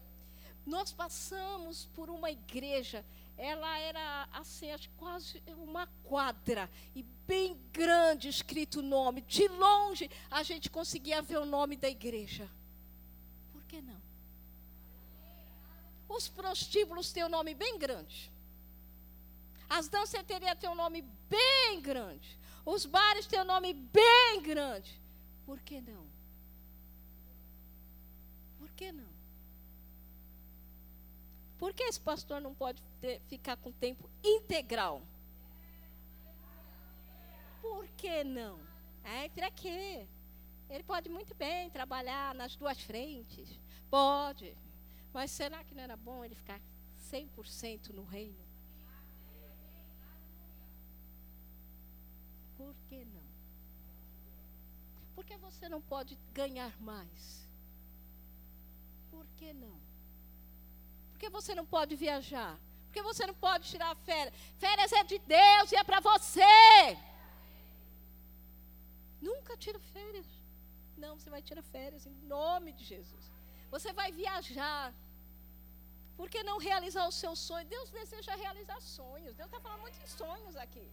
nós 0.67 0.93
passamos 0.93 1.87
por 1.95 2.09
uma 2.09 2.31
igreja. 2.31 3.05
Ela 3.37 3.79
era 3.79 4.29
assim, 4.33 4.71
acho, 4.71 4.89
quase 4.97 5.43
uma 5.59 5.87
quadra 6.05 6.71
e 6.95 7.03
bem 7.27 7.59
grande 7.73 8.29
escrito 8.29 8.79
o 8.79 8.83
nome. 8.83 9.21
De 9.23 9.47
longe 9.49 10.11
a 10.31 10.43
gente 10.43 10.71
conseguia 10.71 11.21
ver 11.21 11.39
o 11.39 11.45
nome 11.45 11.77
da 11.77 11.89
igreja. 11.89 12.49
Por 13.53 13.63
que 13.65 13.83
não? 13.83 14.01
Os 16.09 16.29
prostíbulos 16.29 17.13
têm 17.13 17.25
um 17.25 17.29
nome 17.29 17.55
bem 17.55 17.79
grande. 17.79 18.33
As 19.69 19.89
danceterias 19.89 20.59
têm 20.59 20.71
um 20.71 20.75
nome 20.75 21.03
bem 21.29 21.81
grande. 21.81 22.39
Os 22.65 22.87
bares 22.87 23.27
têm 23.27 23.41
um 23.41 23.45
nome 23.45 23.75
bem 23.75 24.43
grande. 24.43 25.01
Por 25.45 25.61
que 25.61 25.81
não? 25.81 26.07
Por 28.59 28.71
que 28.71 28.93
não? 28.93 29.24
Por 31.59 31.73
que 31.73 31.83
esse 31.85 32.01
pastor 32.01 32.41
não 32.41 32.55
pode 32.55 32.83
ter, 33.01 33.21
ficar 33.23 33.57
com 33.57 33.73
tempo 33.73 34.09
integral? 34.23 35.03
Por 37.63 37.89
que 37.97 38.25
não? 38.25 38.59
É, 39.03 39.29
para 39.29 39.51
quê? 39.51 40.07
Ele 40.69 40.83
pode 40.83 41.09
muito 41.09 41.35
bem 41.35 41.71
trabalhar 41.71 42.35
nas 42.35 42.57
duas 42.57 42.81
frentes. 42.81 43.61
Pode. 43.91 44.57
Mas 45.13 45.31
será 45.31 45.63
que 45.63 45.75
não 45.75 45.83
era 45.83 45.97
bom 45.97 46.25
ele 46.25 46.35
ficar 46.35 46.61
100% 47.11 47.91
no 47.91 48.05
reino? 48.05 48.45
Por 52.57 52.75
que 52.89 53.05
não? 53.05 53.23
Por 55.15 55.25
que 55.25 55.37
você 55.37 55.69
não 55.69 55.81
pode 55.81 56.19
ganhar 56.33 56.81
mais? 56.81 57.49
Por 59.11 59.27
que 59.37 59.53
não? 59.53 59.84
Por 61.15 61.21
que 61.21 61.31
você 61.31 61.55
não 61.55 61.65
pode 61.65 61.95
viajar? 61.95 62.53
Por 62.87 62.93
que 62.95 63.03
você 63.03 63.25
não 63.27 63.35
pode 63.35 63.69
tirar 63.73 63.95
férias? 64.09 64.35
Férias 64.59 64.93
é 64.93 65.05
de 65.05 65.19
Deus 65.19 65.73
e 65.73 65.77
é 65.77 65.85
para 65.85 66.01
você. 66.01 66.43
Nunca 69.29 69.57
tira 69.57 69.79
férias. 69.79 70.27
Não, 70.97 71.13
você 71.17 71.31
vai 71.31 71.41
tirar 71.41 71.63
férias 71.63 72.05
em 72.05 72.15
nome 72.35 72.73
de 72.73 72.85
Jesus. 72.85 73.25
Você 73.71 73.93
vai 73.93 74.11
viajar. 74.11 74.93
Por 76.17 76.29
que 76.29 76.43
não 76.43 76.59
realizar 76.59 77.07
o 77.07 77.13
seu 77.13 77.35
sonho? 77.37 77.67
Deus 77.77 77.91
deseja 77.91 78.35
realizar 78.35 78.81
sonhos. 78.81 79.35
Deus 79.35 79.49
está 79.49 79.61
falando 79.61 79.83
muito 79.83 79.99
em 80.03 80.07
sonhos 80.07 80.57
aqui. 80.57 80.87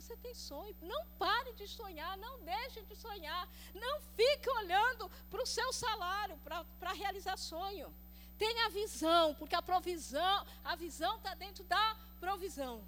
Você 0.00 0.16
tem 0.16 0.34
sonho. 0.34 0.76
Não 0.80 1.04
pare 1.18 1.52
de 1.54 1.66
sonhar, 1.66 2.16
não 2.18 2.34
deixe 2.40 2.80
de 2.82 2.96
sonhar. 2.96 3.48
Não 3.74 4.00
fique 4.16 4.48
olhando 4.60 5.10
para 5.30 5.42
o 5.42 5.46
seu 5.46 5.72
salário 5.72 6.38
para 6.44 6.92
realizar 6.92 7.36
sonho. 7.36 7.92
Tenha 8.38 8.70
visão, 8.70 9.34
porque 9.34 9.56
a 9.56 9.62
provisão, 9.70 10.46
a 10.64 10.76
visão 10.76 11.16
está 11.16 11.34
dentro 11.34 11.64
da 11.64 11.96
provisão. 12.20 12.84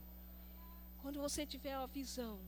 Quando 1.02 1.20
você 1.20 1.44
tiver 1.44 1.74
a 1.74 1.86
visão, 1.86 2.38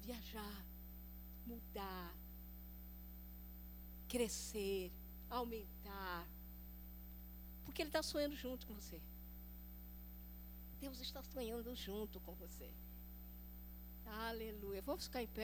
viajar, 0.00 0.56
mudar, 1.46 2.12
crescer, 4.08 4.90
aumentar. 5.30 6.26
Porque 7.64 7.82
Ele 7.82 7.90
está 7.90 8.02
sonhando 8.02 8.34
junto 8.34 8.66
com 8.66 8.74
você. 8.74 9.00
Deus 10.86 11.00
está 11.00 11.20
sonhando 11.20 11.74
junto 11.74 12.20
com 12.20 12.32
você. 12.36 12.70
Aleluia. 14.28 14.80
Vamos 14.82 15.06
ficar 15.06 15.20
em 15.20 15.26
pé. 15.26 15.34